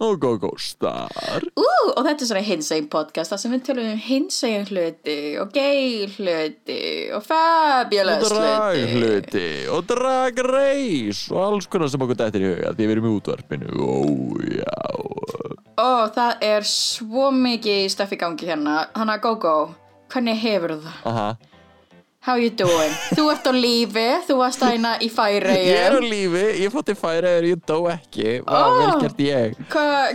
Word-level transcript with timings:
og 0.00 0.20
GóGó 0.22 0.50
Star. 0.60 1.44
Ú, 1.60 1.66
og 1.66 2.00
þetta 2.06 2.24
er 2.24 2.28
svona 2.30 2.44
hinsegin 2.44 2.88
podcast 2.92 3.34
þar 3.34 3.40
sem 3.42 3.54
við 3.54 3.64
tölum 3.68 3.90
um 3.92 4.00
hinsegin 4.04 4.66
hluti 4.70 5.18
og 5.42 5.52
gay 5.54 6.06
hluti 6.14 6.80
og 7.16 7.24
fabulous 7.26 8.30
og 8.30 8.38
hluti. 8.38 8.40
draghluti 8.40 9.50
og 9.74 9.84
dragreis 9.90 11.26
og 11.34 11.42
alls 11.44 11.68
konar 11.70 11.92
sem 11.92 12.06
okkur 12.06 12.18
dættir 12.22 12.46
í 12.46 12.50
huga 12.54 12.72
því 12.74 12.88
við 12.88 12.96
erum 12.96 13.10
í 13.10 13.14
útvarpinu. 13.18 13.68
Já. 14.56 14.80
Og 15.80 16.16
það 16.16 16.48
er 16.48 16.66
svo 16.68 17.30
mikið 17.34 17.86
stöff 17.92 18.12
í 18.16 18.20
gangi 18.20 18.48
hérna. 18.50 18.82
Hanna 18.96 19.16
Gogo, 19.22 19.74
hvernig 20.12 20.40
hefur 20.42 20.76
það? 20.80 20.98
Aha. 21.08 21.28
How 22.20 22.36
you 22.36 22.50
doing? 22.52 22.92
Þú 23.16 23.22
ert 23.32 23.46
á 23.48 23.52
lífi, 23.56 24.02
þú 24.28 24.34
varst 24.42 24.60
aðeina 24.60 24.90
í 25.00 25.06
ég 25.08 25.70
er 25.72 25.94
á 25.96 26.00
lífi, 26.04 26.42
ég 26.60 26.72
fótt 26.74 26.90
í 26.92 26.94
færi 26.98 27.30
eða 27.30 27.48
ég 27.48 27.62
dó 27.64 27.78
ekki 27.88 28.26
Ó. 28.44 28.52
oh. 28.52 28.74
vel 28.76 28.90
gert 29.06 29.22
ég 29.24 29.54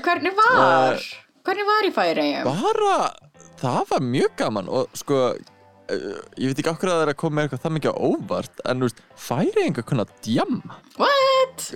Hvernig 0.06 0.36
var? 0.38 1.02
Hvernig 1.42 1.66
var 1.72 1.88
í 1.88 1.92
færi? 1.96 2.28
bara, 2.46 3.10
það 3.58 3.82
var 3.90 4.06
mjög 4.06 4.36
gaman 4.38 4.70
og 4.70 4.94
sko 5.02 5.18
uh, 5.34 6.22
ég 6.38 6.54
veit 6.54 6.62
ekki 6.62 6.76
okkur 6.76 6.94
að 6.94 7.00
það 7.00 7.06
er 7.08 7.14
að 7.16 7.20
koma 7.24 7.40
með 7.40 7.48
eitthvað 7.48 7.66
það 7.66 7.76
mikið 7.80 8.00
óvart 8.12 8.62
en 8.70 8.84
þú 8.84 8.90
veist, 8.92 9.04
færi 9.26 9.66
einhver 9.66 9.90
kunna 9.90 10.06
djamma 10.22 10.78
What? 11.02 11.68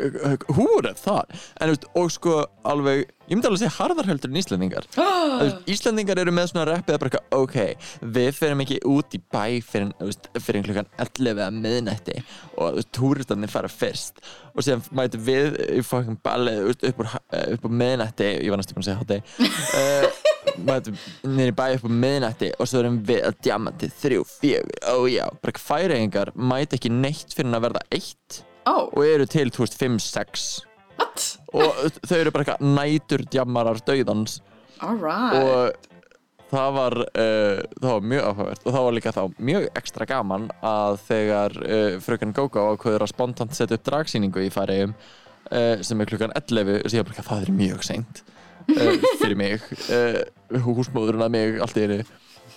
húr 0.60 0.92
er 0.92 1.02
það 1.08 1.24
en 1.34 1.64
þú 1.64 1.74
veist, 1.74 1.90
og 2.04 2.14
sko 2.20 2.38
alveg 2.70 3.10
ég 3.30 3.38
myndi 3.38 3.50
alveg 3.50 3.60
að 3.60 3.64
segja 3.64 3.76
harðarhöldur 3.78 4.32
en 4.32 4.40
Íslandingar 4.42 4.88
Þú 4.96 5.44
veist, 5.44 5.60
Íslandingar 5.70 6.22
eru 6.22 6.34
með 6.34 6.50
svona 6.52 6.66
rappið 6.70 6.96
að 6.96 7.04
bara 7.04 7.22
ok, 7.38 7.58
við 8.16 8.30
ferum 8.38 8.64
ekki 8.66 8.80
út 8.90 9.16
í 9.16 9.22
bæ 9.22 9.44
fyrir, 9.66 9.92
veist, 10.02 10.30
fyrir 10.42 10.66
klukkan 10.66 10.90
11 11.02 11.44
að 11.46 11.60
miðnætti 11.60 12.18
og 12.60 12.80
túristarnir 12.96 13.52
fara 13.54 13.70
fyrst 13.72 14.24
og 14.56 14.66
síðan 14.66 14.84
mætum 14.98 15.24
við 15.28 15.60
í 15.78 15.84
fucking 15.86 16.20
ballið 16.26 16.72
upp, 16.74 17.04
úr, 17.04 17.14
eh, 17.38 17.54
á 17.54 17.70
miðnætti 17.70 18.32
ég 18.34 18.50
var 18.50 18.62
næstu 18.62 18.78
búin 18.78 18.88
að 18.88 18.90
segja 18.90 19.00
hátti 19.04 19.22
uh, 19.78 20.28
mætum 20.70 21.00
niður 21.30 21.54
í 21.54 21.58
bæ 21.62 21.66
upp 21.78 21.86
á 21.86 21.92
miðnætti 22.04 22.54
og 22.58 22.70
svo 22.72 22.84
erum 22.84 23.02
við 23.06 23.24
að 23.30 23.42
djama 23.46 23.76
til 23.80 23.92
þrjú, 24.02 24.28
fjögur, 24.40 24.84
ó 24.90 24.98
já 25.12 25.26
bara 25.44 25.66
færingar 25.70 26.34
mæta 26.36 26.80
ekki 26.80 26.94
neitt 26.94 27.38
fyrir 27.38 27.54
að 27.54 27.68
verða 27.70 27.86
eitt 27.94 28.44
Oh, 28.70 28.90
og 28.92 29.06
eru 29.08 29.26
til, 29.26 29.48
þú 29.50 29.64
veist, 29.64 29.78
5, 29.80 29.96
6 30.04 30.69
what? 31.00 31.28
og 31.56 32.00
þau 32.04 32.18
eru 32.20 32.34
bara 32.36 32.46
eitthvað 32.46 32.74
nætur 32.80 33.26
djamarar 33.32 33.84
dauðans 33.88 34.40
Alright 34.80 35.40
og 35.40 35.88
það 36.50 36.76
var, 36.76 36.98
uh, 37.08 37.60
það 37.80 37.92
var 37.94 38.06
mjög 38.12 38.28
áhugavert. 38.30 38.64
Og 38.66 38.76
það 38.76 38.86
var 38.86 38.96
líka 38.98 39.16
þá 39.16 39.22
mjög 39.50 39.68
ekstra 39.80 40.08
gaman 40.10 40.48
að 40.66 41.02
þegar 41.08 41.58
uh, 41.64 41.98
fröken 42.06 42.36
Gógó 42.38 42.66
ákveður 42.74 43.06
að 43.06 43.14
spontant 43.14 43.58
setja 43.58 43.78
upp 43.78 43.86
dragsýningu 43.90 44.46
í 44.46 44.54
færiðum 44.54 44.96
uh, 44.96 45.76
sem 45.86 46.02
er 46.02 46.10
klukkan 46.10 46.34
11 46.38 46.80
og 46.80 46.94
sér 46.94 47.06
bara 47.08 47.28
það 47.30 47.46
er 47.46 47.54
mjög 47.60 47.86
seint 47.88 48.24
fyrir 48.70 49.38
mig 49.40 49.64
húsmóðurinn 50.62 51.26
að 51.26 51.32
mig 51.34 51.56
allt 51.64 51.78
í 51.80 51.86
einu. 51.88 52.02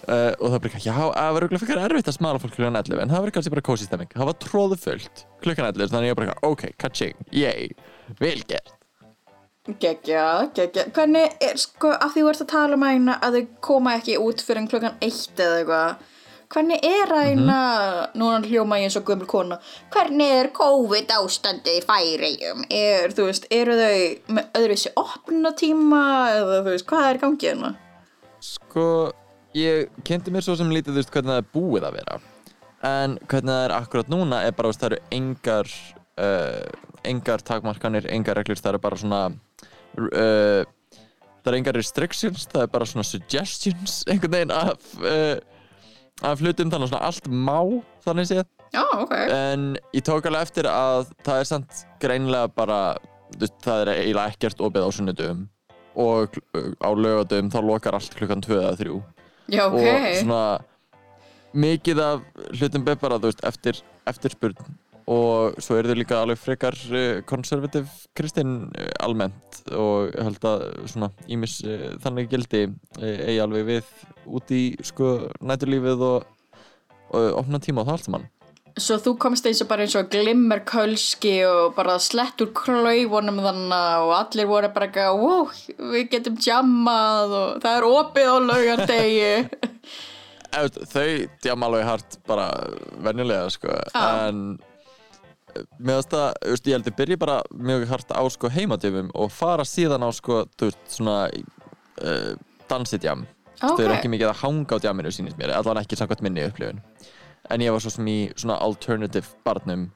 Og 0.03 0.43
það 0.43 0.57
er 0.57 0.63
bara 0.65 0.81
já, 0.83 0.93
það 0.93 1.35
var 1.37 1.45
auðvitað 1.47 1.63
fyrir 1.63 1.85
erfitt 1.87 2.09
að 2.11 2.17
smala 2.19 2.41
fólk 2.43 2.57
klukkan 2.57 2.77
11 2.81 3.01
en 3.05 3.13
það 3.13 3.23
var 3.23 3.33
kannski 3.37 3.53
bara 3.55 3.65
kósi 3.65 3.87
stemming 3.87 4.11
það 4.13 4.29
var 4.29 4.37
tróðu 4.43 4.79
fullt 4.83 5.23
klukkan 5.45 5.69
11 5.71 5.93
þannig 5.95 6.11
ég 6.11 6.19
bara 6.19 6.35
ok, 6.45 6.65
kaching, 6.83 7.23
yay, 7.31 7.71
vel 8.21 8.41
gert. 8.49 8.79
Gekkja, 9.79 10.49
gekkja. 10.57 10.89
Hvernig 10.91 11.37
er, 11.39 11.59
sko, 11.61 11.93
af 11.95 12.17
því 12.17 12.25
þú 12.25 12.31
ert 12.33 12.41
að 12.43 12.49
tala 12.51 12.79
um 12.79 12.87
aðeina 12.87 13.19
að 13.23 13.37
þau 13.37 13.45
koma 13.63 13.93
ekki 14.01 14.17
út 14.19 14.43
fyrir 14.43 14.67
klukkan 14.71 14.99
eitt 14.99 15.39
eða 15.39 15.61
eitthvað 15.61 16.09
Hvernig 16.53 16.83
er 16.85 17.09
aðeina, 17.17 17.59
núna 18.13 18.43
hljóma 18.45 18.77
ég 18.77 18.91
eins 18.91 18.97
og 18.99 19.07
gömul 19.09 19.29
kona? 19.29 19.57
Hvernig 19.95 20.33
er 20.37 20.51
COVID 20.53 21.15
ástandi 21.17 21.79
í 21.79 21.85
færiðum? 21.87 22.67
Er, 22.69 23.15
þú 23.17 23.29
veist, 23.31 23.47
eru 23.57 23.77
þau 23.79 24.35
með 24.37 24.59
öðruvísi 24.61 24.93
opnatíma 25.01 26.03
eða 26.35 26.59
þú 26.59 26.75
veist, 26.75 26.87
hvað 26.91 27.07
er 27.09 27.21
í 27.21 27.23
gangi 27.23 27.49
hérna? 27.49 27.73
Sko, 28.45 28.85
ég 29.57 29.97
kynnti 30.05 30.35
mér 30.35 30.45
svo 30.45 30.59
sem 30.61 30.75
lítið, 30.75 30.93
þú 30.93 31.01
veist, 31.01 31.15
hvernig 31.15 31.33
það 31.33 31.41
er 31.41 31.49
búið 31.57 31.89
að 31.89 31.99
vera. 32.03 32.21
En 32.91 33.17
hvernig 33.25 33.55
það 33.55 33.65
er 33.65 33.77
akkurat 33.79 34.13
núna 34.13 34.45
er 34.45 34.57
bara, 34.59 34.69
þú 34.69 34.75
veist, 34.75 34.85
það 34.85 34.93
eru 34.93 35.03
engar 35.23 35.75
uh, 36.21 36.92
engar 37.09 37.43
takmarkanir, 37.45 38.07
engar 38.13 38.39
reglur, 38.39 38.61
það 38.61 38.75
eru 38.75 38.83
bara 38.85 39.01
svona 39.01 39.23
uh, 39.31 40.63
það 41.43 41.53
eru 41.53 41.61
engar 41.61 41.79
restrictions, 41.79 42.47
það 42.53 42.67
er 42.67 42.73
bara 42.75 42.89
svona 42.89 43.07
suggestions 43.07 44.03
einhvern 44.11 44.37
veginn 44.37 44.55
af 44.57 44.93
uh, 45.03 45.39
af 46.23 46.43
hlutum, 46.43 46.71
þannig 46.71 46.87
að 46.87 46.93
svona 46.93 47.07
allt 47.09 47.31
má 47.33 47.61
þannig 48.05 48.29
séð, 48.31 48.45
Já, 48.73 48.85
ok. 48.97 49.13
En 49.29 49.65
ég 49.93 50.05
tók 50.05 50.27
alveg 50.29 50.47
eftir 50.47 50.67
að 50.71 51.11
það 51.27 51.41
er 51.43 51.49
samt 51.49 51.81
greinilega 52.01 52.49
bara, 52.57 52.79
það 53.61 53.83
er 53.83 53.91
eiginlega 53.99 54.33
ekkert 54.33 54.63
opið 54.65 54.87
á 54.89 54.91
sunnudum 54.97 55.43
og 56.03 56.39
á 56.81 56.89
lögadum 56.97 57.51
þá 57.53 57.59
lokar 57.61 57.99
allt 57.99 58.17
klukkan 58.17 58.41
2 58.45 58.55
eða 58.57 58.77
3 58.81 58.95
Já, 59.53 59.67
ok. 59.67 59.77
Og 59.77 60.07
svona 60.23 60.45
mikið 61.53 62.01
af 62.01 62.23
hlutum 62.57 62.87
beð 62.87 63.03
bara, 63.03 63.21
þú 63.21 63.29
veist, 63.29 63.45
eftir, 63.45 63.83
eftirspurn 64.09 64.57
og 65.11 65.59
svo 65.63 65.79
eru 65.79 65.91
þau 65.91 65.99
líka 65.99 66.21
alveg 66.23 66.39
frekar 66.39 66.77
konservativ 67.29 67.89
kristinn 68.17 68.69
uh, 68.71 68.93
almennt 69.03 69.63
og 69.75 70.13
held 70.15 70.47
að 70.47 70.67
svona 70.93 71.11
ímis 71.33 71.61
uh, 71.67 71.89
þannig 72.03 72.31
gildi 72.31 72.67
eigi 73.01 73.41
alveg 73.43 73.67
við 73.71 73.91
út 74.27 74.55
í 74.55 74.63
sko 74.87 75.17
næturlífið 75.43 76.07
og, 76.07 76.31
og 77.11 77.27
opna 77.43 77.63
tíma 77.63 77.83
og 77.83 77.91
það 77.91 77.99
allt 77.99 78.09
saman 78.11 78.31
Svo 78.81 78.97
þú 79.05 79.11
komst 79.21 79.45
eins 79.45 79.59
og 79.61 79.69
bara 79.69 79.85
eins 79.85 79.93
og 80.01 80.07
glimmer 80.09 80.63
kölski 80.65 81.35
og 81.45 81.75
bara 81.77 81.99
slett 82.01 82.41
úr 82.41 82.55
klaufunum 82.57 83.43
þannig 83.45 84.07
og 84.07 84.13
allir 84.17 84.49
voru 84.49 84.71
bara 84.73 84.87
eitthvað, 84.89 85.19
wow, 85.21 85.51
við 85.93 86.07
getum 86.15 86.39
jammað 86.41 87.35
og 87.37 87.61
það 87.61 87.77
er 87.77 87.87
opið 87.91 88.31
á 88.33 88.37
laugardegi. 88.47 89.35
Þau 90.93 91.09
djama 91.43 91.69
alveg 91.69 91.87
hart 91.89 92.19
bara 92.29 92.49
venjulega 93.05 93.49
sko 93.53 93.73
Já. 93.73 94.03
en 94.29 94.59
með 95.79 95.99
þess 96.01 96.17
að, 96.19 96.27
þú 96.43 96.55
veist, 96.55 96.67
ég 96.69 96.77
held 96.77 96.91
að 96.91 96.99
byrja 97.01 97.21
bara 97.23 97.39
mjög 97.71 97.87
hart 97.91 98.15
á 98.15 98.23
sko 98.33 98.51
heimadjöfum 98.53 99.13
og 99.15 99.33
fara 99.35 99.67
síðan 99.69 100.07
á 100.07 100.11
sko, 100.15 100.43
veist, 100.61 100.83
svona 100.91 101.17
uh, 101.29 102.33
dansidjam 102.71 103.27
þau 103.63 103.83
eru 103.85 103.95
ekki 103.95 104.11
mikið 104.11 104.33
að 104.33 104.41
hanga 104.43 104.79
á 104.79 104.83
djaminu 104.83 105.13
sínist 105.15 105.39
mér 105.39 105.55
allavega 105.55 105.87
ekki 105.87 105.99
samkvæmt 106.01 106.25
minni 106.27 106.47
upplifun. 106.49 106.83
En 107.51 107.63
ég 107.63 107.75
var 107.75 107.83
svo 107.83 107.93
sem 107.95 108.09
í 108.11 108.19
svona 108.35 108.59
alternative 108.63 109.29
barnum 109.47 109.89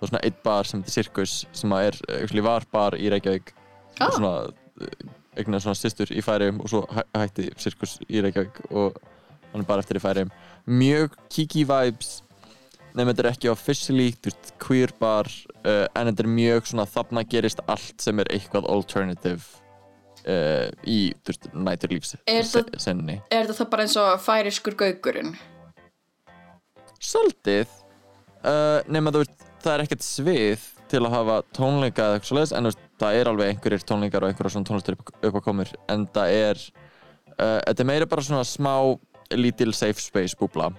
og 0.00 0.08
svona 0.08 0.22
eitt 0.26 0.40
bar 0.44 0.68
sem 0.68 0.82
heitir 0.82 0.98
Circus 0.98 1.44
sem 1.56 1.72
að 1.72 1.88
er, 1.88 2.00
actually 2.20 2.44
var 2.44 2.66
bar 2.72 2.96
í 2.98 3.08
Reykjavík. 3.12 3.54
Ah. 3.94 4.08
og 4.08 4.16
svona 4.16 4.32
eignar 5.38 5.62
svona 5.62 5.78
systur 5.78 6.10
í 6.10 6.22
færium 6.24 6.60
og 6.62 6.70
svo 6.70 6.82
hæ 6.90 7.04
hætti 7.14 7.50
Circus 7.62 7.98
í 8.08 8.22
Reykjavík 8.24 8.60
og 8.72 8.98
hann 9.52 9.62
er 9.62 9.68
bara 9.68 9.84
eftir 9.84 10.00
í 10.00 10.02
færium 10.02 10.32
mjög 10.66 11.14
kiki 11.30 11.62
vibes 11.68 12.16
nefnum 12.94 13.10
þetta 13.10 13.24
er 13.24 13.30
ekki 13.32 13.50
officially 13.52 14.08
þú 14.14 14.30
veist, 14.30 14.52
queer 14.62 14.94
bar 15.00 15.30
uh, 15.64 15.86
en 15.94 16.10
þetta 16.10 16.24
er 16.24 16.30
mjög 16.30 16.70
svona 16.70 16.86
þarna 16.90 17.24
gerist 17.26 17.62
allt 17.66 18.04
sem 18.04 18.22
er 18.22 18.30
eitthvað 18.34 18.68
alternative 18.70 19.42
uh, 20.30 20.68
í 20.86 20.98
þú 21.20 21.32
veist, 21.32 21.48
næturlífs 21.54 22.14
Er 22.30 22.46
senni. 22.46 23.18
Er 23.34 23.48
þetta 23.50 23.66
bara 23.72 23.86
eins 23.86 23.96
og 24.00 24.20
færiskur 24.22 24.78
gaugurinn? 24.78 25.34
Svolítið. 27.04 27.68
Uh, 28.44 28.80
nema 28.92 29.12
þú 29.12 29.24
veist, 29.24 29.44
það 29.64 29.74
er 29.74 29.84
ekkert 29.84 30.06
svið 30.06 30.70
til 30.92 31.02
að 31.02 31.14
hafa 31.16 31.36
tónleika 31.56 32.06
eða 32.06 32.18
eitthvað 32.18 32.30
svoleiðis 32.30 32.54
en 32.54 32.66
þú 32.66 32.72
veist, 32.72 32.88
það 33.02 33.18
er 33.18 33.30
alveg 33.30 33.52
einhverjir 33.52 33.86
tónleikar 33.88 34.24
og 34.24 34.30
einhverjar 34.30 34.54
svona 34.54 34.68
tónlistur 34.68 34.98
upp, 35.00 35.12
á 35.24 35.40
komur 35.44 35.70
en 35.90 36.06
það 36.14 36.34
er 36.38 36.64
uh, 37.40 37.60
þetta 37.64 37.82
er 37.82 37.88
meira 37.88 38.08
bara 38.10 38.26
svona 38.26 38.46
smá 38.46 38.74
lítil 39.34 39.72
safe 39.74 40.02
space 40.04 40.36
búbla 40.38 40.70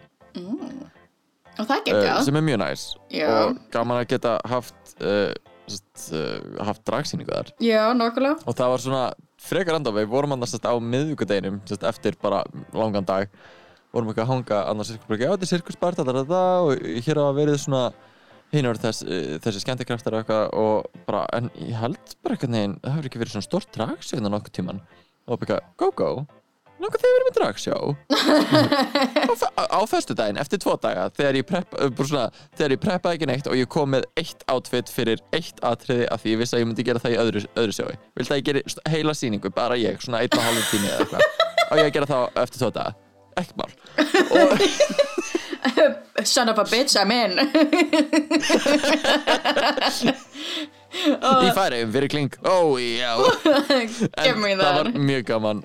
Og 1.55 1.67
það 1.67 1.75
uh, 1.75 1.83
gekkja. 1.89 2.15
sem 2.27 2.39
er 2.39 2.45
mjög 2.45 2.61
næs. 2.61 2.85
Já. 3.13 3.27
og 3.31 3.59
gaman 3.73 4.01
að 4.01 4.07
geta 4.13 4.37
haft 4.51 4.95
uh, 4.99 5.33
sest, 5.71 6.07
uh, 6.13 6.63
haft 6.67 6.83
dragsýningu 6.87 7.31
þar. 7.31 7.51
Já, 7.63 7.83
nokkulega. 7.97 8.39
og 8.45 8.57
það 8.57 8.73
var 8.73 8.85
svona 8.85 9.03
frekar 9.45 9.79
enda 9.79 9.93
við 9.95 10.09
vorum 10.11 10.35
annars 10.35 10.55
sest, 10.55 10.67
á 10.67 10.73
miðvíkudeginum 10.75 11.61
eftir 11.91 12.17
bara 12.21 12.43
langan 12.75 13.07
dag. 13.07 13.29
Vorum 13.95 14.11
ekki 14.11 14.25
að 14.25 14.31
hanga 14.33 14.59
annars 14.71 14.91
já 15.23 15.29
þetta 15.31 15.47
er 15.47 15.53
sirkusbar 15.53 15.95
þetta 15.95 16.17
þetta 16.19 16.43
og 16.65 16.85
hér 17.05 17.21
hafa 17.21 17.37
verið 17.37 17.61
svona 17.63 17.85
hinn 18.51 18.67
var 18.67 18.79
þess, 18.79 19.05
þessi 19.43 19.61
skemmtikraftar 19.63 20.17
og 20.51 20.89
bara 21.07 21.23
en 21.37 21.47
ég 21.55 21.77
held 21.79 22.15
bara 22.23 22.35
eitthvað 22.35 22.51
neginn 22.51 22.75
það 22.83 22.97
hefur 22.97 23.09
ekki 23.09 23.21
verið 23.23 23.35
svona 23.37 23.47
stórt 23.47 23.71
dragsýningu 23.77 24.33
nokkuð 24.33 24.57
tíman 24.59 24.83
og 25.25 25.39
bara 25.41 25.61
go 25.79 25.91
go 25.95 26.09
langar 26.83 27.01
þið 27.01 27.07
að 27.09 27.15
vera 27.15 27.27
með 27.27 27.37
dragsjó 27.37 27.75
á, 29.31 29.33
á, 29.55 29.63
á 29.75 29.79
föstudaginn 29.89 30.39
eftir 30.41 30.61
tvo 30.63 30.75
daga 30.81 31.07
þegar 31.15 31.39
ég, 31.39 31.53
uh, 31.55 31.87
bara 31.87 32.09
svona, 32.09 32.25
þegar 32.57 32.75
ég 32.75 32.83
preppaði 32.83 33.19
ekki 33.19 33.29
neitt 33.31 33.49
og 33.51 33.57
ég 33.59 33.71
kom 33.71 33.93
með 33.95 34.07
eitt 34.19 34.45
outfit 34.51 34.91
fyrir 34.91 35.23
eitt 35.35 35.61
atriði 35.65 36.09
af 36.11 36.23
því 36.23 36.35
ég 36.35 36.41
vissi 36.43 36.57
að 36.57 36.63
ég 36.63 36.69
myndi 36.71 36.87
gera 36.87 37.03
það 37.03 37.15
í 37.15 37.19
öðru, 37.23 37.45
öðru 37.63 37.77
sjói. 37.79 37.95
Viltu 38.19 38.35
að 38.35 38.41
ég 38.41 38.47
geri 38.49 38.61
heila 38.91 39.15
sýningu, 39.15 39.53
bara 39.55 39.79
ég, 39.79 39.99
svona 40.03 40.23
einn 40.25 40.35
og 40.35 40.45
hálfum 40.45 40.69
tími 40.73 40.91
eða 40.91 40.99
eitthvað? 41.05 41.21
Og 41.65 41.81
ég 41.81 41.95
gera 41.95 42.11
það 42.11 42.41
eftir 42.43 42.63
tvo 42.63 42.71
daga? 42.75 42.91
Ekki 43.35 43.53
mál. 43.59 43.71
Og 44.35 44.49
Son 46.23 46.49
of 46.49 46.57
a 46.59 46.63
bitch, 46.63 46.95
I'm 46.95 47.11
in. 47.11 47.39
Í 50.95 51.49
færiðum 51.55 51.93
fyrir 51.95 52.11
kling 52.11 52.37
ó 52.45 52.77
já. 52.79 53.15
Me 54.39 54.53
en 54.53 54.61
það. 54.61 54.77
var 54.77 54.91
mjög 54.95 55.25
gaman 55.27 55.63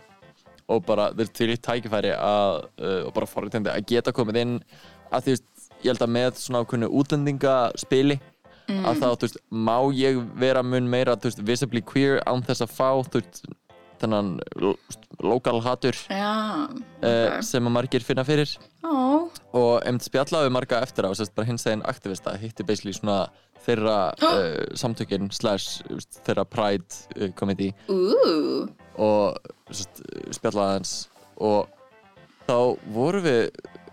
og 0.71 0.85
bara 0.87 1.11
þeir 1.17 1.33
til 1.37 1.51
í 1.53 1.59
tækifæri 1.61 2.13
að 2.17 2.61
uh, 2.81 3.01
og 3.09 3.15
bara 3.17 3.29
forréttindi 3.31 3.73
að 3.73 3.87
geta 3.91 4.15
komið 4.17 4.43
inn. 4.45 4.59
Að 5.11 5.27
því, 5.27 5.37
veist, 5.37 5.71
ég 5.81 5.89
held 5.91 6.05
að 6.07 6.15
með 6.17 6.29
svona 6.39 6.63
ákveðnu 6.65 6.91
útlendingaspili 7.01 8.21
að 8.71 9.01
þá, 9.01 9.07
þú 9.09 9.27
veist, 9.27 9.41
má 9.51 9.77
ég 9.97 10.21
vera 10.39 10.63
mun 10.63 10.89
meira, 10.91 11.17
þú 11.19 11.31
veist, 11.31 11.43
visibly 11.47 11.83
queer 11.83 12.21
án 12.29 12.45
þess 12.47 12.65
að 12.67 12.75
fá, 12.77 12.91
þú 13.11 13.23
veist, 13.23 13.43
þennan 14.01 14.31
lo- 14.61 14.77
lokal 15.23 15.61
hatur 15.65 15.97
Já, 16.09 16.31
uh, 16.67 16.79
ok. 17.05 17.43
sem 17.45 17.67
að 17.69 17.75
margir 17.77 18.05
finna 18.07 18.25
fyrir. 18.25 18.53
Ó, 18.85 19.29
og 19.57 19.73
einmitt 19.85 20.07
spjallaðu 20.09 20.53
marga 20.55 20.81
eftir 20.85 21.05
á, 21.07 21.11
sérst 21.15 21.35
bara 21.37 21.49
hins 21.51 21.67
eginn 21.69 21.85
aktivista, 21.89 22.33
hitti 22.41 22.65
basically 22.67 22.95
svona 22.97 23.19
þeirra 23.67 23.97
uh, 24.17 24.63
samtökin 24.81 25.29
slash 25.37 25.83
þú 25.85 25.99
veist, 25.99 26.21
þeirra 26.27 26.47
pride 26.49 27.03
uh, 27.19 27.29
committee. 27.37 27.75
Ú. 27.93 28.69
Og 29.01 29.37
sest, 29.71 30.01
spjallaði 30.37 30.79
hans 30.81 30.95
og 31.41 31.69
þá 32.49 32.57
vorum 32.93 33.25
við 33.25 33.45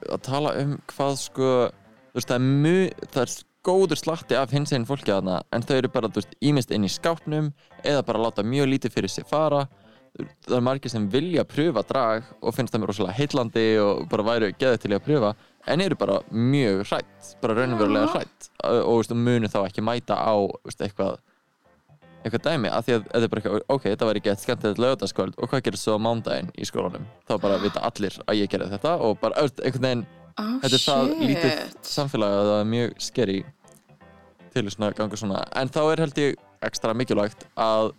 að 0.08 0.24
tala 0.26 0.56
um 0.62 0.78
hvað 0.92 1.20
sko 1.20 1.52
veist, 2.16 2.28
það 2.32 2.38
er, 2.40 2.48
mu, 2.64 2.78
það 3.12 3.22
er 3.26 3.36
góður 3.68 4.00
slatti 4.00 4.38
af 4.40 4.54
hins 4.56 4.72
einn 4.72 4.86
fólki 4.88 5.12
þarna 5.12 5.42
en 5.54 5.66
þau 5.68 5.76
eru 5.78 5.90
bara, 5.92 6.08
þú 6.08 6.22
veist, 6.22 6.36
ímist 6.48 6.72
inn 6.72 6.88
í 6.88 6.92
skápnum 6.92 7.50
eða 7.84 8.06
bara 8.08 8.22
láta 8.24 8.46
mjög 8.48 8.70
lítið 8.72 8.96
fyrir 8.96 9.12
sig 9.12 9.28
fara 9.28 9.66
það 10.48 10.58
er 10.58 10.66
margir 10.66 10.94
sem 10.94 11.06
vilja 11.12 11.46
pröfa 11.48 11.84
drag 11.88 12.28
og 12.42 12.56
finnst 12.56 12.74
það 12.74 12.84
mér 12.84 12.92
rosalega 12.92 13.18
heillandi 13.18 13.68
og 13.84 14.04
bara 14.12 14.28
væru 14.32 14.52
geðið 14.58 14.84
til 14.84 14.94
að 14.96 15.06
pröfa 15.06 15.32
en 15.68 15.84
eru 15.84 15.98
bara 16.00 16.20
mjög 16.32 16.84
hrætt 16.90 17.32
bara 17.42 17.58
raunverulega 17.58 18.12
hrætt 18.14 18.52
og, 18.64 18.98
veist, 18.98 19.16
munu 19.16 19.52
þá 19.52 19.60
ekki 19.66 19.86
mæta 19.86 20.18
á 20.18 20.36
veist, 20.66 20.82
eitthvað 20.82 21.18
eitthvað 22.26 22.44
dæmi, 22.48 22.70
af 22.74 22.86
því 22.86 22.96
að 22.96 23.04
þetta 23.06 23.24
er 23.26 23.32
bara 23.32 23.42
eitthvað 23.42 23.76
ok, 23.76 23.84
þetta 23.88 24.08
væri 24.10 24.24
gett 24.26 24.44
skemmtilegt 24.44 24.82
lögutaskvöld 24.84 25.38
og 25.38 25.52
hvað 25.52 25.64
gerir 25.68 25.80
svo 25.80 25.98
mándaginn 26.02 26.50
í 26.58 26.66
skólanum? 26.68 27.06
Þá 27.30 27.34
bara 27.44 27.60
vita 27.62 27.84
allir 27.88 28.18
að 28.26 28.40
ég 28.42 28.52
gerði 28.52 28.72
þetta 28.74 28.96
og 29.06 29.20
bara 29.22 29.44
öll, 29.44 29.54
einhvern 29.62 29.86
veginn, 29.86 30.04
oh, 30.34 30.50
þetta 30.64 30.80
er 30.80 30.84
það 30.88 31.14
lítið 31.22 31.78
samfélag 31.92 32.36
að 32.40 32.50
það 32.50 32.60
er 32.64 32.70
mjög 32.74 32.98
skeri 33.08 33.38
til 34.56 34.66
að 34.66 34.98
ganga 34.98 35.22
svona. 35.22 35.46
En 35.62 35.72
þá 35.72 35.82
er 35.86 36.04
held 36.04 36.22
ég 36.24 36.44
ekstra 36.66 36.96
mikilvægt 36.98 37.46
að 37.54 37.94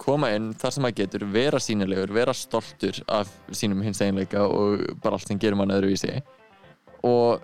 koma 0.00 0.30
inn 0.34 0.52
þar 0.58 0.74
sem 0.74 0.84
maður 0.84 0.98
getur 1.02 1.26
vera 1.34 1.60
sínilegur, 1.62 2.12
vera 2.14 2.34
stoltur 2.36 3.00
af 3.10 3.30
sínum 3.52 3.82
hins 3.84 4.02
einleika 4.04 4.46
og 4.46 4.84
bara 5.02 5.18
allt 5.18 5.30
sem 5.30 5.40
gerir 5.40 5.58
mann 5.58 5.74
öðruvísi. 5.74 6.20
Og 7.04 7.40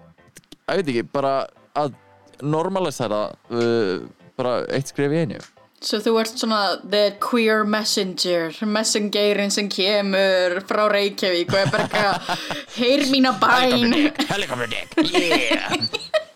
ég 0.70 0.80
veit 0.80 0.92
ekki, 0.92 1.06
bara 1.12 1.34
að 1.78 1.96
normalisera 2.40 3.26
uh, 3.52 3.96
bara 4.38 4.60
eitt 4.72 4.92
skref 4.92 5.12
í 5.12 5.24
einu. 5.24 5.40
Svo 5.80 5.96
þú 6.04 6.12
ert 6.20 6.36
svona 6.36 6.60
the 6.92 7.14
queer 7.24 7.64
messenger 7.64 8.52
messengerin 8.68 9.52
sem 9.52 9.68
kemur 9.72 10.58
frá 10.68 10.84
Reykjavík 10.92 11.54
og 11.54 11.60
er 11.62 11.72
bara 11.72 11.86
eitthvað 11.88 12.48
heyr 12.80 13.06
mína 13.12 13.32
bæn. 13.40 13.96
Helicopter 14.28 14.74
deck, 14.76 14.98
yeah 15.08 16.20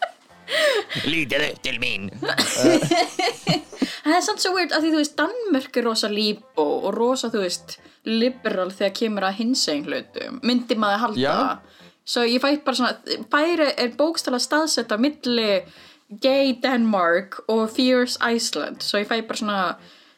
Lítið 1.13 1.47
upp 1.49 1.63
til 1.65 1.79
mín. 1.83 2.11
Það 4.05 4.17
er 4.19 4.25
samt 4.27 4.43
svo 4.43 4.53
weird 4.55 4.75
að 4.77 4.85
því 4.85 4.93
þú 4.93 5.01
veist 5.01 5.17
Danmörk 5.19 5.79
er 5.81 5.87
rosa 5.89 6.11
líbó 6.13 6.67
og 6.85 6.91
rosa 6.97 7.31
þú 7.33 7.45
veist 7.47 7.79
liberal 8.05 8.69
þegar 8.75 8.93
kemur 8.99 9.27
að 9.29 9.39
hinsegin 9.41 9.87
hlutum 9.89 10.41
myndi 10.45 10.77
maður 10.77 11.03
halda. 11.07 11.25
Já. 11.25 11.37
Svo 12.05 12.27
ég 12.29 12.43
fæ 12.43 12.51
bara 12.67 12.77
svona 12.77 13.21
bæri 13.33 13.71
er 13.81 13.97
bókstala 13.97 14.41
staðsett 14.43 14.93
á 14.93 15.01
milli 15.01 15.63
gay 16.21 16.53
Denmark 16.61 17.41
og 17.49 17.65
fierce 17.73 18.21
Iceland. 18.21 18.85
Svo 18.85 19.01
ég 19.01 19.09
fæ 19.09 19.23
bara 19.25 19.41
svona 19.41 19.63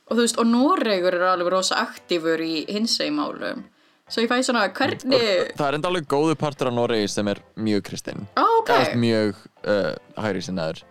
og 0.06 0.17
þú 0.17 0.21
veist 0.25 0.43
og 0.43 0.50
Noregur 0.50 1.15
er 1.15 1.31
alveg 1.31 1.55
rosa 1.55 1.79
aktífur 1.83 2.43
í 2.43 2.65
hinsegin 2.71 3.19
málum 3.21 3.65
svo 4.06 4.23
ég 4.23 4.31
fæ 4.31 4.37
svona 4.47 4.67
hvernig 4.70 5.55
það 5.58 5.69
er 5.69 5.79
enda 5.79 5.91
alveg 5.91 6.11
góðu 6.11 6.37
partur 6.38 6.70
af 6.70 6.76
Noregi 6.76 7.08
sem 7.11 7.31
er 7.32 7.41
mjög 7.58 7.87
kristinn 7.88 8.26
Ó, 8.38 8.44
ok, 8.61 8.70
eða 8.70 9.00
mjög 9.03 9.41
uh, 9.67 9.97
hægri 10.23 10.44
sinnaður 10.47 10.85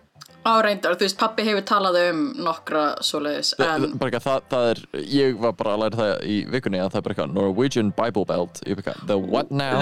á 0.46 0.52
reyndar, 0.62 0.94
þú 0.94 1.06
veist 1.08 1.18
pappi 1.18 1.46
hefur 1.46 1.64
talað 1.66 1.96
um 2.04 2.20
nokkra 2.46 2.84
svoleiðis 3.04 3.54
en 3.58 3.88
bara 3.98 4.12
ekki 4.12 4.20
að 4.20 4.26
það, 4.28 4.44
það 4.52 4.68
er, 4.72 4.82
ég 5.16 5.40
var 5.42 5.56
bara 5.58 5.72
að 5.74 5.82
læra 5.82 6.00
það 6.02 6.12
í 6.28 6.36
vikunni 6.52 6.82
að 6.82 6.92
það 6.92 7.00
er 7.00 7.06
bara 7.06 7.16
eitthvað 7.16 7.34
Norwegian 7.38 7.90
Bible 7.96 8.26
Belt 8.28 8.62
ég 8.62 8.78
bara 8.78 8.94
eitthvað, 8.94 9.08
the 9.10 9.18
what 9.18 9.50
now? 9.50 9.80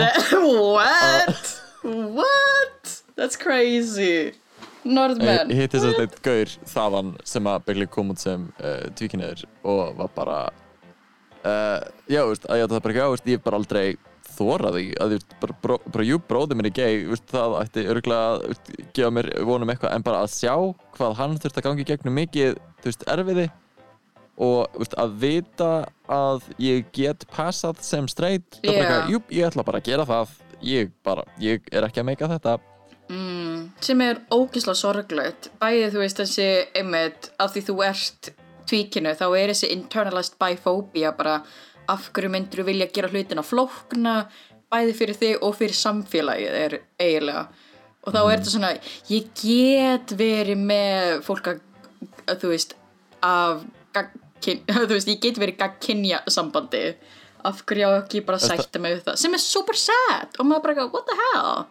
What? 0.78 1.52
What? 1.84 2.94
That's 3.18 3.36
crazy 3.36 4.32
Norðmenn 4.84 5.52
Ég 5.52 5.64
hitti 5.64 5.80
þess 5.80 5.90
að 5.90 6.00
þetta 6.00 6.24
gaur 6.24 6.54
þaðan 6.70 7.14
sem 7.28 7.50
að 7.50 7.66
byggli 7.68 7.90
kom 7.92 8.14
út 8.14 8.24
sem 8.24 8.46
uh, 8.60 8.84
tvíkinniður 8.96 9.44
og 9.68 9.98
var 10.00 10.14
bara 10.16 10.38
uh, 11.48 11.78
já, 12.10 12.20
veist, 12.28 12.48
að 12.48 12.60
ég 12.60 12.66
átti 12.66 12.76
það 12.76 12.84
bara 12.84 12.94
ekki 12.94 13.06
á 13.06 13.12
veist, 13.14 13.30
ég 13.30 13.38
hef 13.38 13.46
bara 13.46 13.60
aldrei 13.60 13.86
þórað 14.34 14.78
því. 14.78 14.86
Að 15.04 15.14
ég 15.14 15.26
bara, 15.42 15.56
bró, 15.62 15.76
bara 15.94 16.06
jú, 16.08 16.20
bróði 16.30 16.58
er 16.60 16.70
gay 16.74 17.02
veist, 17.10 17.26
það 17.30 17.58
ætti 17.60 17.84
örgulega 17.92 18.30
að 18.30 18.46
veist, 18.50 18.72
gefa 18.96 19.12
mér 19.14 19.30
vonum 19.46 19.74
eitthvað 19.74 19.94
en 19.96 20.06
bara 20.06 20.22
að 20.24 20.32
sjá 20.34 20.54
hvað 20.96 21.18
hann 21.20 21.36
þurfti 21.42 21.62
að 21.62 21.68
gangi 21.68 21.86
gegnum 21.90 22.18
mikið 22.18 22.58
þú 22.80 22.90
veist, 22.90 23.06
erfiði 23.14 23.48
og 24.44 24.78
veist, 24.80 24.96
að 24.98 25.16
vita 25.22 25.72
að 26.10 26.48
ég 26.62 26.88
get 26.96 27.26
passað 27.30 27.82
sem 27.86 28.08
straight 28.10 28.58
það 28.58 28.70
er 28.70 28.78
bara 28.80 28.86
eitthvað, 28.88 29.12
jú, 29.14 29.22
ég 29.38 29.50
ætla 29.50 29.66
bara 29.66 29.82
að 29.82 29.90
gera 29.92 30.08
það. 30.08 30.38
Ég 30.64 30.94
bara, 31.04 31.26
ég 31.42 31.66
er 31.74 31.84
ekki 31.84 32.00
að 32.00 32.08
meika 32.08 32.28
þetta. 32.30 32.54
Sem 33.84 34.00
er 34.00 34.22
ógislega 34.32 34.78
sorglegt. 34.78 35.50
Bæði 35.60 35.90
þú 35.92 36.00
veist 36.00 36.20
þessi 36.22 36.46
einmitt 36.78 37.28
af 37.42 37.52
því 37.52 37.62
þú 37.68 37.76
ert 37.84 38.30
tvíkinu 38.74 39.14
þá 39.14 39.28
er 39.38 39.52
þessi 39.52 39.70
internalized 39.74 40.34
biphobia 40.40 41.14
bara 41.14 41.38
af 41.90 42.08
hverju 42.16 42.32
myndir 42.32 42.62
þú 42.62 42.66
vilja 42.70 42.90
gera 42.94 43.10
hlutina 43.12 43.44
flókna 43.44 44.14
bæði 44.72 44.96
fyrir 44.98 45.18
þig 45.20 45.44
og 45.44 45.54
fyrir 45.58 45.78
samfélagið 45.78 46.58
er 46.58 46.76
eiginlega. 46.98 47.46
Og 48.04 48.12
þá 48.12 48.20
er 48.20 48.30
þetta 48.32 48.52
svona 48.52 48.72
ég 49.08 49.28
get 49.40 50.14
verið 50.18 50.64
með 50.70 51.20
fólk 51.24 51.50
að, 51.52 51.60
að 52.28 52.40
þú 52.42 52.52
veist 52.52 52.76
af 53.24 53.64
gagkin, 53.94 54.64
þú 54.88 54.92
veist 54.96 55.12
ég 55.12 55.20
get 55.22 55.40
verið 55.40 55.60
gagkinja 55.62 56.24
sambandi 56.32 56.86
af 57.44 57.60
hverju 57.68 57.90
á 57.92 58.00
ekki 58.00 58.24
bara 58.24 58.40
að 58.40 58.48
sætta 58.48 58.80
mig 58.80 58.96
við 58.96 59.04
það? 59.08 59.20
Sem 59.20 59.36
er 59.36 59.44
super 59.44 59.78
sad 59.78 60.38
og 60.40 60.48
maður 60.48 60.66
bara 60.68 60.88
what 60.88 61.08
the 61.08 61.18
hell? 61.20 61.66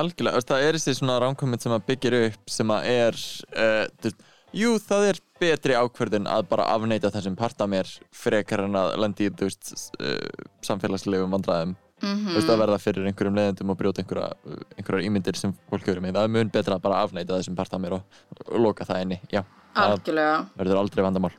Algjörlega, 0.00 0.42
það 0.46 0.64
er 0.68 0.76
þessi 0.78 1.00
svona 1.00 1.18
ránkomment 1.18 1.64
sem 1.64 1.74
að 1.74 1.86
byggir 1.88 2.16
upp 2.20 2.52
sem 2.54 2.70
að 2.70 2.84
er 2.92 3.16
uh, 3.58 4.12
jú, 4.54 4.76
það 4.86 5.08
er 5.08 5.18
betri 5.40 5.76
ákverðin 5.76 6.28
að 6.30 6.48
bara 6.50 6.68
afneita 6.74 7.10
þessum 7.12 7.36
part 7.38 7.60
af 7.60 7.70
mér 7.72 7.90
frekar 8.14 8.64
en 8.66 8.78
að 8.78 8.96
lendi 9.00 9.28
í 9.28 9.34
veist, 9.40 9.72
uh, 10.00 10.48
samfélagslegum 10.66 11.32
vandræðum. 11.36 11.76
Mhm. 12.00 12.30
þú 12.30 12.36
veist, 12.38 12.48
að 12.48 12.60
verða 12.62 12.76
fyrir 12.80 13.08
einhverjum 13.10 13.34
leiðendum 13.36 13.70
og 13.72 13.76
brjóta 13.76 14.00
einhverja, 14.00 14.30
einhverjar 14.78 15.04
ímyndir 15.04 15.36
sem 15.36 15.52
fólk 15.68 15.84
hefur 15.84 16.00
með, 16.00 16.14
það 16.16 16.24
er 16.24 16.32
mun 16.32 16.52
betra 16.54 16.78
að 16.78 16.84
bara 16.86 17.02
afneita 17.04 17.36
þessum 17.36 17.58
part 17.58 17.74
af 17.76 17.82
mér 17.82 17.98
og, 17.98 18.20
og 18.46 18.60
loka 18.64 18.86
það 18.88 19.02
inni 19.04 19.18
já, 19.28 19.42
það 19.76 19.96
algjörlega 19.98 20.38
verður 20.56 20.80
aldrei 20.80 21.04
vandamál. 21.04 21.32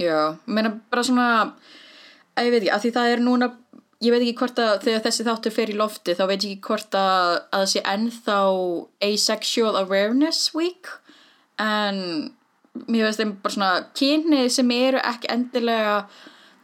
Já, 0.00 0.18
meina 0.46 0.72
bara 0.90 1.04
svona 1.06 1.28
að 2.34 2.48
ég 2.48 2.54
veit 2.54 2.62
ekki, 2.64 2.72
að 2.74 2.82
því 2.82 2.92
það 2.96 3.12
er 3.12 3.22
núna 3.22 3.50
ég 4.00 4.14
veit 4.14 4.24
ekki 4.24 4.38
hvort 4.40 4.60
að 4.62 4.74
þegar 4.86 5.04
þessi 5.06 5.26
þáttur 5.28 5.54
fer 5.54 5.70
í 5.70 5.76
lofti 5.76 6.16
þá 6.16 6.24
veit 6.30 6.44
ég 6.44 6.56
ekki 6.56 6.66
hvort 6.66 6.96
að 6.96 7.34
það 7.52 7.66
sé 7.74 7.82
ennþá 7.94 8.38
Asexual 9.10 9.74
Awareness 9.84 10.50
Week 10.56 10.88
en 11.60 11.98
mér 12.86 13.08
veist 13.08 13.20
þeim 13.20 13.36
bara 13.42 13.54
svona 13.54 13.70
kynni 13.98 14.44
sem 14.52 14.70
eru 14.74 15.00
ekki 15.02 15.30
endilega 15.32 15.96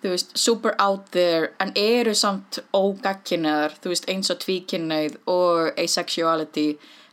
þú 0.02 0.12
veist, 0.12 0.36
super 0.38 0.76
out 0.82 1.10
there 1.14 1.50
en 1.62 1.72
eru 1.76 2.14
samt 2.14 2.60
ógagkinniðar 2.76 3.78
þú 3.80 3.92
veist, 3.92 4.08
eins 4.10 4.30
og 4.30 4.40
tvíkinneið 4.44 5.18
og 5.30 5.80
asexuality 5.82 6.68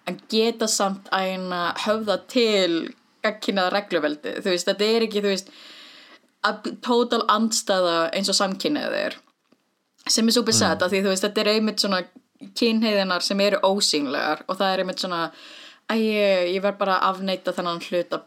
en 0.10 0.20
geta 0.30 0.68
samt 0.68 1.10
æna 1.16 1.72
höfða 1.86 2.20
til 2.30 2.94
gagkinniða 3.24 3.72
regluveldi 3.74 4.36
þú 4.42 4.52
veist, 4.52 4.70
þetta 4.70 4.90
er 4.90 5.08
ekki, 5.08 5.24
þú 5.24 5.34
veist 5.34 5.54
að 6.44 6.74
total 6.84 7.24
andstæða 7.32 7.98
eins 8.14 8.30
og 8.30 8.38
samkynnið 8.38 8.98
er 9.00 9.18
sem 10.10 10.28
er 10.28 10.36
svo 10.36 10.44
besett 10.44 10.78
mm. 10.80 10.86
af 10.86 10.92
því 10.92 11.02
þú 11.06 11.14
veist 11.14 11.26
þetta 11.26 11.44
er 11.44 11.52
einmitt 11.54 11.84
svona 11.84 12.04
kynheiðinar 12.60 13.24
sem 13.24 13.40
eru 13.40 13.62
ósýnlegar 13.64 14.44
og 14.48 14.60
það 14.60 14.70
er 14.70 14.84
einmitt 14.84 15.04
svona 15.04 15.24
að 15.92 16.04
ég, 16.04 16.50
ég 16.58 16.64
verð 16.64 16.80
bara 16.82 17.00
að 17.00 17.14
afneita 17.14 17.56
þennan 17.56 17.84
hluta 17.88 18.20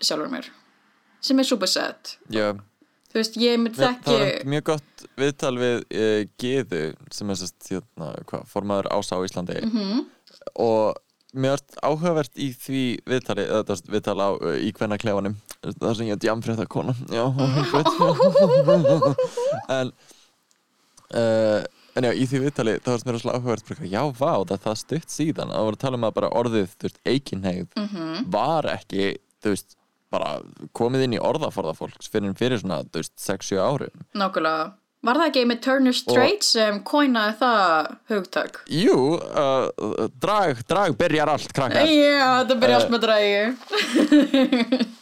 sjálfur 0.00 0.32
mér 0.32 0.50
sem 1.20 1.38
er 1.38 1.48
svo 1.48 1.58
besett 1.60 2.16
já, 2.32 2.54
þú 3.10 3.18
veist, 3.18 3.36
ég 3.40 3.60
mynd 3.60 3.76
það 3.76 3.86
þekki 3.86 4.14
var 4.14 4.24
einmitt 4.24 4.50
mjög 4.54 4.64
gott 4.70 5.04
viðtal 5.20 5.56
við 5.58 5.76
uh, 5.82 6.22
Geðu 6.40 6.82
sem 7.14 7.32
er 7.32 7.36
sérst 7.40 7.70
hérna, 7.72 8.06
hvað, 8.30 8.42
formaður 8.50 8.86
ása 8.94 9.12
á 9.18 9.24
Íslandi. 9.26 9.56
-hmm. 9.64 9.98
og 10.54 10.84
mér 11.34 11.50
varst 11.54 11.70
áhugavert 11.82 12.34
í 12.38 12.48
því 12.54 12.84
viðtali 13.06 13.44
það 13.48 13.68
var 13.68 13.76
viðtal 13.96 14.18
á 14.18 14.28
uh, 14.34 14.58
í 14.58 14.72
hvenna 14.74 14.98
klefanum 14.98 15.36
það 15.60 15.96
sem 15.96 16.06
ég 16.06 16.12
er 16.16 16.24
djamfrétta 16.24 16.66
kona. 16.66 16.94
Já, 17.10 17.24
en 19.76 19.86
uh, 21.14 21.62
en 21.98 22.06
já, 22.06 22.12
í 22.14 22.26
því 22.30 22.38
viðtali 22.46 22.76
þá 22.78 22.90
varst 22.92 23.06
mér 23.06 23.20
svona 23.20 23.38
áhugavert 23.38 23.66
já, 23.90 24.02
vá, 24.14 24.32
það 24.46 24.56
er 24.56 24.62
það 24.64 24.76
stutt 24.84 25.10
síðan. 25.10 25.50
Það 25.50 25.66
voru 25.66 25.76
að 25.78 25.84
tala 25.84 25.96
um 25.98 26.06
að 26.06 26.16
bara 26.20 26.34
orðið, 26.40 26.68
þú 26.78 26.84
veist, 26.86 27.00
eikinhegð 27.04 27.68
var 28.30 28.64
ekki, 28.70 29.04
þú 29.42 29.48
veist 29.54 29.70
bara 30.10 30.36
komið 30.76 31.06
inn 31.06 31.16
í 31.16 31.22
orðaforða 31.22 31.74
fólks 31.78 32.10
fyrir, 32.10 32.34
fyrir 32.38 32.60
svona, 32.62 32.82
þú 32.90 33.02
veist, 33.02 33.14
6-7 33.22 33.58
árum 33.62 34.06
nákvæmlega. 34.18 34.70
Var 35.00 35.16
það 35.16 35.28
ekki 35.30 35.42
með 35.48 35.60
Turner 35.64 35.94
Straits 35.96 36.48
sem 36.58 36.80
kóinaði 36.84 37.38
það 37.40 37.86
hugtak? 38.12 38.58
Jú, 38.68 38.96
uh, 39.16 40.08
drag, 40.20 40.60
drag 40.68 40.96
byrjar 41.00 41.32
allt, 41.32 41.54
krakkar. 41.56 41.88
Já, 41.88 42.42
þetta 42.42 42.58
byrja 42.60 42.80
allt 42.82 42.92
með 42.92 43.06
drægi 43.06 44.90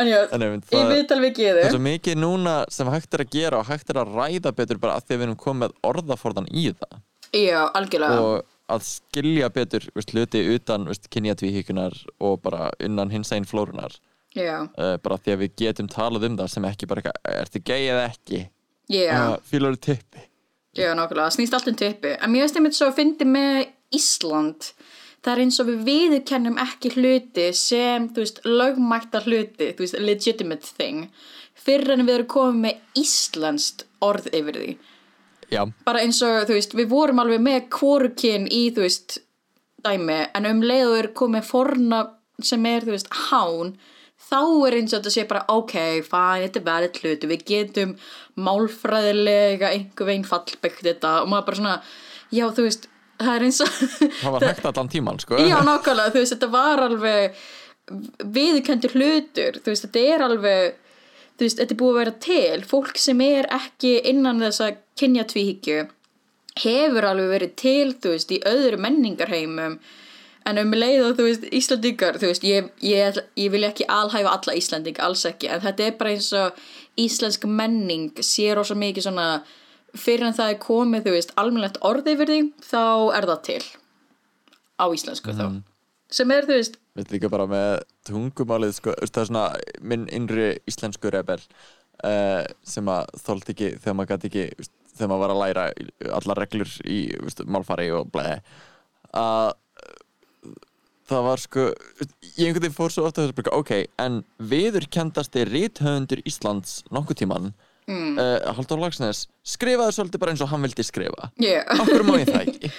En 0.00 0.08
já, 0.08 0.22
En 0.32 0.40
í 0.40 0.48
það- 0.70 0.88
viðtal 0.88 1.18
við 1.20 1.32
Það 1.34 1.42
geðu 1.42 1.62
er 1.66 1.74
svo 1.74 1.82
mikið 1.84 2.16
núna 2.16 2.54
sem 2.72 2.88
hægt 2.88 3.12
er 3.12 3.24
að 3.26 3.32
gera 3.34 3.58
og 3.60 3.66
hægt 3.68 3.90
er 3.92 4.00
að 4.00 4.14
ræða 4.16 4.52
betur 4.56 4.78
bara 4.80 4.96
að 4.96 5.04
því 5.04 5.12
að 5.14 5.18
við 5.20 5.26
erum 5.26 5.36
komið 5.42 5.74
orðaforðan 5.84 6.48
í 6.48 6.64
það. 6.72 6.94
Já, 7.36 7.60
algjörlega. 7.76 8.20
Og 8.22 8.46
að 8.72 8.86
skilja 8.88 9.50
betur 9.52 9.86
veist, 9.96 10.14
hluti 10.14 10.42
utan 10.54 10.88
veist, 10.88 11.10
kynjatvíhíkunar 11.12 11.96
og 12.24 12.40
bara 12.44 12.70
innan 12.82 13.12
hins 13.12 13.32
einn 13.34 13.48
flórunar 13.48 13.98
Já, 14.32 14.64
uh, 14.64 14.96
bara 15.04 15.20
því 15.20 15.34
að 15.34 15.42
við 15.44 15.56
getum 15.60 15.88
talað 15.92 16.30
um 16.30 16.36
það 16.40 16.52
sem 16.54 16.66
ekki 16.70 16.88
bara 16.88 17.02
eitthvað, 17.02 17.34
ertu 17.42 17.60
gay 17.68 17.88
eða 17.92 18.06
ekki? 18.08 18.38
Já, 18.88 19.12
uh, 19.12 19.34
fílar 19.44 19.76
tippi? 19.76 20.24
Já, 20.72 20.94
nákvæmlega, 20.96 21.26
það 21.26 21.34
snýst 21.36 21.54
allt 21.58 21.68
um 21.68 21.76
tippi. 21.76 22.14
En 22.16 22.32
mér 22.32 22.46
finnst 22.46 22.56
einmitt 22.56 22.76
svo 22.78 22.88
að 22.88 22.96
fyndi 22.96 23.26
með 23.28 23.66
Ísland 23.92 24.70
Það 25.22 25.32
er 25.32 25.40
eins 25.44 25.58
og 25.62 25.68
við 25.68 25.82
viðurkennum 25.86 26.56
ekki 26.58 26.90
hluti 26.96 27.44
sem, 27.54 28.08
þú 28.10 28.24
veist, 28.24 28.40
lögmætta 28.48 29.20
hluti, 29.22 29.68
þú 29.76 29.84
veist, 29.84 29.98
legitimate 30.02 30.72
thing 30.78 31.04
Fyrr 31.62 31.92
en 31.94 32.06
við 32.08 32.16
erum 32.16 32.30
komið 32.32 32.58
með 32.64 33.04
íslenskt 33.04 33.84
orð 34.02 34.26
yfir 34.34 34.58
því 34.58 34.72
Já, 35.52 35.62
bara 35.86 36.02
eins 36.04 36.22
og, 36.24 36.46
þú 36.48 36.56
veist, 36.56 36.76
við 36.78 36.90
vorum 36.92 37.22
alveg 37.22 37.42
með 37.44 37.68
kvorukinn 37.76 38.48
í, 38.48 38.64
þú 38.74 38.86
veist, 38.86 39.18
dæmi, 39.84 40.20
en 40.38 40.48
um 40.48 40.62
leið 40.64 40.86
og 40.88 41.00
er 41.00 41.10
komið 41.18 41.48
forna 41.48 42.04
sem 42.42 42.64
er, 42.70 42.86
þú 42.86 42.94
veist, 42.94 43.10
hán, 43.28 43.74
þá 44.22 44.40
er 44.68 44.78
eins 44.78 44.94
og 44.94 45.00
þetta 45.00 45.12
sé 45.14 45.26
bara, 45.28 45.42
ok, 45.52 45.74
fæn, 46.06 46.44
þetta 46.46 46.60
er 46.60 46.66
verið 46.68 47.02
hluti, 47.02 47.30
við 47.30 47.44
getum 47.50 47.96
málfræðilega 48.40 49.72
einhver 49.74 50.08
veginn 50.08 50.28
fallbyggt 50.28 50.86
þetta 50.86 51.18
og 51.22 51.32
maður 51.32 51.48
bara 51.50 51.60
svona, 51.60 51.74
já, 52.32 52.46
þú 52.48 52.66
veist, 52.68 52.88
það 53.22 53.34
er 53.34 53.46
eins 53.48 53.60
og... 53.64 53.74
það 54.20 54.36
var 54.36 54.46
hægt 54.48 54.70
allan 54.70 54.92
tíman 54.92 55.20
sko. 55.22 55.40
Já, 55.40 55.58
nákvæmlega, 55.66 56.14
þú 56.14 56.22
veist, 56.22 56.36
þetta 56.36 56.52
var 56.54 56.86
alveg 56.86 57.42
viðurkendur 58.38 58.96
hlutur, 58.96 59.58
þú 59.60 59.74
veist, 59.74 59.88
þetta 59.88 60.06
er 60.14 60.26
alveg, 60.28 60.80
þú 61.38 61.46
veist, 61.46 61.58
þetta 61.60 61.74
er 61.74 61.80
búið 61.80 61.94
að 61.94 62.00
vera 62.00 62.14
til, 62.26 62.62
fólk 62.68 63.00
sem 63.00 63.24
er 63.24 63.48
ekki 63.52 63.96
innan 64.10 64.42
þessa 64.42 64.70
kynjatvíhyggju 65.00 65.88
hefur 66.62 67.08
alveg 67.08 67.32
verið 67.32 67.56
til, 67.62 67.92
þú 67.96 68.14
veist, 68.14 68.32
í 68.34 68.40
öðru 68.48 68.80
menningarheimum, 68.84 69.78
en 70.48 70.60
um 70.60 70.76
leið 70.76 71.06
og 71.06 71.16
þú 71.16 71.26
veist, 71.28 71.48
Íslandingar, 71.54 72.20
þú 72.20 72.30
veist, 72.32 72.46
ég, 72.46 72.68
ég, 72.84 73.18
ég 73.38 73.54
vil 73.54 73.64
ekki 73.68 73.88
alhæfa 73.88 74.36
alla 74.36 74.56
Íslandinga, 74.58 75.06
alls 75.06 75.24
ekki, 75.28 75.48
en 75.48 75.64
þetta 75.64 75.88
er 75.88 75.98
bara 76.00 76.14
eins 76.14 76.30
og 76.36 76.62
íslensk 77.00 77.48
menning 77.48 78.20
sér 78.20 78.60
ósa 78.60 78.76
mikið 78.76 79.08
svona, 79.08 79.28
fyrir 79.96 80.28
en 80.28 80.36
það 80.36 80.54
er 80.54 80.62
komið, 80.66 81.06
þú 81.08 81.16
veist, 81.16 81.36
almennlegt 81.40 81.80
orð 81.80 82.12
yfir 82.12 82.32
því, 82.32 82.40
þá 82.68 82.82
er 83.16 83.30
það 83.32 83.44
til. 83.48 83.62
Á 84.76 84.84
íslensku 84.92 85.36
þá 85.36 85.71
sem 86.12 86.34
er, 86.34 86.48
þú 86.48 86.58
veist, 86.58 86.78
Við 86.98 87.14
líka 87.14 87.30
bara 87.32 87.46
með 87.48 87.70
tungumálið 88.08 88.74
sko, 88.76 88.94
það 89.00 89.22
er 89.22 89.30
svona 89.30 89.46
minn 89.80 90.04
innri 90.12 90.50
íslensku 90.68 91.12
rebel 91.12 91.40
uh, 91.40 92.44
sem 92.68 92.90
að 92.92 93.16
þólt 93.24 93.52
ekki 93.54 93.72
þegar 93.78 93.98
maður 93.98 94.12
gæti 94.12 94.30
ekki 94.30 94.44
veist, 94.60 94.74
þegar 94.92 95.12
maður 95.12 95.24
var 95.24 95.34
að 95.34 95.42
læra 95.42 95.66
allar 96.20 96.42
reglur 96.44 96.76
í 96.84 97.00
veist, 97.22 97.42
málfari 97.48 97.88
og 97.96 98.12
bleið 98.12 98.54
að 99.16 99.52
það 101.12 101.26
var 101.26 101.42
sko 101.42 101.66
ég 101.66 102.46
einhvern 102.46 102.62
veginn 102.62 102.76
fór 102.76 102.92
svo 102.92 103.08
ofta 103.08 103.26
að 103.26 103.50
ok, 103.52 103.72
en 104.00 104.22
viðurkendasti 104.52 105.44
rithöfundur 105.48 106.22
Íslands 106.28 106.80
nokkuð 106.94 107.22
tíman 107.22 107.52
mm. 107.88 108.18
uh, 108.18 108.52
Halldór 108.56 108.82
Lagsnes 108.82 109.24
skrifaði 109.46 109.96
svolítið 109.96 110.22
bara 110.22 110.34
eins 110.34 110.42
og 110.44 110.50
hann 110.52 110.64
vildi 110.66 110.84
skrifa 110.86 111.30
yeah. 111.42 111.66
af 111.72 111.86
hverju 111.88 112.06
má 112.08 112.14
ég 112.20 112.30
það 112.30 112.42
ekki 112.52 112.72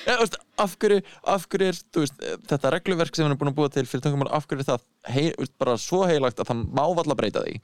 af, 0.64 0.76
hverju, 0.82 1.00
af 1.36 1.48
hverju 1.52 1.72
er 1.72 1.82
veist, 2.00 2.28
þetta 2.52 2.74
regluverk 2.78 3.18
sem 3.18 3.28
hann 3.28 3.36
er 3.36 3.42
búin 3.42 3.54
að 3.54 3.58
búa 3.60 3.74
til 3.74 3.86
fyrir 3.90 4.06
tungumál 4.06 4.32
af 4.36 4.48
hverju 4.48 4.66
er 4.66 4.70
það 4.74 4.86
hei, 5.16 5.26
bara 5.62 5.78
svo 5.82 6.04
heilagt 6.10 6.40
að 6.40 6.52
það 6.52 6.64
má 6.70 6.86
valla 7.00 7.18
breyta 7.20 7.44
því 7.46 7.58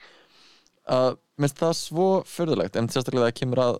uh, 0.89 1.13
minnst 1.39 1.61
það 1.61 1.77
svo 1.79 2.09
förðulegt 2.29 2.79
en 2.79 2.91
sérstaklega 2.91 3.29
það 3.29 3.39
kemur 3.43 3.63
að 3.67 3.79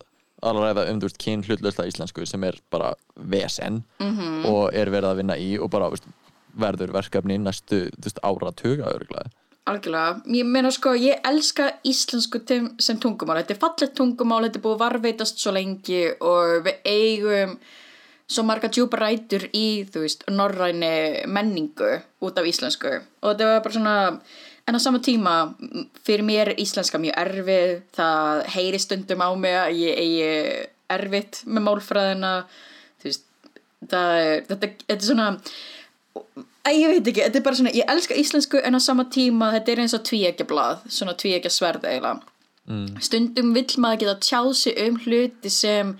alveg 0.49 0.77
um 0.87 1.01
þú 1.01 1.09
veist, 1.09 1.19
kyn 1.19 1.43
hlutlösta 1.43 1.87
íslensku 1.89 2.25
sem 2.29 2.43
er 2.47 2.55
bara 2.71 2.93
vesen 3.15 3.83
-hmm. 3.99 4.45
og 4.47 4.73
er 4.73 4.89
verið 4.89 5.09
að 5.09 5.17
vinna 5.17 5.37
í 5.37 5.57
og 5.59 5.69
bara 5.69 5.89
veist, 5.89 6.07
verður 6.55 6.93
verkefni 6.93 7.37
næstu 7.37 7.89
ára 8.23 8.51
tuga 8.55 8.85
örglega 8.93 9.29
Algjörlega, 9.67 10.21
ég 10.33 10.47
meina 10.47 10.71
sko, 10.73 10.95
ég 10.97 11.19
elska 11.27 11.67
íslensku 11.85 12.39
sem 12.81 12.97
tungumál, 13.01 13.41
þetta 13.41 13.53
er 13.53 13.59
fallegt 13.61 13.97
tungumál, 13.97 14.45
þetta 14.47 14.57
er 14.57 14.63
búið 14.63 14.79
varveitast 14.81 15.41
svo 15.41 15.53
lengi 15.53 16.05
og 16.25 16.63
við 16.65 16.79
eigum 16.89 17.57
svo 18.29 18.45
marga 18.45 18.69
djúpa 18.69 18.99
rætur 19.01 19.47
í, 19.57 19.85
þú 19.89 20.03
veist, 20.05 20.25
norræni 20.29 21.25
menningu 21.29 21.95
út 22.25 22.37
af 22.37 22.47
íslensku. 22.49 22.91
Og 23.21 23.33
þetta 23.33 23.49
var 23.49 23.63
bara 23.65 23.75
svona, 23.75 23.95
en 24.69 24.77
á 24.77 24.79
sama 24.81 25.01
tíma, 25.05 25.35
fyrir 26.05 26.25
mér 26.25 26.53
er 26.53 26.61
íslenska 26.61 27.01
mjög 27.01 27.17
erfið, 27.23 27.73
það 27.97 28.43
heyri 28.55 28.81
stundum 28.81 29.25
á 29.25 29.29
mig 29.33 29.57
að 29.57 29.81
ég 29.81 30.03
eigi 30.03 30.29
erfitt 30.93 31.41
með 31.49 31.65
málfræðina, 31.65 32.33
þú 33.01 33.09
veist, 33.09 33.25
það 33.89 34.15
er, 34.21 34.45
þetta, 34.49 34.71
þetta 34.85 34.97
er 34.97 35.09
svona, 35.09 35.29
Æ, 36.69 36.73
ég 36.77 36.91
veit 36.91 37.07
ekki, 37.09 37.23
þetta 37.25 37.39
er 37.39 37.45
bara 37.45 37.57
svona, 37.57 37.71
ég 37.73 37.89
elska 37.89 38.15
íslensku 38.19 38.59
en 38.61 38.77
á 38.77 38.79
sama 38.83 39.07
tíma 39.09 39.49
þetta 39.55 39.71
er 39.73 39.79
eins 39.83 39.95
og 39.97 40.03
tvíegjablað, 40.05 40.83
svona 40.93 41.15
tvíegja 41.17 41.49
sverð 41.53 41.87
eiginlega. 41.89 42.35
Mm. 42.69 42.99
Stundum 43.01 43.53
vill 43.55 43.77
maður 43.81 44.03
geta 44.03 44.15
tjáð 44.21 44.49
sig 44.59 44.81
um 44.83 44.99
hluti 45.01 45.49
sem 45.49 45.95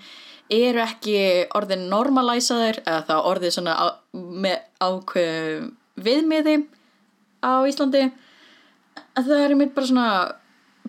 eru 0.54 0.82
ekki 0.84 1.16
orðin 1.58 1.88
normalæsaðir 1.90 2.82
eða 2.84 3.00
það 3.08 3.30
orðið 3.32 3.54
svona 3.56 3.74
á, 3.74 3.86
með 4.14 4.60
ákveð 4.86 5.64
viðmiði 6.06 6.56
á 7.42 7.52
Íslandi. 7.66 8.04
Það 9.18 9.32
er 9.40 9.56
mér 9.58 9.72
bara 9.74 9.90
svona, 9.90 10.10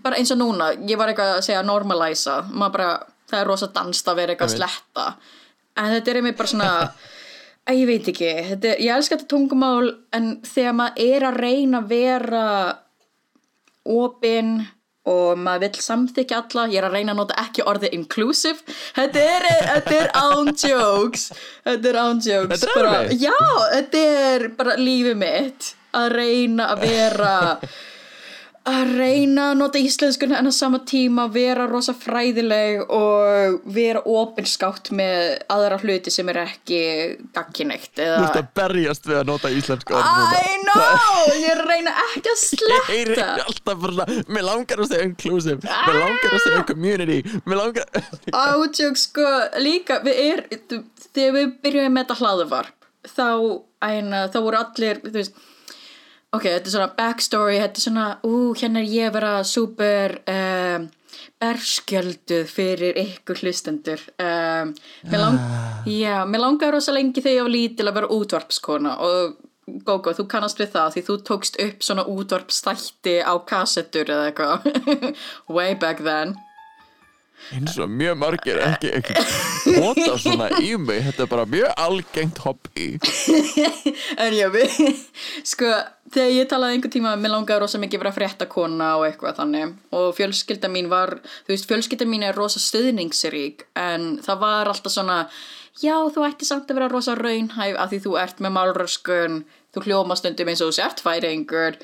bara 0.04 0.20
eins 0.22 0.34
og 0.36 0.42
núna, 0.44 0.74
ég 0.78 1.00
var 1.00 1.10
eitthvað 1.10 1.40
að 1.40 1.48
segja 1.48 1.66
normalæsa, 1.66 2.44
maður 2.52 2.76
bara, 2.78 2.92
það 3.32 3.40
er 3.40 3.50
rosa 3.50 3.72
danst 3.74 4.14
að 4.14 4.22
vera 4.22 4.36
eitthvað 4.36 4.54
að 4.54 4.60
sletta. 4.60 5.08
En 5.82 5.90
þetta 5.96 6.14
er 6.14 6.22
mér 6.28 6.38
bara 6.38 6.54
svona... 6.54 6.70
Æ, 7.70 7.72
ég 7.78 7.88
veit 7.88 8.08
ekki, 8.10 8.30
þetta, 8.50 8.76
ég 8.82 8.94
elska 8.96 9.18
þetta 9.18 9.30
tungumál 9.30 9.92
en 10.18 10.32
þegar 10.48 10.78
maður 10.80 11.04
er 11.16 11.26
að 11.30 11.42
reyna 11.44 11.82
að 11.82 11.92
vera 11.92 12.46
opinn 13.86 14.56
og 15.12 15.38
maður 15.42 15.64
vill 15.66 15.86
samþykja 15.86 16.40
alla, 16.44 16.66
ég 16.70 16.82
er 16.82 16.88
að 16.88 16.98
reyna 16.98 17.14
að 17.14 17.22
nota 17.22 17.38
ekki 17.42 17.66
orðið 17.70 17.96
inclusive, 17.98 18.66
þetta 18.98 19.28
er, 19.36 19.48
þetta 19.70 19.96
er 19.98 20.12
án 20.18 20.52
jokes, 20.58 21.30
þetta 21.66 21.92
er 21.92 22.02
án 22.02 22.22
jokes. 22.26 22.66
Þetta 22.66 22.74
er 22.74 22.90
bara? 22.90 23.16
Já, 23.18 23.38
þetta 23.76 24.04
er 24.26 24.48
bara 24.58 24.78
lífið 24.82 25.18
mitt 25.22 25.72
að 25.98 26.12
reyna 26.18 26.70
að 26.74 26.86
vera 26.86 27.34
að 28.70 28.92
reyna 28.94 29.48
að 29.52 29.56
nota 29.58 29.80
íslenskun 29.82 30.36
en 30.38 30.50
á 30.50 30.54
sama 30.54 30.80
tíma 30.86 31.24
vera 31.34 31.64
rosa 31.70 31.96
fræðileg 31.98 32.84
og 32.94 33.64
vera 33.74 34.04
opinskátt 34.06 34.92
með 34.94 35.40
aðra 35.50 35.80
hluti 35.82 36.14
sem 36.14 36.30
er 36.30 36.44
ekki 36.44 36.82
gagkinægt 37.34 37.98
Þú 37.98 38.26
ert 38.28 38.38
að 38.38 38.52
berjast 38.60 39.10
við 39.10 39.18
að 39.22 39.32
nota 39.32 39.50
íslensku 39.50 39.98
orð 39.98 40.12
núna. 40.12 40.44
I 40.46 40.60
know, 40.68 41.34
ég 41.42 41.64
reyna 41.66 41.96
ekki 42.06 42.34
að 42.36 42.46
Ég 42.76 42.92
heyri 42.92 43.18
sletta 43.18 43.48
alltaf 43.48 43.82
bara 43.88 44.08
mér 44.30 44.48
langar 44.52 44.84
að 44.86 44.92
segja 44.94 45.10
inclusive, 45.10 45.58
mér 45.66 46.00
langar 46.04 46.38
að 46.38 46.46
segja 46.46 46.66
community, 46.70 47.20
átjók 48.46 49.00
sko 49.00 49.26
líka 49.62 50.02
við 50.06 50.22
er, 50.28 50.46
þegar 51.16 51.38
við 51.40 51.56
byrjuðum 51.66 51.98
með 51.98 52.06
þetta 52.06 52.20
hlaðuvarp 52.22 52.90
þá, 53.10 53.28
þá 54.30 54.38
voru 54.46 54.62
allir 54.62 55.02
þú 55.08 55.18
veist 55.18 55.48
ok, 56.32 56.48
þetta 56.48 56.68
er 56.68 56.74
svona 56.74 56.90
backstory 56.98 57.60
þetta 57.60 57.80
er 57.80 57.86
svona, 57.86 58.08
ú, 58.28 58.34
hérna 58.58 58.82
er 58.82 58.90
ég 58.90 59.10
að 59.10 59.16
vera 59.20 59.36
super 59.48 60.18
um, 60.32 60.90
berskjölduð 61.42 62.50
fyrir 62.50 63.00
ykkur 63.02 63.42
hlustendur. 63.42 64.04
Um, 64.22 64.74
mér, 65.10 65.24
lang, 65.24 65.40
já, 65.90 66.22
mér 66.30 66.46
langar 66.46 66.76
rosa 66.76 66.94
lengi 66.96 67.24
þegar 67.24 67.38
ég 67.38 67.48
var 67.48 67.56
lítil 67.56 67.88
að 67.90 67.98
vera 68.00 68.14
útvarpskona 68.18 69.00
og 69.08 69.40
Gógó, 69.88 70.12
þú 70.12 70.26
kannast 70.28 70.60
við 70.60 70.72
það 70.74 70.96
því 70.96 71.02
þú 71.08 71.16
tókst 71.30 71.58
upp 71.64 71.84
svona 71.86 72.04
útvarpstætti 72.10 73.14
á 73.24 73.34
kassettur 73.48 74.10
eða 74.10 74.26
eitthvað. 74.28 74.66
Way 75.56 75.78
back 75.80 76.02
then 76.04 76.34
eins 77.56 77.78
og 77.82 77.90
mjög 77.92 78.18
margir 78.22 78.60
ekki 78.64 78.92
hóta 79.78 80.16
svona 80.22 80.50
í 80.62 80.74
mig 80.80 81.02
þetta 81.08 81.26
er 81.26 81.32
bara 81.32 81.46
mjög 81.50 81.74
algengt 81.86 82.42
hobby. 82.46 82.88
En 84.24 84.36
já, 84.36 84.48
við, 84.54 84.76
sko, 85.48 85.70
þegar 86.14 86.34
ég 86.36 86.50
talaði 86.52 86.78
einhver 86.78 86.94
tíma, 86.94 87.14
mér 87.20 87.34
langaði 87.34 87.64
rosa 87.64 87.80
mikið 87.82 88.00
að 88.00 88.04
vera 88.04 88.14
fréttakona 88.16 88.90
og 89.00 89.06
eitthvað 89.08 89.40
þannig. 89.40 89.74
Og 89.98 90.12
fjölskylda 90.18 90.70
mín 90.72 90.92
var, 90.92 91.18
þú 91.46 91.54
veist, 91.54 91.70
fjölskylda 91.70 92.08
mín 92.10 92.26
er 92.28 92.38
rosa 92.38 92.62
stuðningsrík 92.62 93.66
en 93.80 94.14
það 94.26 94.44
var 94.44 94.72
alltaf 94.72 94.96
svona, 94.96 95.24
já, 95.82 95.96
þú 96.14 96.28
ætti 96.28 96.48
samt 96.48 96.72
að 96.72 96.82
vera 96.82 96.92
rosa 96.92 97.16
raunhæf 97.20 97.80
af 97.80 97.92
því 97.92 98.04
þú 98.06 98.16
ert 98.22 98.44
með 98.44 98.56
málröskun, 98.60 99.42
þú 99.72 99.86
hljóma 99.88 100.20
stundum 100.20 100.52
eins 100.52 100.64
og 100.64 100.72
þú 100.72 100.78
sért 100.80 101.04
færingur 101.06 101.80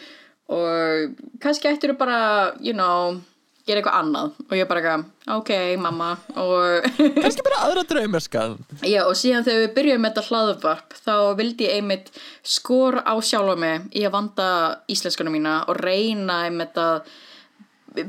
og 0.53 1.17
kannski 1.43 1.71
ættir 1.71 1.93
þú 1.93 1.99
bara, 1.99 2.19
you 2.63 2.75
know, 2.75 3.19
gera 3.67 3.81
eitthvað 3.81 3.99
annað. 3.99 4.31
Og 4.47 4.55
ég 4.57 4.67
bara 4.69 4.81
eitthvað, 4.81 5.05
ok, 5.37 5.51
mamma. 5.83 6.09
Og 6.39 6.87
kannski 7.21 7.45
bara 7.45 7.61
aðra 7.67 7.83
draumerskan 7.89 8.57
Já 8.87 9.01
og 9.05 9.13
síðan 9.19 9.45
þegar 9.47 9.63
við 9.65 9.75
byrjuðum 9.77 10.03
með 10.07 10.15
þetta 10.15 10.27
hlaðvarp 10.31 10.97
þá 11.03 11.13
vildi 11.41 11.67
ég 11.69 11.77
einmitt 11.81 12.11
skora 12.57 13.03
á 13.05 13.13
sjálfa 13.21 13.55
mig 13.59 13.87
í 13.97 14.05
að 14.07 14.15
vanda 14.17 14.49
íslenskunum 14.91 15.35
mína 15.37 15.59
og 15.67 15.79
reyna 15.83 16.41
einmitt 16.47 16.77
að 16.79 17.07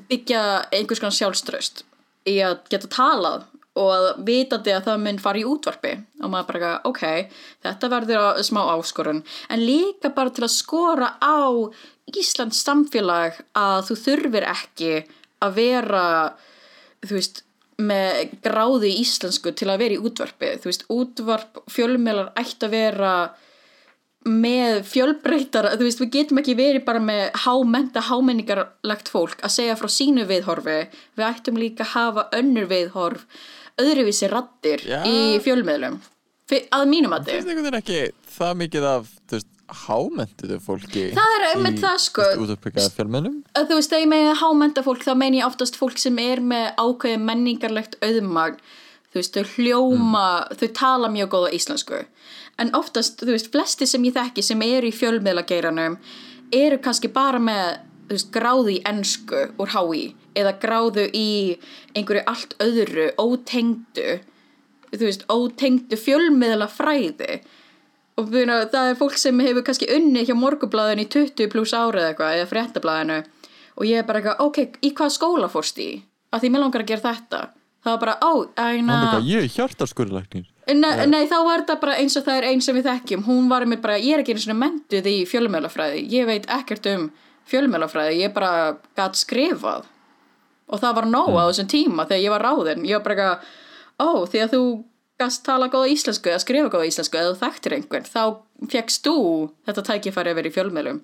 byggja 0.08 0.40
einhvers 0.74 1.00
konar 1.00 1.16
sjálfströst 1.16 1.84
í 2.28 2.38
að 2.44 2.58
geta 2.72 2.90
talað 2.92 3.46
og 3.78 3.92
að 3.94 4.06
vitandi 4.26 4.72
að 4.74 4.88
það 4.88 5.02
mun 5.04 5.20
fara 5.22 5.38
í 5.38 5.44
útvarpi. 5.46 5.92
Og 6.24 6.32
maður 6.32 6.48
bara, 6.48 6.70
ok, 6.88 7.02
þetta 7.62 7.90
verður 7.92 8.24
á- 8.34 8.42
smá 8.42 8.58
áskorun. 8.74 9.20
En 9.54 9.62
líka 9.62 10.10
bara 10.16 10.32
til 10.34 10.42
að 10.48 10.50
skora 10.56 11.12
á 11.22 11.46
Íslands 12.10 12.58
samfélag 12.64 13.36
að 13.54 13.86
þú 13.90 13.96
þurfir 14.02 14.46
ekki 14.50 14.90
að 15.44 15.58
vera 15.58 16.06
þú 17.06 17.18
veist, 17.18 17.42
með 17.78 18.32
gráðu 18.42 18.88
í 18.88 18.96
íslensku 19.04 19.52
til 19.54 19.68
að 19.70 19.84
vera 19.84 19.98
í 19.98 20.00
útvarpi. 20.02 20.56
Þú 20.58 20.70
veist, 20.70 20.88
útvarp, 20.90 21.60
fjölmiðlar 21.70 22.32
ætti 22.38 22.66
að 22.66 22.74
vera 22.74 23.12
með 24.28 24.82
fjölbreytara, 24.90 25.76
þú 25.78 25.86
veist, 25.86 26.02
við 26.02 26.10
getum 26.16 26.40
ekki 26.42 26.56
verið 26.58 26.84
bara 26.88 27.00
með 27.00 27.22
hámenta, 27.44 28.02
hámenningarlegt 28.08 29.12
fólk 29.12 29.44
að 29.46 29.54
segja 29.54 29.78
frá 29.78 29.88
sínu 29.94 30.26
viðhorfi. 30.28 30.80
Við 31.16 31.28
ættum 31.28 31.60
líka 31.60 31.86
að 31.86 31.94
hafa 31.94 32.26
önnur 32.40 32.66
viðhorf 32.68 33.24
öðruvísi 33.78 34.28
rattir 34.32 34.82
Já. 34.82 35.04
í 35.06 35.38
fjölmiðlum. 35.44 36.00
Fyr, 36.48 36.66
að 36.74 36.90
mínum 36.90 37.14
að 37.14 37.30
finnst 37.30 37.50
einhvern 37.52 37.68
veginn 37.68 37.78
ekki 37.82 38.00
það 38.34 38.60
mikið 38.64 38.88
af 38.88 39.08
þú 39.28 39.38
veist, 39.38 39.50
hámentuðu 39.68 40.58
fólki 40.64 41.08
Það 41.16 41.34
er 41.36 41.46
einmitt 41.50 41.80
það, 41.82 41.96
sko. 42.04 42.26
að 43.58 43.70
þú 43.70 43.78
veist, 43.78 43.92
þegar 43.92 44.04
ég 44.04 44.10
með 44.12 44.28
hámenta 44.42 44.84
fólk 44.86 45.04
þá 45.04 45.12
meina 45.20 45.40
ég 45.40 45.48
oftast 45.48 45.76
fólk 45.76 46.00
sem 46.00 46.20
er 46.22 46.40
með 46.40 46.70
ákveðið 46.80 47.24
menningarlegt 47.24 47.98
auðmagn. 48.04 48.62
Þú 49.08 49.20
veist, 49.20 49.36
þau 49.36 49.52
hljóma 49.56 50.24
þau 50.60 50.68
tala 50.76 51.10
mjög 51.12 51.30
góða 51.34 51.52
íslensku. 51.56 52.00
En 52.58 52.72
oftast, 52.76 53.20
þú 53.22 53.34
veist, 53.34 53.52
flesti 53.52 53.86
sem 53.88 54.08
ég 54.08 54.16
þekki 54.16 54.44
sem 54.44 54.64
eru 54.66 54.88
í 54.88 54.96
fjölmiðlageiranum 54.96 55.98
eru 56.54 56.80
kannski 56.82 57.10
bara 57.12 57.40
með 57.42 57.78
þú 58.08 58.16
veist, 58.16 58.32
gráðu 58.32 58.72
í 58.72 58.80
ensku 58.88 59.44
úr 59.60 59.74
HÍ 59.74 60.02
eða 60.38 60.56
gráðu 60.62 61.06
í 61.12 61.28
einhverju 61.96 62.24
allt 62.30 62.54
öðru, 62.62 63.10
ótengdu 63.20 64.18
þú 64.94 65.04
veist, 65.04 65.24
ótengdu 65.28 65.98
fjölmiðla 66.00 66.68
fræði 66.72 67.40
og 68.18 68.32
byrja, 68.32 68.58
það 68.72 68.90
er 68.90 68.98
fólk 68.98 69.18
sem 69.20 69.44
hefur 69.46 69.66
kannski 69.66 69.90
unni 69.94 70.26
hjá 70.26 70.34
morgublaðinu 70.38 71.06
í 71.06 71.10
20 71.14 71.52
pluss 71.52 71.74
árið 71.76 72.10
eitthvað 72.10 72.40
eða 72.40 72.50
fréttablaðinu. 72.50 73.18
Og 73.78 73.86
ég 73.86 74.02
er 74.02 74.06
bara 74.08 74.22
eitthvað, 74.22 74.44
ok, 74.48 74.78
í 74.82 74.92
hvað 74.98 75.14
skóla 75.14 75.50
fórst 75.52 75.78
í? 75.78 75.92
Af 76.34 76.42
því 76.42 76.52
mér 76.52 76.64
langar 76.64 76.84
að 76.84 76.92
gera 76.92 77.12
þetta. 77.12 77.42
Það 77.86 77.94
var 77.94 78.00
bara, 78.02 78.16
ó, 78.26 78.32
æna 78.58 78.96
hann 78.98 79.20
er 79.20 79.28
ég 79.28 79.44
er 79.46 79.52
hjartarskurðlæknir 79.54 80.48
nei, 80.74 81.24
þá 81.28 81.38
var 81.46 81.62
þetta 81.62 81.76
bara 81.80 81.96
eins 82.00 82.16
og 82.18 82.24
það 82.26 82.40
er 82.40 82.46
eins 82.50 82.66
sem 82.68 82.76
við 82.76 82.88
þekkjum. 82.88 83.22
Hún 83.28 83.48
var 83.48 83.64
mér 83.68 83.80
bara, 83.80 83.96
ég 84.00 84.16
er 84.16 84.22
ekki 84.22 84.34
einu 84.34 84.42
svona 84.42 84.58
mentuð 84.60 85.08
í 85.08 85.16
fjölmjölafræði, 85.28 86.02
ég 86.12 86.28
veit 86.28 86.48
ekkert 86.58 86.88
um 86.92 87.06
fjölmjölafræði, 87.48 88.18
ég 88.20 88.34
bara 88.34 88.76
gat 88.98 89.16
skrifað. 89.16 89.88
Og 90.68 90.82
það 90.82 90.98
var 91.00 91.08
nóg 91.08 91.32
á 91.40 91.48
þessum 91.48 91.70
tíma 91.72 92.04
þegar 92.04 92.24
ég 92.24 92.34
var 92.34 92.44
ráðin 92.44 92.84
ég 92.84 92.98
var 92.98 93.06
bara 93.06 93.28
ó, 93.96 94.28
því 94.28 94.42
að 94.44 94.52
þú 94.52 94.62
gast 95.18 95.42
tala 95.46 95.66
góða 95.72 95.90
íslensku 95.92 96.30
eða 96.30 96.42
skrifa 96.44 96.70
góða 96.72 96.88
íslensku 96.90 97.18
eða 97.18 97.36
þekktir 97.40 97.74
einhvern, 97.78 98.06
þá 98.06 98.22
fjekkst 98.70 99.00
þú 99.06 99.14
þetta 99.68 99.82
tækifæri 99.90 100.30
að 100.32 100.38
vera 100.40 100.50
í 100.50 100.54
fjölmjölum 100.54 100.98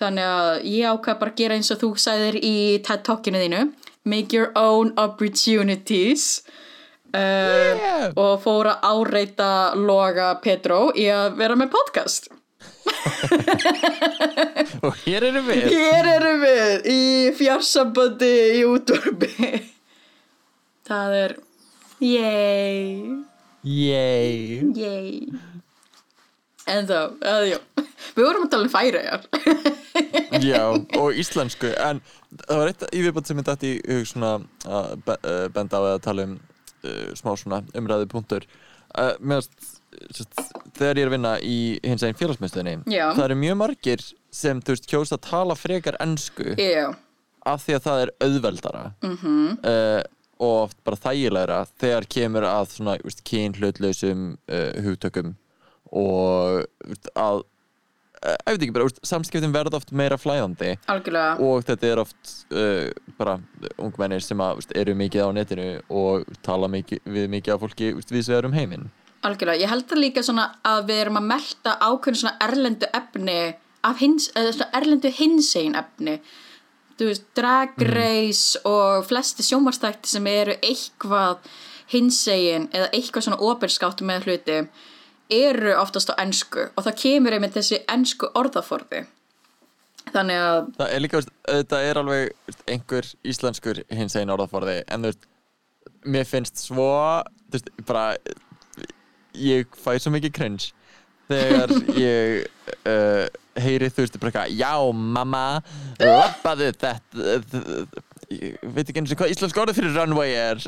þannig 0.00 0.26
að 0.32 0.50
ég 0.72 0.88
ákvað 0.88 1.18
bara 1.20 1.32
að 1.34 1.40
gera 1.42 1.56
eins 1.58 1.72
og 1.74 1.80
þú 1.82 1.88
sagðir 2.00 2.36
í 2.40 2.54
TED 2.86 3.00
Talkinu 3.08 3.42
þínu 3.42 3.62
make 4.08 4.32
your 4.36 4.48
own 4.58 4.86
opportunities 4.96 6.40
uh, 7.12 7.14
Yeah. 7.72 8.08
og 8.16 8.38
fór 8.42 8.70
að 8.72 8.86
áreita 8.88 9.50
Loga 9.76 10.30
Petró 10.42 10.86
í 10.96 11.04
að 11.12 11.34
vera 11.36 11.58
með 11.60 11.68
podcast. 11.74 12.30
Og 14.86 14.94
hér 15.04 15.24
erum 15.28 15.46
við. 15.48 15.62
Hér 15.72 16.08
erum 16.16 16.40
við 16.42 16.86
í 16.92 16.96
fjarsambandi 17.36 18.30
í 18.58 18.60
útvarpi. 18.68 19.30
Það 20.88 21.10
er 21.20 21.32
Yay! 22.02 22.16
yey 22.16 23.31
Yay. 23.62 25.28
En 26.70 26.86
þá, 26.86 26.98
að 27.26 27.48
já 27.52 27.58
Við 28.12 28.26
vorum 28.26 28.46
að 28.46 28.50
tala 28.52 28.66
um 28.66 28.72
færiðar 28.72 29.26
já, 30.50 30.62
og 30.98 31.18
íslensku 31.20 31.70
en 31.80 32.00
það 32.44 32.58
var 32.60 32.72
eitt 32.72 32.84
í 32.90 33.04
viðbætt 33.04 33.30
sem 33.30 33.40
ég 33.40 33.46
dætti 33.48 33.70
í 33.70 33.78
hug 33.88 34.08
svona 34.10 34.32
að 34.66 35.12
uh, 35.14 35.46
benda 35.54 35.80
á 35.80 35.82
að 35.94 36.02
tala 36.06 36.26
um 36.28 36.34
uh, 36.36 37.12
smá 37.18 37.32
svona 37.40 37.62
umræðu 37.78 38.08
punktur 38.12 38.46
uh, 38.48 39.14
meðast 39.20 39.54
þegar 40.76 40.98
ég 40.98 41.04
er 41.04 41.10
að 41.10 41.14
vinna 41.14 41.32
í 41.44 41.58
hins 41.84 42.04
einn 42.04 42.18
félagsmyndstöðinni 42.18 42.82
það 42.90 43.24
eru 43.28 43.38
mjög 43.44 43.58
margir 43.60 44.04
sem 44.32 44.60
þú 44.64 44.76
veist 44.76 44.90
kjósa 44.90 45.18
að 45.18 45.24
tala 45.28 45.56
frekar 45.58 46.00
ensku 46.02 46.56
Já, 46.56 46.92
af 47.48 47.64
því 47.64 47.76
að 47.76 47.86
það 47.86 48.02
er 48.02 48.12
auðveldara. 48.26 48.84
-hmm. 49.02 49.48
Og 50.40 50.66
oft 50.66 50.78
bara 50.86 50.98
þægilegra 50.98 51.62
þegar 51.80 52.08
kemur 52.16 52.46
að 52.48 52.68
svona 52.76 52.98
þú 53.00 53.08
veist, 53.08 53.24
kynhlutlausum 53.28 54.28
uh, 54.48 54.68
hugtökum 54.84 55.34
og 55.92 56.62
að 57.18 57.42
uh, 57.42 58.36
ég 58.48 58.54
veit 58.54 58.64
ekki 58.66 58.76
bara, 58.76 58.88
samskiptin 59.06 59.54
verða 59.54 59.78
oft 59.78 59.92
meira 59.92 60.18
flæðandi. 60.20 60.76
Algjörlega. 60.92 61.36
Og 61.44 61.66
þetta 61.68 61.90
er 61.90 62.02
oft 62.02 62.34
uh, 62.54 62.88
bara 63.18 63.38
ungmennir 63.76 64.24
sem 64.24 64.40
að, 64.42 64.62
veist, 64.62 64.76
eru 64.82 64.96
mikið 64.98 65.26
á 65.26 65.30
netinu 65.36 65.68
og 65.92 66.28
tala 66.46 66.70
mikið, 66.72 67.02
við 67.04 67.30
mikið 67.36 67.56
af 67.56 67.64
fólki 67.66 67.92
veist, 67.98 68.14
við 68.14 68.28
svegar 68.28 68.48
um 68.48 68.56
heiminn. 68.56 68.88
Algjörlega, 69.22 69.62
ég 69.62 69.70
held 69.70 69.86
það 69.90 70.02
líka 70.02 70.24
að 70.66 70.86
við 70.88 71.04
erum 71.04 71.20
að 71.20 71.28
melta 71.30 71.76
ákveðin 71.78 72.40
erlendu 72.42 72.88
efni 72.98 73.36
hins, 73.98 74.30
erlendu 74.34 75.10
hinsegin 75.14 75.78
efni 75.78 76.16
veist, 77.00 77.24
Drag 77.36 77.76
Race 77.88 78.60
og 78.68 79.06
flesti 79.08 79.44
sjómarstækti 79.46 80.10
sem 80.12 80.26
eru 80.30 80.56
eitthvað 80.60 81.42
hinsegin 81.92 82.68
eða 82.72 82.90
eitthvað 82.92 83.26
svona 83.26 83.40
opinskátt 83.52 84.02
með 84.06 84.28
hluti 84.28 84.58
eru 85.32 85.74
oftast 85.80 86.12
á 86.12 86.14
ensku 86.22 86.68
og 86.68 86.86
það 86.86 86.98
kemur 87.02 87.36
einmitt 87.36 87.56
þessi 87.56 87.82
ensku 87.90 88.28
orðaforði. 88.38 89.04
Þannig 90.12 90.40
að 90.42 90.70
það 90.78 90.94
er 90.94 91.04
líka, 91.04 91.20
þetta 91.46 91.82
er 91.88 92.00
alveg 92.00 92.54
einhver 92.70 93.10
íslenskur 93.32 93.82
hins 93.94 94.16
einn 94.18 94.32
orðaforði 94.34 94.80
en 94.88 95.06
þú 95.06 95.12
veist, 95.12 95.28
mér 96.04 96.28
finnst 96.28 96.64
svo 96.66 96.90
þú 97.22 97.58
veist, 97.58 97.70
bara 97.88 98.06
ég 99.38 99.78
fæ 99.78 99.94
svo 100.02 100.12
mikið 100.12 100.34
cringe 100.36 100.72
þegar 101.30 101.72
ég 102.02 102.42
uh, 102.88 103.26
heyri 103.60 103.90
þú 103.92 104.06
veist, 104.06 104.20
bara 104.22 104.32
eitthvað 104.32 104.56
já, 104.60 104.72
mamma, 104.92 105.44
lappaðu 106.00 106.70
þetta 106.70 106.96
ég 108.32 108.56
veit 108.74 108.88
ekki 108.88 109.02
eins 109.02 109.12
og 109.12 109.18
hvað 109.20 109.32
íslensk 109.34 109.58
orðið 109.62 109.78
fyrir 109.78 109.96
runway 109.96 110.32
er. 110.36 110.60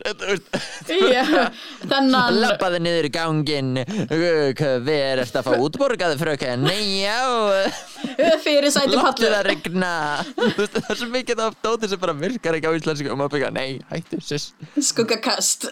Þennan 1.90 2.38
lappaðu 2.42 2.80
niður 2.82 3.08
í 3.08 3.12
gangin 3.14 3.70
hver 3.80 4.90
er 4.94 5.22
þetta 5.22 5.42
að 5.42 5.48
fá 5.48 5.64
útborgaði 5.64 6.18
fröken 6.20 6.66
nei, 6.66 7.04
já. 7.04 7.20
Láttu 8.94 9.30
það 9.30 9.46
regna 9.48 9.92
Það 10.34 10.90
er 10.90 11.00
svo 11.00 11.08
mikið 11.12 11.44
af 11.46 11.56
dóti 11.64 11.90
sem 11.90 12.02
bara 12.02 12.16
virkar 12.18 12.58
ekki 12.58 12.68
á 12.68 12.76
íslensku 12.76 13.12
og 13.12 13.20
maður 13.20 13.36
byggja, 13.38 13.52
nei, 13.54 13.80
hættu 13.90 14.20
sis. 14.24 14.50
Skuggakast. 14.90 15.70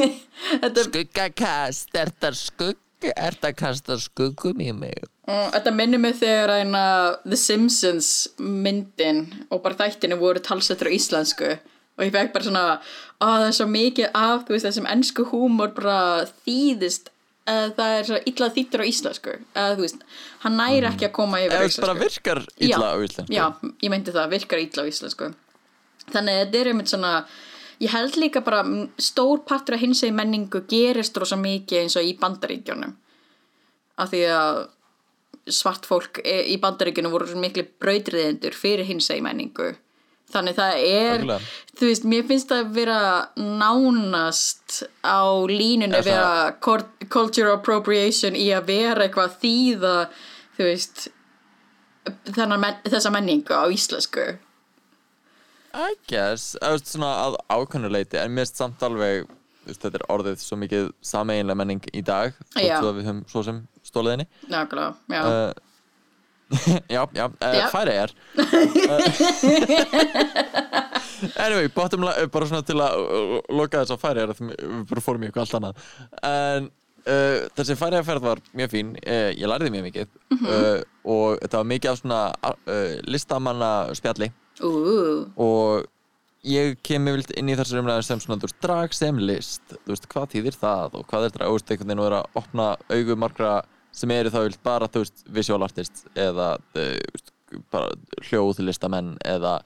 Þetta 0.62 0.88
Skuggakast, 0.88 1.94
er 2.00 2.38
skugg 2.38 2.83
Er 3.12 3.36
það 3.40 3.56
kasta 3.60 3.98
skuggum 4.00 4.60
í 4.64 4.70
mig? 4.76 5.06
Og 5.28 5.54
Þetta 5.54 5.72
minnir 5.76 6.02
mig 6.02 6.18
þegar 6.20 6.52
eina 6.60 6.84
The 7.24 7.38
Simpsons 7.40 8.10
myndin 8.38 9.26
og 9.50 9.62
bara 9.64 9.78
þættinu 9.84 10.18
voru 10.20 10.42
talsettur 10.44 10.90
á 10.90 10.96
íslensku. 10.96 11.54
Og 11.94 12.06
ég 12.08 12.14
fekk 12.14 12.32
bara 12.34 12.46
svona 12.48 12.64
að 13.22 13.34
það 13.38 13.48
er 13.48 13.56
svo 13.58 13.66
mikið 13.70 14.16
af 14.18 14.48
veist 14.50 14.66
þessum 14.66 14.88
ennsku 14.90 15.26
húmor 15.30 15.74
bara 15.76 15.98
þýðist 16.44 17.12
uh, 17.48 17.70
það 17.76 17.94
er 17.98 18.08
svo 18.08 18.20
illa 18.30 18.50
þýttur 18.56 18.84
á 18.84 18.86
íslensku. 18.90 19.36
Uh, 19.54 19.70
þú 19.76 19.86
veist, 19.86 20.04
hann 20.44 20.58
næri 20.58 20.90
ekki 20.90 21.08
að 21.08 21.16
koma 21.20 21.40
yfir 21.44 21.64
veist, 21.64 21.80
bara 21.84 21.96
virkar 21.98 22.42
illa 22.58 22.90
Já, 22.90 22.94
á 22.96 22.98
íslensku? 23.06 23.34
Já, 23.36 23.46
ég 23.84 23.94
meinti 23.94 24.14
það, 24.14 24.30
virkar 24.34 24.62
illa 24.64 24.86
á 24.86 24.90
íslensku. 24.90 25.30
Þannig 26.10 26.34
að 26.36 26.40
þetta 26.42 26.60
er 26.60 26.72
einmitt 26.72 26.92
svona 26.92 27.12
Ég 27.82 27.90
held 27.90 28.16
líka 28.20 28.42
bara 28.44 28.62
stór 28.98 29.42
partur 29.48 29.76
af 29.76 29.82
hins 29.82 30.02
egin 30.04 30.18
menningu 30.18 30.62
gerist 30.70 31.16
rosa 31.18 31.36
mikið 31.40 31.80
eins 31.82 31.96
og 31.98 32.06
í 32.06 32.14
bandaríkjónum 32.20 32.94
af 33.98 34.10
því 34.10 34.20
að 34.34 34.60
svart 35.54 35.86
fólk 35.86 36.20
e- 36.24 36.44
í 36.54 36.58
bandaríkjónum 36.62 37.12
voru 37.14 37.38
miklu 37.38 37.66
brautriðendur 37.82 38.54
fyrir 38.56 38.86
hins 38.88 39.10
egin 39.10 39.26
menningu. 39.26 39.74
Þannig 40.34 40.56
það 40.56 40.78
er 40.80 41.10
Algjörlega. 41.14 41.50
þú 41.78 41.88
veist, 41.90 42.06
mér 42.10 42.22
finnst 42.26 42.48
það 42.50 42.62
að 42.62 42.70
vera 42.78 43.00
nánast 43.36 44.78
á 45.04 45.22
línunni 45.50 46.00
við 46.06 46.16
að 46.16 46.86
cultural 47.12 47.58
appropriation 47.58 48.38
í 48.38 48.48
að 48.56 48.70
vera 48.72 49.04
eitthvað 49.04 49.28
að 49.28 49.36
þýða 49.44 49.96
þú 50.56 50.70
veist 50.70 51.04
men 52.34 52.80
þessa 52.88 53.12
menningu 53.12 53.54
á 53.54 53.64
íslensku 53.72 54.26
I 55.74 55.94
guess, 56.10 56.42
veist, 56.62 56.86
svona 56.92 57.10
að 57.26 57.34
ákvæmnuleiti 57.50 58.16
en 58.22 58.30
mér 58.34 58.44
finnst 58.46 58.60
samt 58.62 58.80
alveg 58.86 59.14
veist, 59.66 59.82
þetta 59.82 59.98
er 60.00 60.08
orðið 60.14 60.36
svo 60.44 60.56
mikið 60.60 60.84
sameiginlega 61.04 61.60
menning 61.60 61.82
í 61.92 62.02
dag 62.06 62.28
Já. 62.54 62.78
svo 62.78 62.88
að 62.92 62.96
við 63.00 63.06
höfum 63.10 63.22
svo 63.32 63.40
sem 63.46 63.56
stóliðinni 63.84 64.26
nákvæmlega, 64.52 64.92
já. 65.10 65.22
Uh, 65.24 65.52
já, 66.94 67.02
já, 67.16 67.24
uh, 67.26 67.30
Já. 67.56 67.66
færi 67.72 67.94
er. 68.04 68.10
Anyway, 71.36 71.68
bottom 71.68 72.04
line, 72.04 72.28
bara 72.32 72.46
svona 72.48 72.64
til 72.66 72.78
að 72.82 73.00
uh, 73.00 73.36
loka 73.54 73.82
þess 73.82 73.94
að 73.94 74.02
færi 74.02 74.24
er 74.24 74.32
við 74.34 74.54
bara 74.90 75.04
fórum 75.04 75.24
í 75.24 75.28
eitthvað 75.28 75.46
allt 75.46 75.58
annað. 75.58 75.74
En 76.28 76.68
uh, 77.08 77.38
þessi 77.56 77.76
færi 77.80 78.02
ferð 78.06 78.26
var 78.28 78.42
mjög 78.56 78.72
fín 78.74 78.94
uh, 79.00 79.30
ég 79.32 79.50
lærði 79.50 79.72
mjög 79.74 79.86
mikið. 79.88 80.14
Uh, 80.34 80.80
og 81.14 81.28
þetta 81.42 81.60
var 81.60 81.70
mikið 81.72 81.92
af 81.92 82.00
svona 82.02 82.20
uh, 82.50 82.94
listamanna 83.08 83.72
spjalli 83.96 84.30
Ú, 84.62 84.70
og 85.40 85.86
ég 86.46 86.78
kem 86.84 87.08
yfirleitt 87.08 87.32
inn 87.38 87.50
í 87.50 87.56
þessar 87.58 87.80
umræðin 87.80 88.06
sem 88.06 88.22
svona, 88.22 88.38
þú 88.42 88.50
veist, 88.50 88.58
drag 88.62 88.96
sem 88.96 89.20
list. 89.22 89.62
Þú 89.72 89.94
veist, 89.94 90.08
hvað 90.12 90.34
þýðir 90.34 90.58
það 90.60 90.98
og 90.98 91.06
hvað 91.10 91.28
er 91.28 91.36
drag, 91.38 91.54
veist, 91.56 91.70
einhvern 91.70 91.90
veginn 91.90 92.02
og 92.04 92.10
er 92.10 92.18
að 92.18 92.40
opna 92.42 92.66
augu 92.92 93.16
margra 93.18 93.54
sem 93.94 94.10
eru 94.14 94.32
þá 94.34 94.40
yfirleitt 94.42 94.66
bara, 94.66 94.90
þú 94.90 95.04
veist, 95.04 95.24
visual 95.38 95.64
artist 95.66 96.04
eða, 96.14 96.50
þú 96.74 96.84
veist, 97.14 97.32
bara 97.70 97.94
hljóðlistamenn 98.28 99.14
eða 99.24 99.56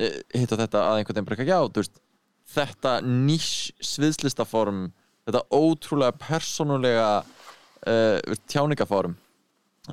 eh, 0.00 0.20
hitt 0.32 0.52
og 0.54 0.60
þetta 0.62 0.82
að 0.82 1.00
einhvern 1.00 1.18
veginn 1.18 1.30
bara, 1.30 1.48
já, 1.48 1.58
þú 1.68 1.82
veist 1.84 2.02
þetta 2.56 2.98
nýs 3.04 3.50
sviðslistaform 3.84 4.90
þetta 5.26 5.42
ótrúlega 5.50 6.14
persónulega 6.20 7.08
uh, 7.22 8.36
tjáningaform 8.46 9.16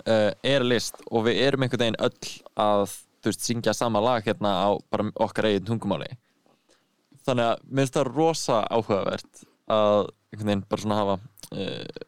uh, 0.03 0.29
er 0.45 0.65
list 0.65 1.01
og 1.09 1.27
við 1.27 1.41
erum 1.47 1.65
einhvern 1.65 1.85
veginn 1.87 2.01
öll 2.03 2.33
að 2.61 2.97
þú 3.23 3.31
veist, 3.31 3.45
syngja 3.47 3.73
sama 3.77 4.01
lag 4.03 4.25
hérna 4.27 4.53
á 4.67 4.69
bara 4.91 5.09
okkar 5.25 5.49
eigin 5.49 5.67
tungumáli. 5.67 6.09
Þannig 7.23 7.51
að 7.53 7.67
mér 7.69 7.85
finnst 7.85 7.97
það 7.97 8.09
rosa 8.11 8.63
áhugavert 8.67 9.45
að 9.71 10.09
einhvern 10.33 10.49
veginn 10.49 10.65
bara 10.69 10.83
svona 10.83 10.99
hafa 10.99 11.19
uh, 11.55 12.01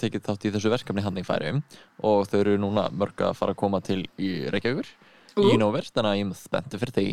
tekið 0.00 0.26
þátt 0.26 0.44
í 0.44 0.52
þessu 0.54 0.72
verkefni 0.72 1.04
hann 1.04 1.20
í 1.20 1.24
færium 1.24 1.62
og 2.04 2.26
þau 2.28 2.40
eru 2.42 2.58
núna 2.60 2.88
mörg 2.92 3.22
að 3.24 3.38
fara 3.38 3.54
að 3.54 3.62
koma 3.62 3.80
til 3.84 4.02
í 4.20 4.32
Reykjavíkur 4.52 4.90
Ú. 5.38 5.46
í 5.54 5.56
nóver, 5.60 5.86
þannig 5.88 6.10
að 6.10 6.18
ég 6.18 6.32
er 6.34 6.40
spenntu 6.40 6.80
fyrir 6.82 6.96
því. 6.96 7.06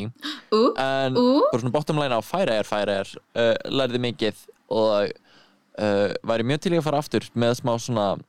Ú, 0.52 0.62
en 0.82 1.16
bara 1.16 1.62
svona 1.62 1.76
bottom 1.76 2.02
line 2.02 2.18
á 2.18 2.22
færa 2.26 2.58
er 2.60 2.68
færa 2.68 3.00
er 3.04 3.14
uh, 3.38 3.54
lærði 3.72 4.02
mikið 4.04 4.42
og 4.74 5.14
uh, 5.78 6.10
væri 6.28 6.48
mjög 6.50 6.66
til 6.66 6.74
í 6.74 6.82
að 6.82 6.88
fara 6.90 7.02
aftur 7.04 7.30
með 7.38 7.60
smá 7.62 7.74
svona 7.80 8.08
uh, 8.18 8.27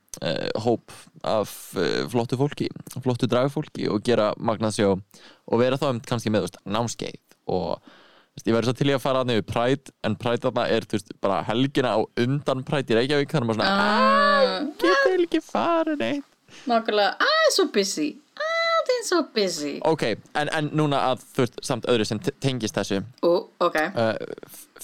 hóp 0.65 0.93
af 1.27 1.53
uh, 1.79 2.05
flottu 2.11 2.39
fólki 2.41 2.69
flottu 3.05 3.29
dragfólki 3.31 3.89
og 3.93 4.03
gera 4.07 4.33
magnaðsjó 4.39 4.95
og 4.97 5.63
vera 5.63 5.79
þá 5.81 6.03
kannski 6.09 6.33
með 6.35 6.49
veist, 6.49 6.61
námskeið 6.67 7.19
og 7.49 7.79
veist, 7.81 8.47
ég 8.47 8.55
væri 8.57 8.69
svo 8.69 8.77
til 8.79 8.91
í 8.91 8.97
að 8.97 9.05
fara 9.05 9.23
að 9.23 9.31
niður 9.33 9.47
Pride 9.51 9.95
en 10.07 10.17
Pride 10.21 10.45
þarna 10.47 10.67
er 10.75 10.87
veist, 10.91 11.13
bara 11.23 11.43
helgina 11.49 11.95
á 11.95 12.01
undan 12.25 12.65
Pride 12.67 12.95
í 12.95 12.99
Reykjavík 12.99 13.35
þannig 13.35 13.47
að 13.47 13.61
maður 13.63 13.63
svona 13.63 13.85
ah, 13.85 14.57
getur 14.83 15.27
ekki 15.27 15.43
farið 15.45 16.03
neitt. 16.03 16.35
Nákvæmlega 16.69 17.29
ah, 17.29 17.47
so 17.55 17.69
busy. 17.73 18.09
Ah, 18.39 18.79
það 18.89 18.95
er 18.95 19.05
so 19.09 19.19
busy. 19.35 19.73
Ok, 19.87 20.05
en, 20.39 20.51
en 20.55 20.71
núna 20.79 21.03
að 21.11 21.25
þú 21.35 21.45
veist, 21.45 21.59
samt 21.67 21.89
öðru 21.93 22.07
sem 22.09 22.21
te- 22.25 22.35
tengist 22.43 22.79
þessu. 22.79 23.03
Ú, 23.27 23.35
ok. 23.65 23.77
Uh, 23.93 24.15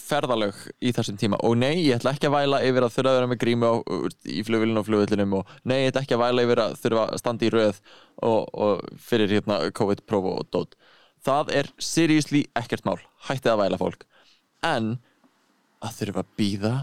ferðalög 0.04 0.58
í 0.84 0.92
þessum 0.94 1.18
tíma. 1.20 1.38
Og 1.46 1.56
nei, 1.58 1.86
ég 1.86 1.98
ætla 1.98 2.14
ekki 2.14 2.28
að 2.28 2.36
væla 2.36 2.60
yfir 2.66 2.86
að 2.86 2.94
þurfa 2.96 3.12
að 3.12 3.18
vera 3.18 3.30
með 3.30 3.40
grímu 3.44 3.70
á, 3.70 3.74
í 4.28 4.42
flugvillinu 4.46 4.82
og 4.82 4.88
flugvillinum 4.88 5.36
og 5.38 5.54
nei, 5.64 5.76
ég 5.82 5.92
ætla 5.92 6.04
ekki 6.04 6.16
að 6.16 6.22
væla 6.24 6.44
yfir 6.46 6.62
að 6.64 6.76
þurfa 6.82 7.06
að 7.06 7.22
standa 7.22 7.46
í 7.46 7.52
röð 7.54 7.80
og, 8.28 8.40
og 8.66 8.84
fyrir 9.08 9.34
hérna 9.36 9.58
COVID-prófu 9.80 10.34
og 10.34 10.50
dót. 10.54 10.76
Það 11.24 11.54
er 11.60 11.70
seriously 11.80 12.44
ekkert 12.58 12.84
mál. 12.88 12.98
Hættið 13.28 13.54
að 13.54 13.62
væla 13.62 13.80
fólk. 13.80 14.04
En 14.64 14.94
að 15.84 15.98
þurfa 16.00 16.24
að 16.24 16.34
býða 16.40 16.74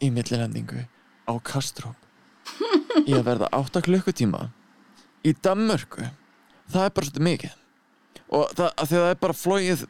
í 0.00 0.12
millilendingu 0.12 0.84
á 1.28 1.32
Kastrop. 1.44 1.96
Í 3.06 3.14
að 3.14 3.26
verða 3.28 3.50
8 3.56 3.84
klukkutíma 3.86 4.48
í 5.24 5.34
Danmörku. 5.44 6.08
Það 6.70 6.86
er 6.86 6.94
bara 6.94 7.08
svolítið 7.08 7.26
mikið 7.26 7.59
og 8.30 8.52
það, 8.58 8.70
það 8.92 9.06
er 9.08 9.18
bara 9.24 9.36
flóið 9.36 9.82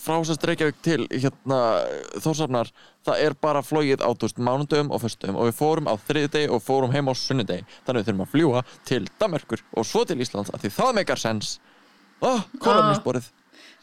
frá 0.00 0.16
sérst 0.26 0.46
Reykjavík 0.48 0.80
til 0.84 0.98
hérna 1.12 1.60
Þórsafnar, 2.24 2.72
það 3.06 3.22
er 3.26 3.36
bara 3.46 3.62
flóið 3.62 4.02
á 4.02 4.10
mánudöfum 4.42 4.90
og 4.94 5.04
föstudöfum 5.04 5.38
og 5.38 5.48
við 5.50 5.56
fórum 5.60 5.90
á 5.90 5.94
þriðdegi 6.08 6.50
og 6.50 6.64
fórum 6.64 6.94
heim 6.94 7.10
á 7.10 7.14
sunnudegi. 7.14 7.66
Þannig 7.86 8.02
við 8.02 8.10
þurfum 8.10 8.26
að 8.26 8.34
fljúa 8.34 8.64
til 8.90 9.02
Danmerkur 9.20 9.64
og 9.74 9.88
svo 9.88 10.04
til 10.08 10.18
Íslands, 10.20 10.50
að 10.50 10.66
því 10.66 10.74
það 10.78 10.94
meikar 11.00 11.22
sens. 11.22 11.56
Oh, 12.24 12.42
kolumnisborið 12.62 13.30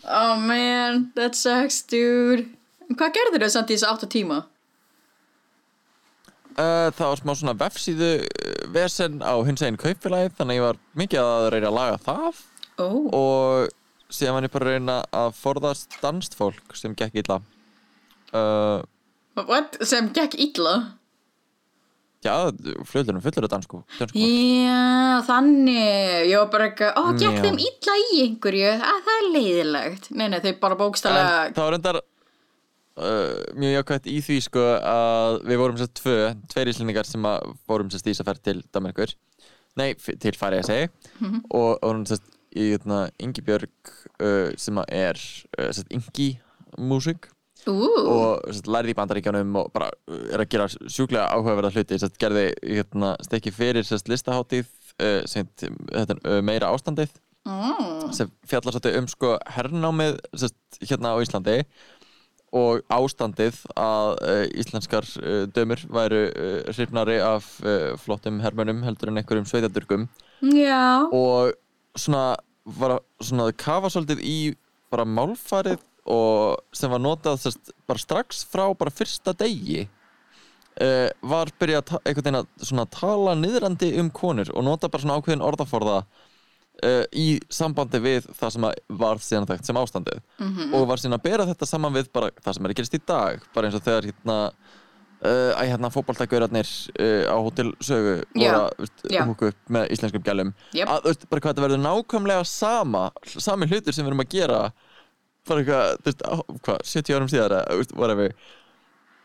oh 0.08 0.39
man, 0.39 1.12
that 1.15 1.38
sucks 1.38 1.84
dude. 1.86 2.47
Hvað 2.91 3.13
gerður 3.15 3.45
þau 3.45 3.54
samt 3.54 3.69
í 3.71 3.78
þessu 3.78 3.91
8 3.91 4.10
tíma? 4.12 4.39
uh, 6.58 6.89
það 6.95 7.06
var 7.08 7.21
smá 7.21 7.34
svona 7.38 7.58
vefsíðu 7.60 8.10
uh, 8.21 8.56
vesen 8.76 9.21
á 9.24 9.34
hins 9.47 9.63
einn 9.65 9.80
kaupfélagið 9.80 10.38
þannig 10.39 10.58
að 10.58 10.60
ég 10.60 10.65
var 10.67 10.82
mikið 11.02 11.21
að 11.24 11.47
reyna 11.56 11.71
að 11.71 11.78
laga 11.78 12.02
það. 12.08 12.41
Ó, 12.82 12.88
og 13.15 13.78
síðan 14.12 14.38
var 14.38 14.47
ég 14.47 14.54
bara 14.54 14.69
að 14.69 14.78
reyna 14.78 14.97
að 15.15 15.36
forðast 15.39 16.00
danst 16.04 16.36
fólk 16.38 16.76
sem 16.78 16.95
gekk 16.97 17.21
illa 17.24 17.41
uh, 18.36 18.82
what? 19.47 19.80
Sem 19.88 20.12
gekk 20.15 20.38
illa? 20.41 20.76
já, 22.21 22.34
fljóðlunum 22.86 23.24
fullur 23.24 23.47
af 23.47 23.52
dansku. 23.56 23.80
Já, 24.13 25.21
þannig 25.26 26.30
Ég 26.30 26.38
var 26.38 26.50
bara 26.54 26.67
eitthvað, 26.69 27.00
ó, 27.00 27.04
gekk 27.17 27.39
Já. 27.39 27.43
þeim 27.47 27.60
illa 27.65 27.95
í 27.97 28.19
einhverju 28.28 28.74
að 28.78 29.00
það 29.08 29.15
er 29.15 29.30
leiðilegt 29.36 30.10
Nei, 30.13 30.28
nei, 30.30 30.39
þau 30.43 30.52
bara 30.62 30.78
en 30.78 30.82
bókstælega 30.84 31.32
það 31.56 31.63
var 31.63 31.76
reyndar 31.76 32.00
uh, 32.02 33.39
mjög 33.58 33.74
jákvæmt 33.80 34.12
í 34.12 34.19
því 34.28 34.38
sko 34.45 34.67
að 34.91 35.39
við 35.50 35.62
vorum 35.63 35.82
sérst 35.82 35.97
tvö, 36.02 36.17
tveir 36.54 36.71
íslendingar 36.74 37.10
sem 37.10 37.26
að 37.32 37.50
vorum 37.71 37.89
sérst 37.93 38.06
í 38.06 38.13
þess 38.13 38.24
að 38.24 38.32
ferð 38.32 38.45
til 38.50 38.58
Danmarkur 38.69 39.15
nei, 39.82 39.89
til 39.97 40.36
færi 40.38 40.62
að 40.62 40.69
segja 40.69 40.93
og 41.50 41.71
og 41.71 41.88
vorum 41.88 42.06
sérst 42.10 42.30
í 42.55 42.71
hérna, 42.73 43.03
Ingi 43.21 43.43
Björg 43.45 43.93
uh, 44.21 44.51
sem 44.59 44.79
er 44.87 45.19
uh, 45.59 45.83
Ingi 45.93 46.33
músík 46.79 47.29
Ú, 47.69 47.77
og 48.09 48.61
lærði 48.65 48.95
í 48.95 48.97
bandaríkjánum 48.97 49.57
og 49.61 49.71
bara 49.73 49.91
uh, 50.09 50.21
er 50.33 50.41
að 50.41 50.49
gera 50.49 50.67
sjúklega 50.71 51.27
áhugaverða 51.29 51.73
hluti. 51.75 51.99
Sérst, 52.01 52.17
gerði 52.21 52.47
hérna, 52.65 53.13
stekki 53.21 53.53
fyrir 53.53 53.85
sérst, 53.85 54.09
listaháttíð 54.09 54.65
uh, 54.97 55.21
sem 55.29 55.49
þetta, 55.59 56.17
uh, 56.25 56.39
meira 56.45 56.71
ástandið. 56.73 57.13
Sem 58.13 58.29
fjallar 58.45 58.73
svolítið 58.75 58.99
um 58.99 59.07
sko 59.09 59.35
hernámið 59.49 60.19
sérst, 60.37 60.57
hérna 60.81 61.13
á 61.13 61.21
Íslandi 61.21 61.57
og 62.51 62.81
ástandið 62.91 63.61
að 63.79 64.09
uh, 64.25 64.43
íslenskar 64.59 65.07
uh, 65.21 65.43
dömur 65.55 65.85
væru 65.93 66.25
uh, 66.27 66.71
hrifnari 66.73 67.17
af 67.23 67.47
uh, 67.63 67.93
flottum 68.01 68.41
hermönum 68.43 68.83
heldur 68.83 69.11
en 69.11 69.21
einhverjum 69.21 69.47
sveitadurgum 69.47 70.09
já. 70.41 71.07
Og 71.13 71.53
svona 71.97 72.36
var 72.65 72.97
að 72.97 73.01
svona 73.25 73.47
að 73.49 73.58
kafa 73.58 73.89
svolítið 73.93 74.21
í 74.23 74.36
bara 74.91 75.06
málfarið 75.08 75.82
og 76.12 76.58
sem 76.75 76.89
var 76.91 76.99
notað 77.01 77.39
sérst, 77.43 77.71
bara 77.88 77.99
strax 78.01 78.43
frá 78.49 78.65
bara 78.77 78.91
fyrsta 78.93 79.34
degi 79.38 79.84
uh, 80.82 81.10
var 81.21 81.51
byrjað 81.62 81.95
einhvern 82.01 82.39
veginn 82.41 82.82
að 82.84 82.91
tala 82.95 83.36
niðrandi 83.38 83.91
um 84.01 84.10
konur 84.13 84.49
og 84.56 84.65
nota 84.65 84.89
bara 84.89 85.04
svona 85.04 85.19
ákveðin 85.21 85.43
orðaforða 85.45 85.97
uh, 86.01 87.06
í 87.13 87.39
sambandi 87.54 88.01
við 88.04 88.30
það 88.39 88.56
sem 88.56 88.67
var 89.04 89.21
síðan 89.23 89.49
þekkt 89.51 89.69
sem 89.71 89.82
ástandið 89.82 90.21
Mhm. 90.41 90.73
og 90.73 90.88
var 90.89 90.97
síðan 91.01 91.17
að 91.19 91.25
bera 91.30 91.45
þetta 91.51 91.69
saman 91.69 91.93
við 91.97 92.12
bara 92.13 92.32
það 92.41 92.54
sem 92.58 92.65
er 92.65 92.73
að 92.73 92.80
gerast 92.82 92.97
í 92.97 93.04
dag 93.13 93.45
bara 93.54 93.67
eins 93.69 93.77
og 93.80 93.86
þegar 93.86 94.10
hérna 94.12 94.38
uh, 95.25 95.51
æ, 95.57 95.63
hérna 95.71 95.91
fótboltagörarnir 95.93 96.69
uh, 96.99 97.25
á 97.31 97.36
Hotel 97.38 97.73
Sögu 97.84 98.15
Já, 98.36 98.53
voru 98.53 99.17
að 99.17 99.31
húka 99.31 99.51
upp 99.51 99.73
með 99.77 99.91
íslenskum 99.95 100.23
gælum 100.25 100.53
Jep. 100.75 100.88
að 100.88 101.10
veist, 101.10 101.27
bara 101.31 101.43
hvað 101.43 101.53
þetta 101.55 101.65
verður 101.67 101.84
nákvæmlega 101.86 102.47
sama 102.49 103.03
sami 103.25 103.69
hlutur 103.71 103.95
sem 103.95 104.05
við 104.05 104.13
erum 104.13 104.23
að 104.25 104.31
gera 104.36 104.62
bara 105.49 105.63
eitthvað, 105.63 105.99
þú 106.01 106.10
veist, 106.12 106.23
á, 106.25 106.34
hvað, 106.67 106.81
70 106.93 107.17
árum 107.17 107.31
síðar 107.31 107.57
þú 107.71 107.81
veist, 107.81 108.47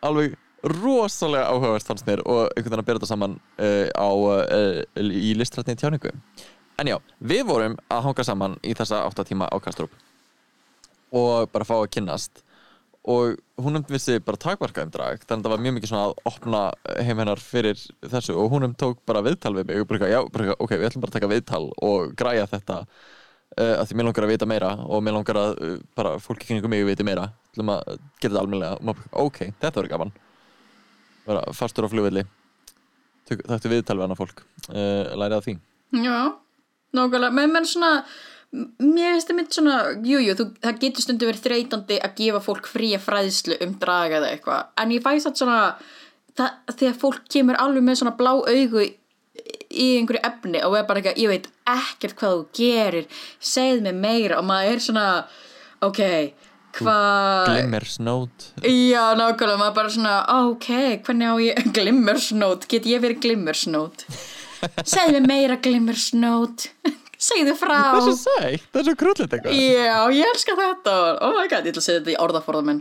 alveg 0.07 0.37
rosalega 0.67 1.51
áhugavert 1.53 1.87
fannst 1.87 2.07
mér 2.09 2.23
og 2.27 2.49
einhvern 2.57 2.73
veginn 2.73 2.83
að 2.83 2.89
bera 2.89 3.01
þetta 3.01 3.11
saman 3.13 3.37
uh, 3.61 3.89
á, 3.93 4.09
í 4.99 5.35
listrætni 5.39 5.77
tjáningu. 5.79 6.11
En 6.81 6.91
já, 6.91 6.97
við 7.21 7.45
vorum 7.49 7.77
að 7.93 8.03
hanga 8.09 8.25
saman 8.27 8.57
í 8.67 8.75
þessa 8.77 9.05
8 9.09 9.25
tíma 9.29 9.49
á 9.49 9.57
Kastrup 9.63 9.93
og 11.17 11.49
bara 11.53 11.65
fá 11.69 11.77
að 11.79 11.91
kynnast 11.95 12.43
og 13.07 13.37
hún 13.63 13.79
um 13.79 13.85
vissi 13.87 14.19
bara 14.19 14.37
takmarka 14.37 14.83
um 14.83 14.91
drag 14.91 15.21
þannig 15.23 15.45
að 15.45 15.47
það 15.47 15.53
var 15.53 15.63
mjög 15.65 15.75
mikið 15.77 15.91
svona 15.93 16.07
að 16.09 16.17
opna 16.31 16.63
heim 17.07 17.21
hennar 17.23 17.43
fyrir 17.43 17.79
þessu. 18.03 18.35
Og 18.35 18.51
hún 18.51 18.67
um 18.67 18.75
tók 18.75 18.99
bara 19.07 19.23
viðtal 19.23 19.55
við 19.55 19.69
mig 19.71 19.83
og 19.83 19.89
bara, 19.93 20.09
já, 20.11 20.19
bara, 20.33 20.57
ok, 20.59 20.75
við 20.75 20.89
ætlum 20.89 21.05
bara 21.05 21.13
að 21.13 21.19
taka 21.21 21.31
viðtal 21.31 21.63
og 21.87 22.17
græja 22.19 22.49
þetta 22.51 22.81
uh, 22.83 23.75
að 23.77 23.85
því 23.87 23.99
mér 23.99 24.09
langar 24.09 24.27
að 24.27 24.33
vita 24.35 24.51
meira 24.51 24.73
og 24.83 25.05
mér 25.07 25.19
langar 25.21 25.41
að 25.43 25.55
uh, 25.55 25.77
bara 25.99 26.17
fólki 26.23 26.51
kringum 26.51 26.75
mig 26.75 26.83
viti 26.89 27.07
meira. 27.07 27.29
Ætlum 27.55 27.73
að 27.77 27.85
gera 27.95 28.33
þetta 28.33 28.43
almennilega. 28.43 28.81
Og 28.81 28.89
maður 28.91 29.21
ok, 29.27 29.43
þetta 29.55 29.75
verður 29.79 29.93
gaman. 29.95 30.15
Bara 31.27 31.47
fastur 31.55 31.87
á 31.87 31.93
flugvelli. 31.95 32.27
Þættu 33.31 33.71
viðtal 33.71 34.01
við 34.01 34.09
hana 34.09 34.19
fólk. 34.19 34.43
Uh, 34.67 35.15
lærið 35.15 35.39
af 35.39 35.47
því. 35.47 35.61
Já, 36.03 36.19
nákvæmlega, 36.97 37.37
menn 37.39 37.55
menn 37.55 37.71
svona 37.71 37.93
mér 38.83 39.15
finnst 39.17 39.31
það 39.31 39.39
mynd 39.39 39.57
svona, 39.57 39.77
jújú 40.07 40.33
jú, 40.33 40.49
það 40.65 40.81
getur 40.85 41.05
stundu 41.05 41.29
verið 41.29 41.45
þreytandi 41.47 41.99
að 42.03 42.17
gefa 42.21 42.43
fólk 42.45 42.69
fría 42.71 43.01
fræðslu 43.03 43.59
um 43.67 43.75
draga 43.83 44.21
eða 44.21 44.33
eitthvað. 44.35 44.71
En 44.83 44.95
ég 44.95 45.05
fæst 45.05 45.31
að 45.31 45.41
svona 45.43 45.61
það, 46.37 46.55
þegar 46.73 46.97
fólk 47.03 47.27
kemur 47.33 47.61
alveg 47.63 47.87
með 47.87 48.01
svona 48.01 48.17
blá 48.19 48.33
augu 48.37 48.83
í, 48.85 48.91
einhverju 49.99 50.23
efni 50.27 50.63
og 50.65 50.79
er 50.79 50.89
bara 50.89 51.03
eitthvað, 51.03 51.23
ég 51.23 51.33
veit 51.33 51.49
ekkert 51.69 52.19
hvað 52.21 52.37
þú 52.37 52.45
gerir 52.61 53.23
segð 53.55 53.87
mér 53.87 54.01
meira. 54.01 54.41
Og 54.41 54.49
maður 54.49 54.77
er 54.77 54.85
svona 54.87 55.07
ok, 55.85 56.03
hvað 56.77 57.51
Glimmersnót 57.51 58.49
Já, 58.63 59.03
nákvæmlega, 59.19 59.59
maður 59.61 59.77
bara 59.81 59.93
svona, 59.93 60.17
ok, 60.51 60.69
hvernig 61.07 61.33
á 61.33 61.35
ég, 61.45 61.63
glimmersnót, 61.77 62.69
get 62.71 62.89
ég 62.89 63.03
verið 63.05 63.23
glimmersnót? 63.27 64.07
Segðu 64.93 65.21
mér 65.21 65.29
meira 65.31 65.59
glimmersnót, 65.63 66.71
segðu 67.19 67.55
frá. 67.59 67.77
það 67.77 67.99
er 67.99 68.07
svo 68.07 68.17
sætt, 68.21 68.67
það 68.73 68.81
er 68.81 68.89
svo 68.89 68.97
krullit 69.03 69.37
eitthvað 69.37 69.61
Já, 69.61 69.99
ég 70.17 70.33
elska 70.35 70.57
þetta, 70.59 70.97
oh 71.27 71.37
my 71.37 71.47
god, 71.51 71.69
ég 71.69 71.75
ætla 71.75 71.83
að 71.83 71.89
segja 71.89 72.01
þetta 72.01 72.15
í 72.15 72.19
orðaforðum. 72.27 72.73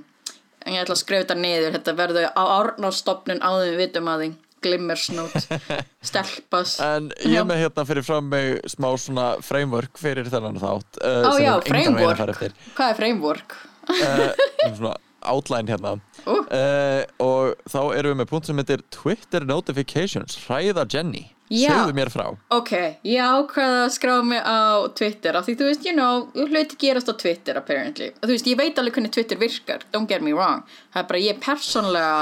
En 0.66 0.74
ég 0.74 0.82
ætla 0.82 0.96
að 0.98 1.02
skrifa 1.04 1.26
þetta 1.26 1.38
niður, 1.38 1.76
þetta 1.78 1.94
verður 2.00 2.28
á 2.34 2.44
árnástofnun 2.58 3.44
áður 3.46 3.68
við 3.70 3.82
vitum 3.84 4.10
að 4.10 4.24
því, 4.24 4.30
glimmersnót, 4.66 5.36
stelpas. 6.10 6.76
En 6.82 7.12
ég 7.22 7.38
er 7.44 7.46
með 7.46 7.62
hérna 7.62 7.86
fyrir 7.86 8.08
fram 8.08 8.32
mig 8.32 8.58
smá 8.74 8.90
svona 8.98 9.28
framework 9.46 10.02
fyrir 10.02 10.30
þennan 10.34 10.58
þátt 10.64 11.02
uh, 11.04 11.30
sem 11.36 11.46
já, 11.46 11.54
framework, 11.70 12.46
hvað 12.74 12.94
er 12.96 12.98
framework? 12.98 13.58
uh, 13.94 14.32
svona 14.66 14.96
outline 15.26 15.70
hérna 15.70 15.96
uh, 16.26 17.02
og 17.22 17.56
þá 17.70 17.80
erum 17.98 18.14
við 18.14 18.20
með 18.22 18.30
punkt 18.32 18.50
sem 18.50 18.60
heitir 18.62 18.84
Twitter 18.94 19.46
notifications, 19.46 20.38
hræða 20.48 20.86
Jenny. 20.90 21.28
Segðu 21.50 21.94
mér 21.98 22.10
frá 22.14 22.26
Ok, 22.56 22.72
ég 23.06 23.22
ákvaða 23.22 23.84
að 23.86 23.94
skrá 23.96 24.16
mig 24.26 24.42
á 24.42 24.90
Twitter 24.98 25.38
af 25.38 25.46
því 25.46 25.56
þú 25.60 25.70
veist, 25.70 25.86
you 25.86 25.94
know, 25.94 26.26
hluti 26.34 26.80
gerast 26.82 27.12
á 27.12 27.14
Twitter 27.14 27.60
apparently. 27.62 28.12
Þú 28.24 28.32
veist, 28.34 28.50
ég 28.50 28.60
veit 28.60 28.82
alveg 28.82 28.98
hvernig 28.98 29.14
Twitter 29.14 29.40
virkar, 29.40 29.86
don't 29.94 30.10
get 30.10 30.26
me 30.26 30.34
wrong. 30.34 30.66
Það 30.94 31.04
er 31.04 31.10
bara, 31.12 31.24
ég 31.26 31.42
persónlega, 31.44 32.14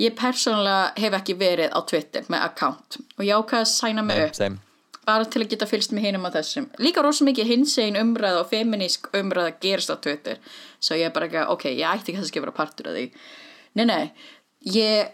ég 0.00 0.16
persónlega 0.18 0.92
hef 1.04 1.18
ekki 1.20 1.38
verið 1.40 1.72
á 1.76 1.80
Twitter 1.92 2.28
með 2.32 2.46
account 2.50 3.00
og 3.18 3.24
ég 3.26 3.36
ákvaða 3.36 3.66
að 3.66 3.72
sæna 3.74 4.06
mig 4.06 4.22
upp 4.24 4.38
same. 4.40 4.60
bara 5.06 5.24
til 5.30 5.44
að 5.44 5.50
geta 5.52 5.70
fylgst 5.70 5.92
með 5.94 6.08
hinum 6.08 6.26
á 6.26 6.30
þessum. 6.40 6.70
Líka 6.82 7.04
rosa 7.04 7.26
mikið 7.28 7.52
hinsegin 7.52 8.00
umræða 8.00 8.42
og 8.42 8.48
feminísk 8.50 9.12
umræða 9.14 9.58
gerist 9.60 9.92
á 9.92 9.96
Twitter, 10.00 10.40
svo 10.80 10.96
ég 10.98 11.10
er 11.10 11.14
bara 11.14 11.28
ekki, 11.28 11.44
ok, 11.52 11.68
ég 11.76 11.90
ætti 11.92 12.16
ekki 12.16 12.40
að 12.40 12.48
vera 12.48 12.56
partur 12.56 12.90
af 12.90 12.96
því. 12.96 13.10
Nei, 13.76 13.84
nei, 13.84 14.04
ég, 14.66 15.06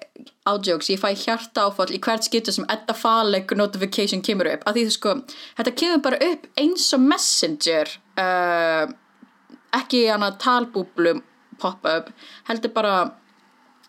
ájóks, 0.48 0.88
ég 0.88 1.00
fæ 1.00 1.12
hjarta 1.12 1.66
áfall 1.68 1.92
í 1.92 2.00
hvert 2.02 2.24
skiptu 2.24 2.54
sem 2.54 2.66
Edda 2.72 2.94
Faleg 2.96 3.52
notification 3.58 4.22
kemur 4.24 4.48
upp, 4.54 4.64
af 4.66 4.76
því 4.76 4.84
þú 4.88 4.94
sko, 4.96 5.14
þetta 5.58 5.74
kemur 5.80 6.04
bara 6.06 6.20
upp 6.28 6.46
eins 6.60 6.86
og 6.96 7.04
messenger, 7.04 7.92
uh, 8.20 8.86
ekki 9.76 10.06
hana 10.08 10.32
talbúblum 10.40 11.20
pop-up, 11.60 12.08
heldur 12.48 12.72
bara, 12.74 12.94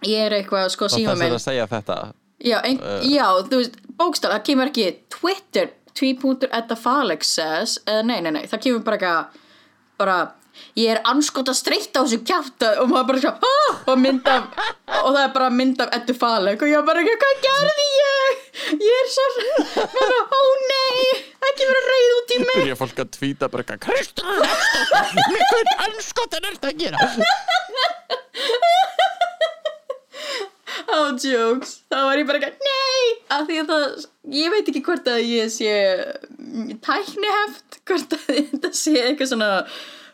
ég 0.05 0.27
er 0.27 0.37
eitthvað, 0.41 0.69
sko, 0.75 0.91
síma 0.91 1.15
minn. 1.19 1.33
að 1.33 1.45
segja 1.45 1.69
þetta. 1.71 2.01
Já, 2.43 2.57
ein, 2.67 2.81
já, 3.07 3.25
þú 3.47 3.61
veist, 3.61 3.79
bókstaf, 3.95 4.35
það 4.35 4.45
kemur 4.49 4.71
ekki 4.73 4.89
Twitter, 5.15 5.71
tvípunktur 5.95 6.51
Edda 6.51 6.75
Faleg 6.75 7.23
says, 7.23 7.79
eða 7.87 8.03
nei, 8.09 8.19
nei, 8.25 8.33
nei, 8.35 8.43
það 8.51 8.65
kemur 8.67 8.87
bara 8.89 8.99
ekki, 8.99 9.43
bara, 10.01 10.17
ég 10.79 10.89
er 10.93 11.01
anskot 11.09 11.49
að 11.51 11.57
streyta 11.59 12.01
á 12.01 12.03
þessu 12.03 12.19
kjáta 12.27 12.69
og 12.81 12.89
maður 12.91 13.07
bara 13.09 13.21
svo, 13.23 13.33
ah, 13.49 13.73
og 13.93 13.99
mynd 14.01 14.27
af, 14.29 14.43
og 15.03 15.09
það 15.13 15.21
er 15.23 15.31
bara 15.35 15.49
mynd 15.53 15.83
af 15.83 15.93
Edda 15.97 16.15
Faleg 16.17 16.63
og 16.63 16.71
ég 16.71 16.77
er 16.79 16.87
bara 16.87 17.03
ekki, 17.03 17.15
hvað 17.23 17.35
gerði 17.47 17.87
ég? 17.99 18.41
Ég 18.83 18.95
er 18.99 19.07
svo, 19.13 19.25
bara, 19.97 20.19
ó 20.29 20.41
nei, 20.69 20.97
ekki 21.49 21.69
vera 21.69 21.83
reyð 21.89 22.11
út 22.17 22.33
í 22.35 22.39
mig. 22.43 22.57
byrja 22.61 22.79
fólk 22.83 22.97
að 23.03 23.09
tvíta 23.17 23.49
bara 23.53 23.65
eitthvað 23.65 23.83
Kristján, 23.87 24.27
með 25.33 25.43
hvern 25.51 25.73
anskotan 25.89 26.47
er 26.49 26.53
þetta 26.57 26.69
að 26.73 26.77
gera 26.83 26.97
Á 30.93 30.99
jokes, 31.17 31.71
þá 31.89 31.97
var 32.05 32.19
ég 32.19 32.27
bara 32.29 32.39
ekki, 32.41 32.65
nei, 32.65 33.03
af 33.33 33.47
því 33.47 33.55
að 33.61 33.69
það, 33.71 33.83
ég 34.37 34.53
veit 34.53 34.67
ekki 34.69 34.81
hvort 34.85 35.07
að 35.09 35.19
ég 35.25 35.49
sé 35.53 35.73
tækniheft, 36.85 37.79
hvort 37.89 38.15
að 38.17 38.23
þetta 38.29 38.71
sé 38.77 38.93
eitthvað 39.01 39.31
svona 39.31 39.49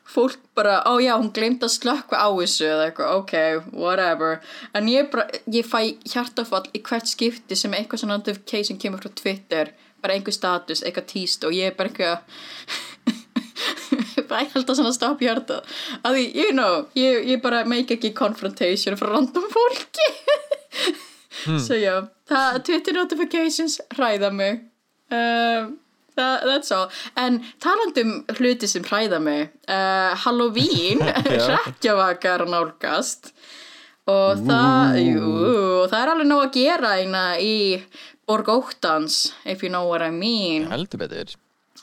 fólk 0.10 0.40
bara, 0.58 0.80
ó 0.90 0.98
já, 1.02 1.14
hún 1.18 1.32
glemt 1.34 1.64
að 1.66 1.76
slökka 1.76 2.18
á 2.18 2.30
þessu 2.34 2.66
eða 2.66 2.88
eitthvað, 2.90 3.16
ok, 3.20 3.34
whatever, 3.78 4.40
en 4.74 4.90
ég 4.90 5.10
bara, 5.14 5.28
ég 5.54 5.68
fæ 5.68 5.94
hjartafall 6.10 6.66
í 6.74 6.82
hvert 6.82 7.10
skipti 7.10 7.58
sem 7.60 7.76
eitthvað 7.78 8.04
svona 8.04 8.18
notification 8.18 8.80
kemur 8.82 9.04
frá 9.04 9.14
Twitter, 9.22 9.74
bara 10.02 10.16
einhver 10.16 10.36
status, 10.36 10.82
eitthvað 10.84 11.10
tíst 11.14 11.46
og 11.46 11.54
ég 11.54 11.72
er 11.72 11.78
bara 11.78 11.92
eitthvað, 11.92 12.24
bara 14.30 14.46
ég 14.46 14.56
held 14.56 14.72
að 14.74 14.80
svona 14.82 14.96
stopp 14.96 15.22
hjarta 15.22 15.62
að 16.02 16.18
því, 16.18 16.26
you 16.42 16.56
know, 16.56 16.88
ég, 16.98 17.22
ég 17.30 17.44
bara 17.46 17.66
make 17.70 18.00
ekki 18.00 18.16
confrontation 18.18 18.98
frá 18.98 19.14
random 19.14 19.46
fólki. 19.54 20.10
Svo 21.66 21.78
já 21.78 22.02
það, 22.30 22.64
Twitter 22.68 22.98
notifications 22.98 23.80
hræða 23.96 24.32
mig. 24.34 24.66
Um, 25.10 25.78
that, 26.20 26.46
that's 26.48 26.74
all 26.76 26.92
en 27.20 27.42
talandum 27.64 28.14
hluti 28.38 28.70
sem 28.70 28.86
hræða 28.86 29.22
mig 29.24 29.48
uh, 29.72 30.14
Halloween 30.26 31.04
hrekkjavakar 31.48 32.46
nálgast 32.50 33.34
og 34.10 34.40
það, 34.42 34.96
jú, 35.06 35.34
það 35.90 36.00
er 36.00 36.14
alveg 36.14 36.30
nóg 36.30 36.46
að 36.48 36.56
gera 36.58 36.94
eina 37.02 37.26
í 37.42 37.58
Borg 38.30 38.50
Óttans 38.54 39.28
if 39.46 39.66
you 39.66 39.70
know 39.74 39.90
what 39.90 40.06
I 40.06 40.14
mean 40.14 40.70
heldur 40.72 41.02
betur 41.06 41.36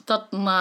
þarna 0.07 0.59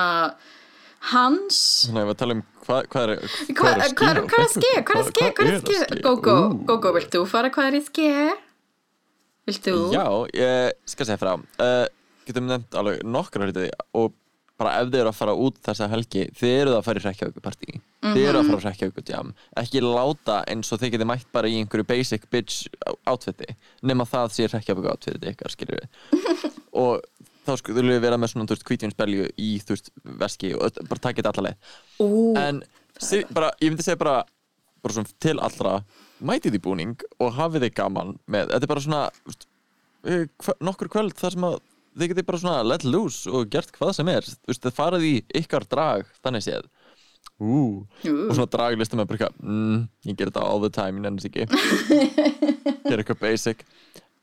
hans 1.12 1.62
Svona 1.86 2.06
ef 2.06 2.12
við 2.14 2.20
tala 2.22 2.38
um 2.38 2.44
hvað 2.66 2.90
hva 2.90 3.04
er 3.06 3.14
Hvað 3.60 3.86
er 3.86 3.94
hvað 4.00 4.10
er 4.10 4.24
hvað 4.26 4.40
er 4.40 4.48
að 4.48 4.54
ske? 4.56 4.74
Hvað 4.88 4.96
er 4.96 5.04
að 5.04 5.12
ske? 5.12 5.28
Hvað 5.38 5.50
er 5.52 5.58
að 5.58 5.64
ske? 5.66 5.80
ske? 5.84 6.02
Go, 6.06 6.78
go, 6.82 6.94
vilt 6.96 7.14
þú 7.14 7.24
fara 7.30 7.52
hvað 7.54 7.70
er 7.70 7.80
að 7.80 7.90
ske? 7.92 8.12
Vilt 9.46 9.68
þú? 9.68 9.76
Já, 9.94 10.06
ég 10.34 10.90
skal 10.90 11.10
segja 11.10 11.22
frá 11.22 11.34
uh, 11.38 11.86
Getum 12.26 12.48
nefnt 12.50 12.78
alveg 12.78 13.04
nokkra 13.06 13.50
hluti 13.50 13.68
og 13.98 14.14
bara 14.56 14.78
ef 14.80 14.88
þið 14.88 15.02
eru 15.02 15.12
að 15.12 15.18
fara 15.18 15.36
út 15.46 15.58
þessa 15.66 15.90
helgi 15.92 16.30
þið 16.40 16.54
eruð 16.62 16.78
að 16.78 16.86
fara 16.86 17.02
í 17.02 17.04
hrekkjaukupartí 17.04 17.80
þið 18.06 18.22
eru 18.30 18.40
að 18.40 18.50
fara 18.50 18.60
á 18.60 18.66
hrekkjaukutjám 18.66 19.32
ekki 19.62 19.82
láta 19.84 20.38
eins 20.48 20.72
og 20.72 20.80
þið 20.80 20.94
getið 20.94 21.10
mætt 21.10 21.28
bara 21.36 21.52
í 21.52 21.58
einhverju 21.60 21.88
basic 21.90 22.30
bitch 22.32 22.70
outfiti 23.12 23.58
nema 23.84 24.08
það 24.08 24.32
sé 24.38 24.48
hrekkjauku 24.48 24.88
outfiti 24.94 25.34
ykkar 25.34 25.58
við 25.74 25.90
og 26.86 27.04
þá 27.46 27.54
skulle 27.60 27.86
við 27.86 28.02
vera 28.06 28.20
með 28.20 28.34
svona 28.34 28.48
þú 28.50 28.56
veist 28.56 28.68
hvítvínsbelju 28.70 29.28
í 29.42 29.50
þú 29.62 29.76
veist 29.76 29.92
veski 30.24 30.54
og 30.58 30.80
bara 30.90 31.04
takið 31.04 31.22
þetta 31.22 31.34
alla 31.34 31.50
leið. 31.50 31.76
Ú, 32.02 32.08
en 32.42 32.62
sí, 32.98 33.22
bara, 33.36 33.52
ég 33.62 33.72
myndi 33.72 33.86
segja 33.86 34.02
bara, 34.02 34.18
bara 34.86 34.98
svona 34.98 35.14
til 35.22 35.36
allra 35.44 35.76
mætið 36.26 36.58
í 36.58 36.64
búning 36.64 37.06
og 37.22 37.36
hafið 37.38 37.68
þið 37.68 37.76
gaman 37.78 38.16
með, 38.26 38.54
þetta 38.54 38.68
er 38.68 38.72
bara 38.72 38.86
svona 38.86 39.04
eh, 40.10 40.54
nokkur 40.64 40.92
kvöld 40.96 41.18
þar 41.20 41.36
sem 41.36 41.48
að 41.52 41.60
þið 41.96 42.12
getið 42.14 42.28
bara 42.30 42.42
svona 42.44 42.64
let 42.68 42.84
loose 42.88 43.32
og 43.32 43.50
gert 43.54 43.72
hvað 43.76 43.94
sem 43.98 44.12
er, 44.14 44.28
þú 44.28 44.52
veist, 44.52 44.64
þið 44.66 44.76
farið 44.80 45.06
í 45.10 45.14
ykkar 45.42 45.68
drag, 45.72 46.10
þannig 46.26 46.46
séð. 46.46 46.68
Ú, 47.36 47.84
Ú. 47.84 48.12
og 48.30 48.36
svona 48.38 48.48
draglistum 48.54 49.02
er 49.04 49.08
bara 49.10 49.18
eitthvað, 49.18 49.40
mm, 49.44 49.80
ég 50.08 50.16
ger 50.20 50.30
þetta 50.32 50.44
all 50.48 50.62
the 50.64 50.72
time, 50.72 51.02
ég 51.02 51.04
nefnist 51.04 51.28
ekki. 51.28 51.48
Gera 52.88 53.02
eitthvað 53.04 53.20
basic. 53.26 53.66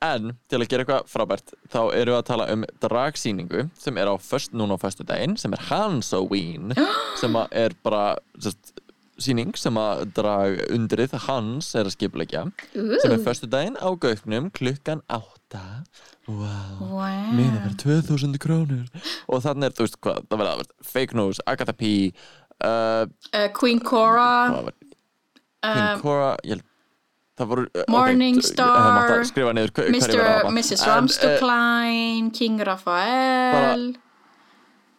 En 0.02 0.32
til 0.50 0.58
að 0.58 0.66
gera 0.72 0.82
eitthvað 0.82 1.10
frábært 1.12 1.52
þá 1.70 1.78
erum 1.94 2.14
við 2.14 2.18
að 2.18 2.24
tala 2.26 2.46
um 2.50 2.64
dragsýningu 2.82 3.60
sem 3.78 4.00
er 4.02 4.08
á 4.10 4.14
föst, 4.18 4.50
núna 4.56 4.74
á 4.74 4.82
föstu 4.82 5.04
daginn 5.06 5.36
sem 5.38 5.52
er 5.54 5.62
Hansoween 5.68 6.72
sem 7.20 7.36
er 7.52 7.76
bara 7.86 8.16
sest, 8.42 8.71
sýning 9.20 9.52
sem 9.58 9.76
að 9.80 10.04
drag 10.16 10.60
undrið 10.72 11.16
Hans 11.26 11.72
er 11.76 11.88
að 11.88 11.96
skipleggja 11.96 12.46
sem 12.72 13.12
er 13.12 13.20
föstu 13.24 13.48
daginn 13.50 13.76
á 13.76 13.88
gauknum 13.92 14.48
klukkan 14.54 15.02
átta 15.12 15.84
wow. 16.28 16.80
wow. 16.80 17.28
miða 17.36 17.62
verið 17.66 17.78
2000 17.84 18.40
krónur 18.42 18.86
og 19.28 19.44
þannig 19.44 19.68
er 19.68 19.76
þú 19.76 19.86
veist 19.86 20.00
hvað, 20.00 20.24
það 20.30 20.42
verða 20.44 20.68
fake 20.94 21.18
news, 21.18 21.42
Agatha 21.46 21.76
P 21.76 21.92
uh, 22.64 23.04
uh, 23.04 23.48
Queen 23.58 23.82
Cora 23.84 24.30
Queen 25.62 26.00
Cora, 26.02 26.36
ég 26.46 26.62
voru 27.48 27.66
uh, 27.66 27.84
Morning 27.92 28.38
ok, 28.38 28.46
Star, 28.46 28.72
hefði 28.76 28.94
mátt 28.96 29.12
að 29.16 29.26
skrifa 29.30 29.52
niður 29.56 29.74
hver, 29.76 29.90
hverju 29.90 29.98
Mr. 29.98 30.24
að. 30.24 30.48
Mrs. 30.56 30.78
En, 30.78 30.88
Ramstor 30.90 31.30
eh, 31.34 31.38
Klein 31.42 32.32
King 32.36 32.64
Raphael 32.66 33.86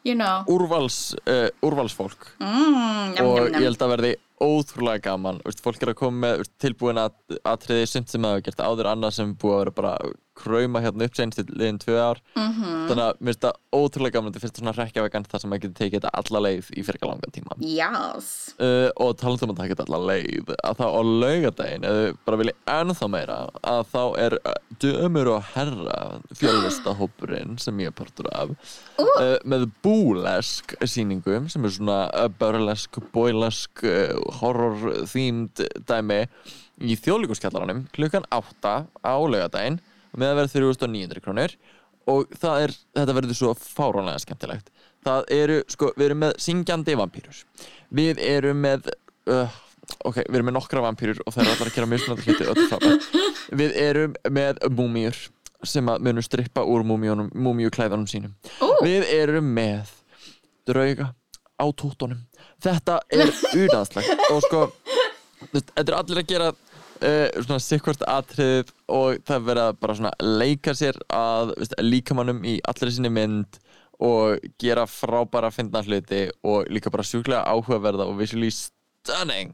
you 0.03 0.15
know. 0.15 0.43
Úrvals, 0.51 1.13
uh, 1.27 1.49
úrvalsfólk. 1.65 2.27
Mm, 2.39 3.13
njam, 3.15 3.25
og 3.25 3.35
njam, 3.37 3.47
ég 3.47 3.51
njam. 3.55 3.63
held 3.67 3.85
að 3.85 3.93
verði 3.95 4.13
ótrúlega 4.43 5.03
gaman. 5.07 5.39
Fólk 5.63 5.83
er 5.85 5.93
að 5.93 5.99
koma 6.01 6.27
með 6.27 6.45
tilbúin 6.59 6.99
að, 6.99 7.15
atriði 7.47 7.87
sumt 7.87 8.11
sem 8.11 8.27
hafa 8.27 8.43
gert 8.43 8.63
áður 8.63 8.91
annað 8.91 9.17
sem 9.17 9.35
búið 9.39 9.55
að 9.55 9.61
vera 9.63 9.75
bara 9.79 9.93
að 10.33 10.41
krauma 10.43 10.81
hérna 10.83 11.05
upp 11.07 11.15
senst 11.17 11.39
í 11.39 11.45
liðin 11.49 11.79
tvö 11.81 11.97
ár. 12.01 12.21
Mhm. 12.35 12.87
þannig 12.89 13.03
að 13.03 13.19
mér 13.19 13.33
finnst 13.33 13.43
það 13.45 13.59
ótrúlega 13.73 14.13
gaman 14.13 14.33
þetta 14.33 14.43
finnst 14.43 14.59
svona 14.59 14.73
hrekkjavegan 14.77 15.25
þar 15.29 15.41
sem 15.41 15.49
maður 15.49 15.63
getur 15.63 15.77
tekið 15.79 15.99
þetta 16.01 16.13
alla 16.19 16.41
leið 16.47 16.71
í 16.73 16.83
fyrir 16.83 17.07
langan 17.07 17.33
tíma. 17.33 17.57
Yes 17.63 18.27
uh, 18.59 18.89
og 18.97 19.15
talandi 19.19 19.47
um 19.47 19.53
að 19.53 19.61
taka 19.61 19.75
þetta 19.75 19.85
alla 19.87 20.01
leið 20.11 20.51
að 20.57 20.79
þá 20.79 20.85
á 20.89 21.01
laugadaginn 21.03 21.87
ef 21.87 21.97
þið 21.99 22.17
bara 22.27 22.39
vilja 22.41 22.55
ennþá 22.73 23.09
meira 23.13 23.37
að 23.73 23.83
þá 23.93 24.01
er 24.25 24.37
uh, 24.41 24.57
dömur 24.83 25.31
og 25.35 25.47
herra 25.53 25.99
fjölvistahópurinn 26.39 27.57
sem 27.63 27.83
ég 27.83 27.91
er 27.91 27.97
partur 27.97 28.29
af 28.33 28.53
uh, 28.99 29.37
með 29.45 29.69
búlesk 29.85 30.75
sýningum 30.83 31.49
sem 31.51 31.65
er 31.65 31.75
svona 31.77 31.99
uh, 32.11 32.27
burlesk, 32.39 32.99
boylesk 33.15 33.85
uh, 33.87 34.17
horror 34.41 35.05
themed 35.09 35.63
dæmi 35.89 36.23
í 36.83 36.97
þjóðlíkuskjallaranum 36.99 37.85
klukkan 37.95 38.25
8 38.33 38.75
á 38.89 39.15
laugadaginn 39.15 39.79
með 40.17 40.31
að 40.31 40.39
vera 40.39 40.53
3900 40.53 41.23
krónir 41.23 41.55
og 42.11 42.33
það 42.35 42.65
er, 42.65 42.73
þetta 42.97 43.15
verður 43.17 43.37
svo 43.39 43.53
fáránlega 43.55 44.21
skemmtilegt. 44.23 44.73
Það 45.03 45.29
eru, 45.35 45.59
sko, 45.71 45.91
við 45.95 46.09
erum 46.09 46.21
með 46.23 46.33
syngjandi 46.43 46.97
vampýrur 46.99 47.43
við 47.93 48.19
erum 48.23 48.59
með 48.63 48.89
uh, 49.31 49.55
ok, 50.07 50.19
við 50.25 50.37
erum 50.39 50.49
með 50.51 50.57
nokkra 50.57 50.83
vampýrur 50.83 51.23
og 51.23 51.35
það 51.35 51.45
er 51.45 51.53
allar 51.53 51.71
að 51.71 51.77
gera 51.77 51.89
mismunandi 51.93 52.27
hluti 52.27 52.49
öllu 52.51 52.67
frábært. 52.71 53.09
við 53.61 53.79
erum 53.83 54.15
með 54.31 54.61
múmíur 54.73 55.23
sem 55.63 55.87
að 55.87 56.07
munum 56.07 56.25
strippa 56.25 56.63
úr 56.67 56.83
múmíunum 56.87 57.29
múmíuklæðunum 57.31 58.07
sínum. 58.11 58.33
Við 58.83 59.07
erum 59.15 59.47
með 59.55 59.91
drauga 60.67 61.13
á 61.59 61.65
tútunum 61.71 62.23
þetta 62.63 62.99
er 63.13 63.31
unaðslegt 63.63 64.27
og 64.31 64.43
sko 64.47 64.63
þetta 65.53 65.83
er 65.85 65.97
allir 65.97 66.21
að 66.23 66.29
gera 66.29 66.51
uh, 67.03 67.43
svona 67.43 67.59
sikkvart 67.63 68.05
atrið 68.09 68.71
og 68.91 69.21
það 69.27 69.47
verða 69.49 69.67
bara 69.79 69.97
svona 69.99 70.13
leika 70.23 70.73
sér 70.77 70.97
að 71.13 71.53
veist, 71.59 71.77
líkamannum 71.83 72.43
í 72.47 72.57
allir 72.69 72.93
sinni 72.95 73.11
mynd 73.13 73.59
og 74.03 74.43
gera 74.59 74.87
frábæra 74.89 75.51
fyndna 75.53 75.83
hluti 75.85 76.25
og 76.43 76.67
líka 76.73 76.91
bara 76.91 77.05
sjúklega 77.07 77.45
áhugaverða 77.45 78.07
og 78.09 78.17
visually 78.19 78.49
stunning. 78.51 79.53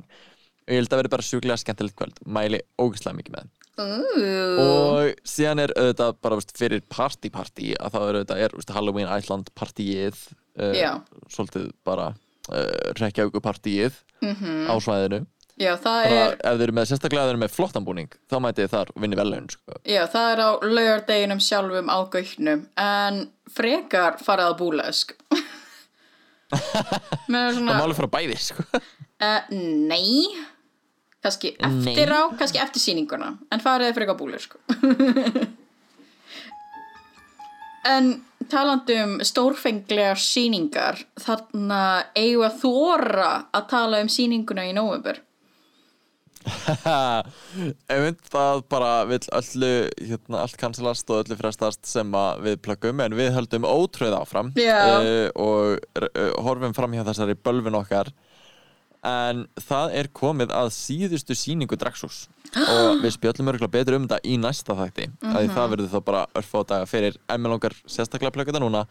Og 0.65 0.73
ég 0.73 0.81
held 0.81 0.93
að 0.93 1.01
verði 1.03 1.15
bara 1.17 1.27
sjúklega 1.27 1.59
skemmtilegt 1.59 1.97
kvöld. 1.99 2.21
Mæli 2.25 2.61
ógeðslega 2.79 3.19
mikið 3.19 3.35
með 3.35 3.49
Ooh. 3.79 4.59
og 4.59 5.19
síðan 5.27 5.63
er 5.63 5.73
auðvitað 5.77 6.17
bara 6.23 6.37
veist, 6.39 6.53
fyrir 6.57 6.81
party 6.91 7.31
party 7.31 7.73
að 7.79 7.93
það 7.95 8.05
er 8.05 8.17
auðvitað 8.17 8.43
er 8.43 8.55
veist, 8.57 8.73
Halloween 8.75 9.11
Island 9.13 9.51
partíið 9.55 10.19
uh, 10.59 10.97
svolítið 11.31 11.69
bara 11.87 12.09
uh, 12.11 12.89
Reykjavíku 12.99 13.41
partíið 13.43 14.01
á 14.67 14.75
svæðinu 14.83 15.21
Já, 15.59 15.73
það 15.75 16.05
er, 16.07 16.35
ef 16.39 16.53
þið 16.55 16.61
eru 16.63 16.73
með 16.77 16.85
sérstaklega 16.87 17.23
ef 17.23 17.27
þið 17.27 17.33
eru 17.33 17.41
með 17.41 17.51
flottan 17.51 17.83
búning 17.83 18.13
þá 18.31 18.35
mætið 18.45 18.61
þið 18.61 18.69
þar 18.73 18.91
og 18.93 19.01
vinni 19.03 19.17
velun 19.19 19.49
sko. 19.51 19.79
já, 19.83 20.01
það 20.13 20.27
er 20.31 20.39
á 20.39 20.49
laugardeginum 20.63 21.41
sjálfum 21.43 21.91
á 21.91 21.97
gauknum 22.13 22.61
en 22.79 23.19
frekar 23.51 24.21
farið 24.23 24.53
að 24.53 24.55
með 27.31 27.43
það 27.43 27.57
svona 27.57 27.75
má 27.75 27.83
alveg 27.83 27.99
fara 27.99 28.11
bæði 28.15 28.39
sko. 28.45 28.65
uh, 28.79 29.51
nei. 29.51 30.39
Kannski 31.19 31.51
eftir 31.59 32.15
á, 32.15 32.21
kannski 32.39 32.63
eftir 32.63 32.85
sýninguna 32.85 33.33
en 33.51 33.59
farið 33.63 33.91
frekar 33.99 34.15
búlesk 34.15 34.55
en 37.93 38.13
talandi 38.47 38.95
um 39.03 39.17
stórfenglegar 39.27 40.19
sýningar 40.23 41.03
þarna 41.19 42.05
eigum 42.15 42.47
að 42.47 42.61
þóra 42.63 43.31
að 43.51 43.73
tala 43.75 43.99
um 44.05 44.11
sýninguna 44.11 44.69
í 44.69 44.77
nóvember 44.77 45.19
ef 47.91 47.99
mynd 47.99 48.21
það 48.31 48.63
bara 48.71 48.91
vill 49.09 49.21
öllu 49.35 49.71
hérna, 49.97 50.43
allt 50.43 50.57
kansilast 50.59 51.11
og 51.11 51.25
öllu 51.25 51.37
frestast 51.39 51.89
sem 51.89 52.15
að 52.15 52.45
við 52.47 52.57
plöggum 52.65 53.03
en 53.03 53.17
við 53.17 53.33
höldum 53.35 53.67
ótröð 53.67 54.15
áfram 54.21 54.53
Já. 54.59 54.79
uh, 55.03 55.27
og 55.35 55.79
uh, 55.99 56.31
horfum 56.45 56.75
fram 56.77 56.95
hjá 56.95 57.03
þessari 57.07 57.35
bölvun 57.35 57.79
okkar 57.81 58.13
en 59.05 59.45
það 59.63 59.93
er 59.95 60.09
komið 60.15 60.51
að 60.51 60.73
síðustu 60.75 61.35
sýningu 61.37 61.77
Draxus 61.79 62.25
og 62.73 62.99
við 63.03 63.13
spjöllum 63.15 63.51
örgulega 63.51 63.71
betur 63.71 63.95
um 63.99 64.07
þetta 64.07 64.19
í 64.27 64.39
næsta 64.41 64.75
þætti 64.75 65.05
mm 65.07 65.29
-hmm. 65.29 65.53
það 65.55 65.69
verður 65.75 65.93
þá 65.93 65.99
bara 66.07 66.25
örfá 66.39 66.59
daga 66.67 66.89
fyrir 66.89 67.19
en 67.29 67.41
með 67.41 67.55
langar 67.55 67.75
sérstaklega 67.85 68.33
plögga 68.35 68.51
þetta 68.51 68.63
núna 68.65 68.85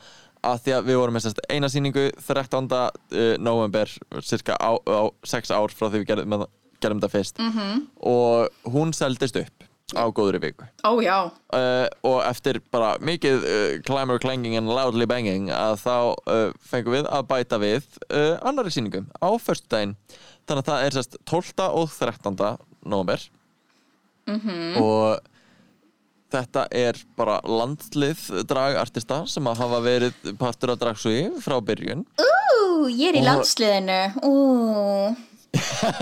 að 0.46 0.62
því 0.64 0.76
að 0.76 0.86
við 0.88 1.00
vorum 1.00 1.18
með 1.18 1.26
sérst 1.26 1.40
eina 1.50 1.68
sýningu 1.68 2.04
13. 2.20 2.70
Uh, 2.70 3.34
november 3.42 3.90
cirka 4.22 4.56
á, 4.56 4.70
á 4.78 5.02
6 5.24 5.50
ár 5.50 5.74
frá 5.74 5.88
því 5.88 6.02
við 6.02 6.08
gerðum, 6.12 6.28
með, 6.34 6.46
gerðum 6.82 7.00
þetta 7.00 7.14
fyrst 7.14 7.38
-hmm. 7.38 7.86
og 8.00 8.72
hún 8.72 8.92
seldist 8.96 9.36
upp 9.36 9.64
á 9.96 10.04
góðri 10.12 10.40
viku 10.42 10.66
já, 11.00 11.30
uh, 11.32 11.86
og 12.04 12.18
eftir 12.28 12.60
bara 12.70 12.98
mikið 13.00 13.36
uh, 13.44 13.80
clamor 13.86 14.18
clanging 14.18 14.56
and 14.56 14.68
loudly 14.68 15.06
banging 15.06 15.48
að 15.48 15.80
þá 15.80 15.96
uh, 16.28 16.52
fengum 16.60 16.92
við 16.92 17.08
að 17.08 17.28
bæta 17.28 17.58
við 17.58 17.86
annari 18.42 18.70
sýningu 18.70 19.06
á 19.16 19.28
föstudaginn 19.40 19.96
þannig 20.48 20.62
að 20.64 20.68
það 20.68 20.84
er 20.84 20.96
sérst 20.98 21.16
12. 21.24 21.64
og 21.72 21.88
13. 21.88 22.58
november 22.84 23.20
-hmm. 24.28 24.76
og 24.82 25.20
þetta 26.32 26.66
er 26.70 26.98
bara 27.16 27.40
landslið 27.44 28.44
dragartista 28.48 29.22
sem 29.26 29.46
að 29.48 29.62
hafa 29.62 29.80
verið 29.84 30.36
partur 30.40 30.74
af 30.74 30.82
dragsúi 30.82 31.30
frá 31.40 31.58
byrjun 31.64 32.04
Ú, 32.20 32.88
ég 32.92 33.08
er 33.08 33.20
í 33.20 33.24
landsliðinu 33.24 34.00
Ú. 34.28 34.34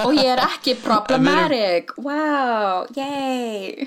og 0.05 0.17
ég 0.17 0.33
er 0.33 0.43
ekki 0.47 0.77
problematic. 0.87 1.95
Wow, 2.03 2.87
yay. 2.97 3.87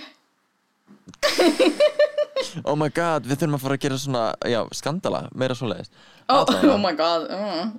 Oh 2.63 2.75
my 2.79 2.87
god, 2.93 3.27
við 3.27 3.41
þurfum 3.41 3.57
að 3.57 3.63
fara 3.65 3.77
að 3.77 3.85
gera 3.85 3.99
svona 3.99 4.25
já, 4.47 4.59
skandala, 4.75 5.23
meira 5.35 5.57
svoleiðis. 5.57 5.91
Oh, 6.29 6.39
Allavega. 6.41 6.73
oh 6.73 6.81
my 6.81 6.93
god 6.97 7.25
mm. 7.33 7.71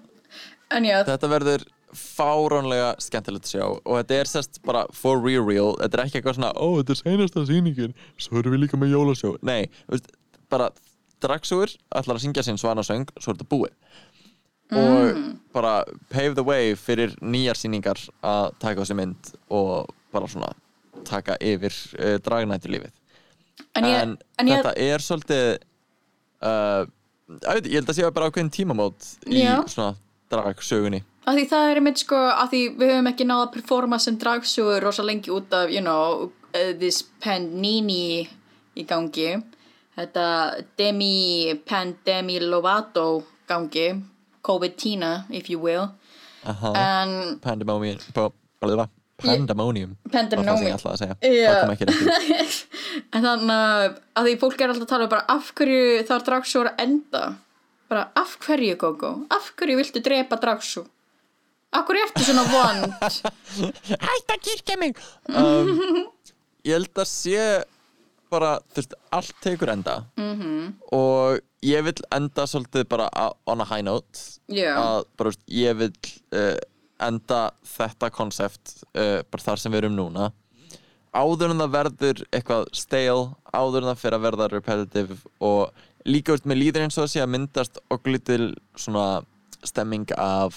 en 0.76 0.88
já, 0.88 0.96
Þetta 1.08 1.30
verður 1.30 1.66
fáránlega 1.96 2.90
skemmtilegt 3.02 3.48
sjá 3.50 3.64
og 3.66 3.96
þetta 3.96 4.18
er 4.20 4.28
sérst 4.30 4.60
bara 4.66 4.84
for 4.94 5.22
real 5.24 5.46
real. 5.46 5.72
Þetta 5.80 5.96
er 5.96 6.04
ekki 6.04 6.20
eitthvað 6.20 6.38
svona, 6.38 6.52
ó 6.54 6.66
þetta 6.78 6.94
er 6.94 7.00
seinasta 7.00 7.46
sýningin 7.48 7.96
svo 8.20 8.42
erum 8.42 8.54
við 8.54 8.66
líka 8.66 8.78
með 8.80 8.94
jólasjó. 8.94 9.34
Nei, 9.46 9.64
veist, 9.90 10.12
bara 10.52 10.70
dragsúur 11.20 11.72
ætlar 11.96 12.16
að 12.16 12.24
syngja 12.24 12.44
sinn 12.46 12.60
svanasöng 12.60 13.08
svo 13.18 13.32
er 13.32 13.38
þetta 13.38 13.50
búið 13.50 13.74
og 14.70 15.20
bara 15.52 15.84
pave 16.10 16.34
the 16.34 16.44
way 16.46 16.74
fyrir 16.78 17.14
nýjar 17.20 17.58
sýningar 17.58 17.98
að 18.22 18.52
taka 18.62 18.82
þessi 18.82 18.96
mynd 18.98 19.32
og 19.50 19.90
bara 20.14 20.30
svona 20.30 20.52
taka 21.06 21.36
yfir 21.40 21.74
uh, 21.98 22.16
dragnættu 22.22 22.70
lífið. 22.70 22.94
En 23.76 23.86
ég, 23.86 23.98
en, 24.02 24.16
en 24.38 24.50
ég 24.50 24.60
þetta 24.60 24.74
er 24.78 25.04
svolítið 25.04 25.44
uh, 26.46 26.86
ég, 27.30 27.46
veit, 27.46 27.70
ég 27.70 27.78
held 27.80 27.92
að 27.92 27.98
sé 27.98 28.10
bara 28.14 28.30
ákveðin 28.30 28.52
tímamót 28.54 29.14
í 29.28 29.42
Já. 29.42 29.60
svona 29.70 29.94
dragsögunni. 30.30 31.02
Að 31.28 31.36
því 31.36 31.46
það 31.50 31.70
er 31.70 31.80
einmitt 31.80 32.02
sko 32.02 32.18
að 32.18 32.52
því 32.52 32.60
við 32.80 32.92
höfum 32.94 33.10
ekki 33.10 33.26
náða 33.28 33.46
að 33.46 33.54
performa 33.58 33.98
sem 34.00 34.18
dragsúur 34.20 34.82
rosa 34.82 35.04
lengi 35.06 35.32
út 35.34 35.52
af, 35.54 35.70
you 35.72 35.82
know 35.84 36.30
uh, 36.30 36.72
this 36.80 37.02
panini 37.22 38.28
í 38.78 38.86
gangi. 38.88 39.34
Þetta 39.98 40.24
demi 40.78 41.58
pandemi 41.68 42.38
lovato 42.40 43.22
gangi 43.50 43.90
COVID-tina, 44.46 45.26
if 45.30 45.50
you 45.50 45.60
will. 45.62 45.90
Aha. 46.44 46.72
en 46.72 47.38
Pandemonium. 47.44 47.98
Pandemonium 49.20 49.90
Pandemonium. 50.08 50.78
það 50.80 50.94
það 50.96 51.10
rétt 51.20 52.54
En 53.14 53.26
þannig 53.26 53.50
að 53.52 53.82
að 54.16 54.28
því 54.28 54.36
fólk 54.40 54.62
er 54.62 54.72
alltaf 54.72 54.86
að 54.86 54.92
tala 54.94 55.04
um 55.08 55.12
bara 55.12 55.26
af 55.34 55.50
hverju 55.58 56.06
þarf 56.08 56.24
dragsú 56.30 56.62
að 56.62 56.80
enda? 56.86 57.24
Bara 57.90 58.06
af 58.16 58.38
hverju 58.46 58.78
Gogo 58.80 59.12
af 59.28 59.50
hverju 59.60 59.76
viltu 59.82 60.02
drepa 60.04 60.40
dragsú 60.40 60.86
af 61.70 61.86
hverju 61.86 62.06
ertu 62.06 62.24
svona 62.26 62.46
vond? 62.50 62.86
Hætt 64.06 64.32
að 64.34 64.40
kirkja 64.46 64.78
mig! 64.80 64.96
Um, 65.28 66.00
ég 66.66 66.74
held 66.74 66.90
að 66.98 67.08
sé 67.10 67.44
bara, 68.30 68.56
þú 68.70 68.82
veist, 68.82 68.98
allt 69.10 69.36
tekur 69.42 69.72
enda 69.72 70.04
-hmm. 70.16 70.74
og 70.92 71.40
ég 71.62 71.84
vil 71.84 71.94
enda 72.10 72.46
svolítið 72.46 72.88
bara 72.88 73.08
on 73.46 73.60
a 73.60 73.64
high 73.64 73.84
note 73.84 74.18
Já. 74.48 74.76
að 74.76 75.04
bara, 75.16 75.30
veist, 75.30 75.44
ég 75.48 75.76
vil 75.76 75.92
uh, 76.34 76.58
enda 77.00 77.50
þetta 77.64 78.10
konsept 78.10 78.84
uh, 78.94 79.22
bara 79.30 79.42
þar 79.42 79.58
sem 79.58 79.72
við 79.72 79.84
erum 79.84 79.96
núna 79.96 80.32
áður 81.12 81.50
en 81.50 81.62
það 81.64 81.74
verður 81.74 82.24
eitthvað 82.30 82.68
stale, 82.76 83.30
áður 83.52 83.82
en 83.82 83.90
það 83.90 84.02
fyrir 84.02 84.18
að 84.18 84.26
verða 84.26 84.48
repetitive 84.52 85.16
og 85.40 85.72
líka 86.06 86.32
veist, 86.32 86.46
með 86.46 86.60
líður 86.62 86.86
eins 86.86 86.98
og 86.98 87.10
sé 87.10 87.22
að 87.22 87.32
myndast 87.34 87.80
og 87.90 88.06
lítil 88.06 88.54
svona 88.78 89.22
stemming 89.66 90.06
af 90.16 90.56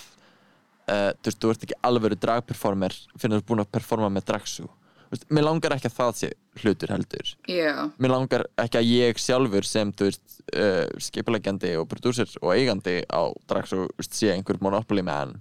uh, 0.88 1.11
þú 1.19 1.30
veist, 1.30 1.41
þú 1.41 1.53
ert 1.53 1.65
ekki 1.67 1.82
alvöru 1.89 2.19
dragperformer 2.19 2.95
fyrir 3.17 3.34
að 3.34 3.38
þú 3.38 3.41
ert 3.41 3.49
búin 3.51 3.65
að 3.65 3.74
performa 3.74 4.11
með 4.13 4.30
dragsu 4.30 4.69
veist, 5.14 5.26
mér 5.34 5.47
langar 5.47 5.76
ekki 5.76 5.89
að 5.89 5.97
það 5.97 6.11
sé 6.20 6.30
hlutur 6.61 6.93
heldur. 6.93 7.32
Já, 7.49 7.74
mér 8.01 8.14
langar 8.14 8.45
ekki 8.61 8.80
að 8.80 8.91
ég 8.91 9.22
sjálfur 9.22 9.68
sem 9.68 9.93
veist, 9.99 10.39
uh, 10.55 10.86
skipulegjandi 11.07 11.74
og 11.80 11.88
prodúsir 11.91 12.32
og 12.41 12.53
eigandi 12.55 12.99
á 13.07 13.24
Drax 13.49 13.76
og 13.78 13.89
veist, 13.99 14.18
sé 14.18 14.34
einhver 14.34 14.61
monopoly 14.64 15.05
man 15.05 15.38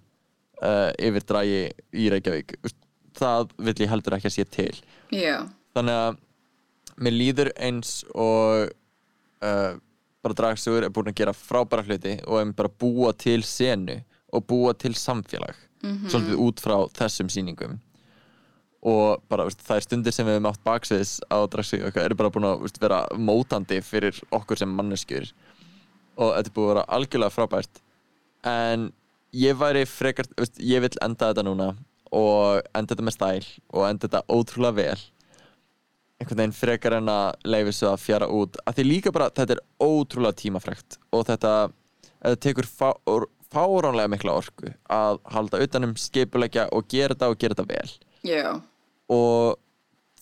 uh, 0.63 0.91
yfir 1.01 1.27
dragi 1.29 1.63
í 1.93 2.09
Reykjavík 2.13 2.57
það 3.19 3.53
vill 3.61 3.79
ég 3.85 3.91
heldur 3.93 4.17
ekki 4.17 4.31
að 4.31 4.37
sé 4.39 4.47
til. 4.49 4.75
Já, 5.13 5.43
þannig 5.77 5.99
að 6.05 6.21
mér 7.03 7.17
líður 7.17 7.53
eins 7.61 8.01
og 8.13 8.71
uh, 9.45 9.75
bara 10.23 10.39
Dragsugur 10.39 10.87
er 10.87 10.95
búin 10.95 11.11
að 11.11 11.19
gera 11.21 11.37
frábæra 11.37 11.85
hluti 11.87 12.19
og 12.27 12.41
er 12.41 12.57
bara 12.57 12.71
búa 12.71 13.13
til 13.19 13.43
senu 13.47 13.99
og 14.33 14.47
búa 14.49 14.73
til 14.79 14.95
samfélag. 14.97 15.57
Svolítið 15.83 16.39
út 16.39 16.61
frá 16.63 16.77
þessum 16.95 17.27
sýningum 17.33 17.81
og 18.83 19.23
bara 19.31 19.47
veist, 19.47 19.63
það 19.63 19.79
er 19.79 19.85
stundir 19.87 20.15
sem 20.15 20.27
við 20.27 20.37
hefum 20.37 20.49
átt 20.51 20.65
baksviðs 20.67 21.13
á 21.31 21.39
Dragsugur 21.51 22.03
eru 22.03 22.19
bara 22.19 22.33
búin 22.35 22.49
að 22.49 22.65
veist, 22.65 22.81
vera 22.83 23.05
mótandi 23.15 23.79
fyrir 23.87 24.19
okkur 24.35 24.59
sem 24.59 24.75
manneskjur. 24.75 25.31
Og 26.19 26.35
þetta 26.35 26.51
er 26.51 26.57
búin 26.57 26.67
að 26.67 26.73
vera 26.73 26.85
algjörlega 26.97 27.35
frábært. 27.35 27.83
En 28.43 28.91
ég 29.39 29.59
væri 29.59 29.85
frekar 29.87 30.27
veist, 30.35 30.59
ég 30.59 30.83
vil 30.83 30.91
enda 31.05 31.31
þetta 31.31 31.47
núna 31.47 31.69
og 32.13 32.67
enda 32.75 32.93
þetta 32.93 33.07
með 33.07 33.17
stæl 33.17 33.51
og 33.71 33.87
enda 33.87 34.09
þetta 34.09 34.25
ótrúlega 34.35 34.79
vel. 34.81 35.05
Einhvern 36.19 36.43
veginn 36.43 36.59
frekar 36.59 36.99
en 36.99 37.13
að 37.13 37.47
leifi 37.55 37.77
svo 37.79 37.93
að 37.93 38.03
fjara 38.03 38.31
út. 38.35 38.59
Að 38.67 38.81
því 38.81 38.89
líka 38.89 39.15
bara 39.15 39.31
þetta 39.31 39.57
er 39.57 39.63
ótrúlega 39.79 40.41
tímafrekt 40.43 40.99
og 41.15 41.25
þetta, 41.31 41.55
þetta 42.19 42.43
tekur 42.49 42.67
fá, 42.67 42.91
fáránlega 43.53 44.11
mikla 44.11 44.37
orku 44.43 44.75
að 44.91 45.23
halda 45.31 45.63
utanum 45.63 45.95
skipulegja 45.99 46.67
og 46.75 46.91
gera 46.91 47.15
þetta 47.15 47.31
og 47.31 47.39
gera 47.39 47.57
þetta 47.57 47.71
vel. 47.71 47.97
Já, 48.23 48.61
og 49.13 49.59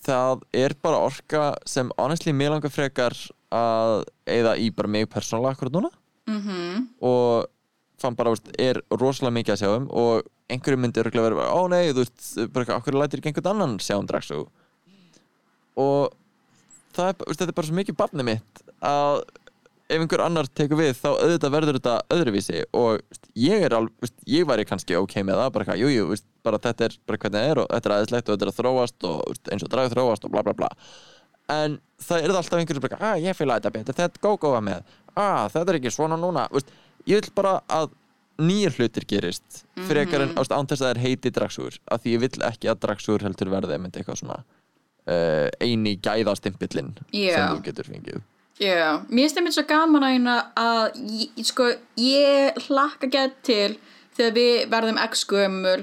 það 0.05 0.43
er 0.57 0.75
bara 0.81 1.01
orka 1.07 1.45
sem 1.69 1.91
honestly 1.97 2.33
mér 2.35 2.55
langar 2.55 2.73
frekar 2.73 3.15
að 3.53 4.03
eigða 4.29 4.55
í 4.57 4.69
bara 4.75 4.91
mig 4.91 5.09
persónulega 5.11 5.55
akkurat 5.55 5.75
núna. 5.75 5.91
Mhm, 6.29 6.87
og 7.01 7.49
fann 8.01 8.15
bara, 8.17 8.31
veist, 8.33 8.47
er 8.57 8.81
rosalega 8.89 9.35
mikið 9.35 9.53
að 9.55 9.61
sjá 9.61 9.69
um 9.75 9.87
og 9.91 10.25
einhverju 10.51 10.79
myndi 10.81 11.01
örgulega 11.01 11.27
verið 11.29 11.41
bara, 11.41 11.53
ó 11.53 11.61
nei, 11.69 11.91
þú 11.93 12.03
veist, 12.03 12.23
bara 12.53 12.77
okkur 12.79 12.97
lætir 12.97 13.21
ekki 13.21 13.31
einhvern 13.31 13.51
annan 13.53 13.77
sjá 13.83 13.97
um 13.99 14.07
Draxu 14.09 14.39
og 15.81 16.13
það 16.95 17.11
er, 17.11 17.19
veist, 17.27 17.39
þetta 17.39 17.51
er 17.51 17.57
bara 17.59 17.69
svo 17.69 17.77
mikið 17.77 17.99
barnið 17.99 18.27
mitt 18.31 18.63
að 18.81 19.21
ef 19.91 19.99
einhver 19.99 20.23
annar 20.23 20.47
tekur 20.55 20.79
við 20.79 20.93
þá 20.97 21.09
auðvitað 21.11 21.53
verður 21.55 21.77
þetta 21.79 21.95
öðruvísi. 22.15 22.61
Og 22.79 23.01
veist, 23.01 23.29
ég 23.35 23.65
er 23.67 23.75
alveg, 23.75 24.13
ég 24.31 24.47
væri 24.47 24.67
kannski 24.67 24.97
ok 24.99 25.17
með 25.27 25.41
það, 25.41 25.49
bara 25.55 25.65
eitthvað, 25.65 25.81
jú, 25.83 25.91
jú, 25.91 26.05
veist, 26.13 26.27
bara 26.45 26.59
þetta 26.61 26.87
er 26.87 26.97
bara 27.07 27.21
hvernig 27.21 27.39
það 27.39 27.51
er 27.51 27.61
og 27.63 27.71
þetta 27.71 27.89
er 27.89 27.95
aðeinslegt 27.95 28.29
og 28.29 28.35
þetta 28.35 28.47
er 28.47 28.51
að 28.51 28.59
þróast 28.59 29.07
og 29.09 29.49
eins 29.53 29.65
og 29.65 29.71
dragð 29.73 29.95
þróast 29.95 30.27
og 30.27 30.33
bla 30.33 30.45
bla 30.47 30.55
bla. 30.57 30.69
En 31.51 31.79
það 32.01 32.25
er 32.25 32.35
alltaf 32.35 32.59
einhverjum 32.59 32.85
bara, 32.85 32.99
ah, 33.03 33.17
ég 33.19 33.35
fýla 33.37 33.57
þetta 33.59 33.73
betur, 33.75 33.97
þetta 33.97 34.19
er 34.19 34.25
góð-góða 34.25 34.61
með. 34.65 34.93
Ah, 35.15 35.47
þetta 35.51 35.73
er 35.73 35.79
ekki 35.81 35.91
svona 35.93 36.19
núna. 36.19 36.45
Veist, 36.53 36.71
ég 37.09 37.19
vil 37.19 37.33
bara 37.35 37.57
að 37.71 37.91
nýjir 38.41 38.73
hlutir 38.77 39.05
gerist 39.09 39.63
frekar 39.89 40.25
en 40.25 40.33
ást, 40.39 40.53
án 40.53 40.67
þess 40.69 40.81
að 40.81 40.87
það 40.87 40.95
er 40.95 41.01
heiti 41.03 41.31
dragsúr 41.35 41.77
af 41.91 42.01
því 42.01 42.15
ég 42.15 42.23
vil 42.23 42.31
ekki 42.47 42.71
að 42.71 42.81
dragsúr 42.85 43.25
heldur 43.25 43.51
verði 43.53 43.75
einmitt 43.75 43.97
eitthvað 43.99 44.21
svona 44.21 44.37
uh, 44.41 45.47
eini 45.61 45.97
gæðastimpillin 46.01 46.93
Já. 47.13 47.35
sem 47.35 47.55
þú 47.55 47.65
getur 47.67 47.89
fengið. 47.91 48.21
Já. 48.61 49.01
Mér 49.09 49.37
einmitt 49.37 49.57
svo 49.57 49.65
gaman 49.69 50.05
að 50.05 50.15
hérna 50.15 50.37
að 50.59 51.01
sko, 51.47 51.71
ég 52.01 52.61
hlakka 52.67 53.09
gett 53.11 53.37
til 53.47 53.75
þegar 54.17 54.35
við 54.37 54.55
verðum 54.73 55.01
x-gömul 55.07 55.79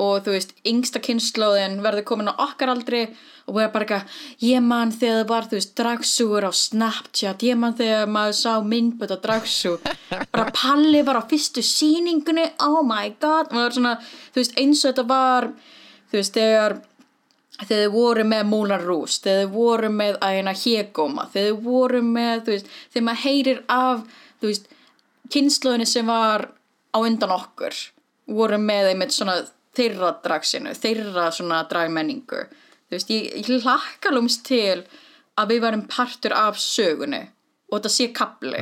og 0.00 0.24
þú 0.24 0.34
veist, 0.34 0.54
yngsta 0.66 1.02
kynnslóðin 1.04 1.80
verður 1.84 2.06
komin 2.08 2.30
á 2.32 2.34
okkar 2.40 2.72
aldri 2.72 3.02
og 3.50 3.58
erum 3.58 3.72
bara 3.74 3.86
eitthvað, 3.86 4.18
ég 4.46 4.62
man 4.64 4.92
þegar 4.94 5.18
það 5.20 5.30
var 5.30 5.48
þú 5.50 5.58
veist, 5.58 5.72
dragsúur 5.80 6.46
á 6.46 6.52
Snapchat 6.56 7.44
ég 7.44 7.58
man 7.60 7.76
þegar 7.78 8.12
maður 8.12 8.36
sá 8.38 8.52
myndböt 8.64 9.14
á 9.14 9.18
dragsú 9.24 9.74
bara 10.32 10.54
Palli 10.54 11.02
var 11.06 11.20
á 11.20 11.24
fyrstu 11.30 11.64
sýningunni, 11.66 12.46
oh 12.64 12.80
my 12.86 13.12
god 13.20 13.50
og 13.50 13.56
það 13.56 13.66
var 13.66 13.76
svona, 13.78 13.96
þú 14.30 14.42
veist, 14.42 14.56
eins 14.60 14.84
og 14.84 14.92
þetta 14.92 15.06
var 15.10 15.50
þú 16.10 16.20
veist, 16.20 16.38
þegar 16.38 16.78
þegar 17.60 17.84
þið 17.84 17.92
voru 17.92 18.24
með 18.24 18.44
Moulin 18.48 18.84
Rouge 18.86 19.20
þegar 19.20 19.42
þið 19.42 19.54
voru 19.58 19.92
með 19.92 20.18
æna 20.24 20.56
Hegóma 20.56 21.28
þegar 21.32 21.50
þið 21.50 21.62
voru 21.66 22.02
með, 22.06 22.44
þú 22.46 22.54
veist 22.56 22.74
þegar 22.94 23.06
maður 23.10 23.24
heyrir 23.26 23.62
af, 23.74 24.04
þú 24.40 24.52
veist 24.52 24.70
kynnslóðinni 25.30 25.88
sem 25.88 26.08
var 26.08 26.48
á 26.90 26.98
undan 26.98 27.34
okkur 27.34 27.76
voru 28.30 28.58
með 28.62 28.92
einmitt 28.92 29.14
svona 29.14 29.40
þeirra 29.76 30.14
dragsinu, 30.24 30.72
þeirra 30.74 31.28
svona 31.34 31.60
dragmenningu. 31.70 32.46
Þú 32.90 32.96
veist, 32.96 33.12
ég, 33.14 33.30
ég 33.38 33.62
hlakka 33.66 34.12
lúmst 34.14 34.42
til 34.48 34.82
að 35.38 35.54
við 35.54 35.62
varum 35.62 35.86
partur 35.90 36.34
af 36.36 36.58
sögunni 36.60 37.22
og 37.70 37.78
þetta 37.78 37.92
sé 37.94 38.10
kapli 38.16 38.58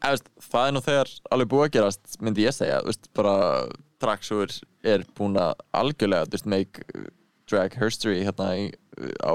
Eða, 0.00 0.14
veist, 0.14 0.28
það 0.48 0.66
er 0.66 0.72
nú 0.72 0.80
þegar 0.80 1.10
alveg 1.34 1.48
búið 1.52 1.64
að 1.66 1.72
gerast 1.74 2.20
myndi 2.24 2.46
ég 2.46 2.56
segja, 2.56 2.80
veist, 2.86 3.10
bara 3.12 3.34
dragsúr 4.00 4.54
er 4.88 5.04
búin 5.18 5.36
að 5.36 5.60
algjörlega 5.76 6.30
veist, 6.32 6.48
make 6.48 6.84
uh, 6.96 7.10
drag 7.50 7.76
history 7.76 8.22
hérna 8.24 8.54
í, 8.56 8.70
á 9.20 9.32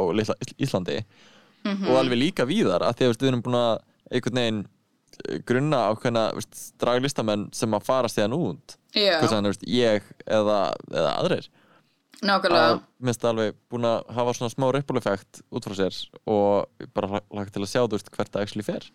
Íslandi. 0.57 1.03
Og 1.66 1.95
alveg 1.97 2.20
líka 2.20 2.45
víðar 2.45 2.84
að 2.86 2.97
því 2.97 3.05
að 3.05 3.13
við 3.22 3.30
erum 3.30 3.45
búin 3.45 3.57
að 3.57 3.78
einhvern 4.11 4.39
veginn 4.41 4.63
grunna 5.47 5.86
á 5.88 5.91
hvernig 5.99 6.47
draglistamenn 6.82 7.47
sem 7.55 7.78
að 7.78 7.86
fara 7.88 8.11
síðan 8.11 8.38
út. 8.38 8.80
Já. 8.95 9.20
sem 9.28 9.43
veist, 9.43 9.63
ég 9.68 10.05
eða, 10.24 10.59
eða 10.91 11.13
aðrir. 11.20 11.47
Nákvæmlega. 12.26 12.76
Að 12.76 12.84
minnst 13.03 13.26
alveg 13.28 13.57
búin 13.72 13.88
að 13.89 14.13
hafa 14.16 14.36
svona 14.38 14.53
smá 14.53 14.68
ripple 14.72 15.01
effect 15.01 15.41
út 15.51 15.66
frá 15.68 15.76
sér 15.78 15.97
og 16.32 16.86
bara 16.95 17.20
lagt 17.36 17.51
til 17.55 17.63
að 17.66 17.72
sjá 17.74 17.82
þú 17.84 17.97
veist 17.97 18.13
hvert 18.13 18.32
það 18.32 18.45
actually 18.45 18.66
fer. 18.66 18.88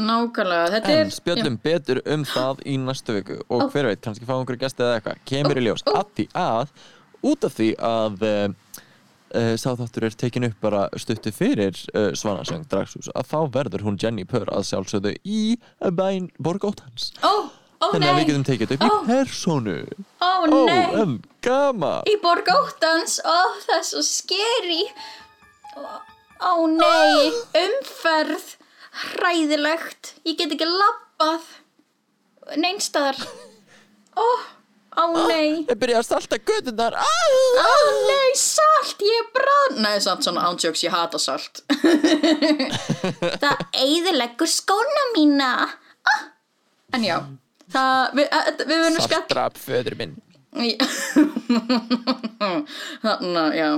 Nákvæmlega, 0.00 0.78
En 0.78 0.90
er 0.94 1.10
spjöllum 1.12 1.58
betur 1.60 2.00
um 2.08 2.22
það 2.24 2.62
í 2.64 2.78
næstu 2.80 3.18
viku 3.18 3.40
og 3.52 3.66
hver 3.74 3.90
veit, 3.90 4.00
kannski 4.04 4.28
fá 4.28 4.36
einhverju 4.38 4.62
gesti 4.62 4.86
eða 4.86 5.00
eitthvað. 5.00 5.24
Kemur 5.28 5.60
í 5.60 5.66
ljós. 5.66 5.84
Ó. 5.84 5.98
að 6.00 6.14
því 6.16 6.28
að 6.38 6.72
út 7.32 7.46
af 7.46 7.58
því 7.58 7.68
að 7.88 8.24
uh, 8.28 8.80
uh, 9.34 9.54
sáþáttur 9.60 10.08
er 10.08 10.18
tekin 10.18 10.48
upp 10.48 10.60
bara 10.64 10.86
stuttu 11.00 11.32
fyrir 11.34 11.76
uh, 11.94 12.12
Svanasöng 12.18 12.66
Dragshús 12.70 13.10
að 13.14 13.28
þá 13.32 13.38
verður 13.58 13.86
hún 13.88 13.98
Jenny 14.00 14.24
Purr 14.28 14.50
að 14.52 14.68
sjálfsögðu 14.70 15.16
í 15.24 15.42
bæn 15.98 16.30
Borgóttans 16.42 17.10
ó, 17.22 17.48
ó 17.82 17.86
þannig 17.92 18.08
að 18.08 18.16
við 18.16 18.22
nei, 18.22 18.28
getum 18.30 18.46
tekið 18.50 18.76
upp 18.76 18.86
Ó. 18.86 18.88
í 18.88 19.06
persónu 19.10 19.78
ó 20.22 20.30
nei. 20.68 22.02
í 22.08 22.16
borg 22.22 22.48
óttans. 22.52 23.18
Ó 23.24 23.36
það 23.64 23.76
er 23.78 23.86
svo 23.88 24.02
skeri 24.06 24.82
ó, 26.42 26.52
nei. 26.68 27.30
Umferð. 27.62 28.56
Hræðilegt. 28.92 30.14
Ég 30.28 30.36
get 30.36 30.52
ekki 30.52 30.68
labbað. 30.68 31.46
Neinstæðar 32.60 33.16
ó, 34.22 34.26
ó 34.96 35.04
nei. 35.28 35.62
Ég 35.68 35.76
byrja 35.78 36.00
að 36.02 36.08
salta 36.08 36.38
götunar 36.38 36.96
ó 36.96 37.74
nei 38.08 38.32
salt 38.38 39.04
ég 39.06 39.30
brann 39.36 39.82
nei 39.84 39.96
samt 40.04 40.26
svona 40.26 40.46
ándjóks 40.48 40.84
ég 40.86 40.94
hata 40.94 41.20
salt. 41.22 41.62
Það 43.42 43.64
eyðileggur 43.84 44.50
skóna 44.50 45.06
mína. 45.14 45.52
En 46.92 47.06
já 47.06 47.16
það, 47.72 48.12
við, 48.18 48.28
við 48.60 48.76
verðum 48.76 49.00
skatt 49.00 49.16
Saltrap 49.16 49.58
föður 49.60 49.98
minn. 50.00 50.14
Þannig, 53.02 53.54
já, 53.56 53.68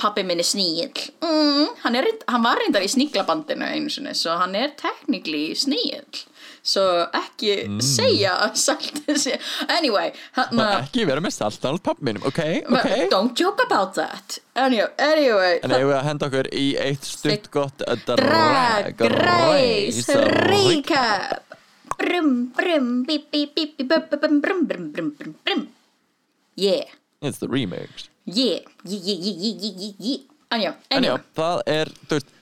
pappi 0.00 0.24
minn 0.26 0.42
er 0.42 0.48
sníill. 0.48 1.04
Mm, 1.22 1.68
hann, 1.84 1.98
er, 2.00 2.08
hann 2.26 2.46
var 2.46 2.58
reyndar 2.58 2.82
í 2.82 2.90
sníglabandinu 2.90 3.66
einu 3.68 3.90
sinni 3.92 4.14
svo 4.18 4.34
hann 4.40 4.56
er 4.58 4.74
technically 4.80 5.54
sníill 5.58 6.24
svo 6.66 6.84
ekki 7.14 7.52
mm. 7.66 7.78
segja 7.84 8.34
að 8.46 8.58
saltið 8.60 9.20
sé 9.22 9.36
anyway, 9.72 10.10
hérna 10.36 10.68
ekki 10.80 11.06
vera 11.08 11.22
með 11.22 11.36
salt 11.36 11.58
náttúrulega 11.60 11.86
pappminum, 11.86 12.26
ok, 12.26 12.40
ok. 12.66 12.90
don't 13.12 13.38
joke 13.38 13.62
about 13.66 13.94
that. 13.98 14.38
Anyway, 14.56 14.88
anyway. 14.98 15.58
En 15.62 15.74
hefur 15.74 15.90
við 15.90 15.98
að 15.98 16.06
henda 16.08 16.28
okkur 16.30 16.50
í 16.56 16.66
eitt 16.80 17.06
stutt 17.06 17.50
gott 17.54 17.84
drag, 18.08 19.02
race, 19.16 20.20
recap. 20.50 21.42
Brum, 21.96 22.50
brum, 22.52 22.88
bí, 23.08 23.22
bí, 23.32 23.46
bí, 23.54 23.70
bí 23.72 23.84
brum, 23.88 24.04
brum, 24.10 24.40
brum, 24.42 24.66
brum, 24.68 24.88
brum, 24.92 25.10
brum, 25.16 25.36
brum 25.46 25.62
yeah. 26.54 26.84
It's 27.22 27.38
the 27.38 27.48
remix. 27.48 28.10
Yeah, 28.26 28.66
yeah, 28.84 29.00
yeah, 29.00 29.16
yeah, 29.16 29.54
yeah, 29.56 29.72
yeah, 29.72 29.92
yeah 29.98 30.18
anyway, 30.50 30.76
anyway 30.90 31.22
það 31.36 31.62
er, 31.70 31.92
þú 32.06 32.18
veist 32.18 32.32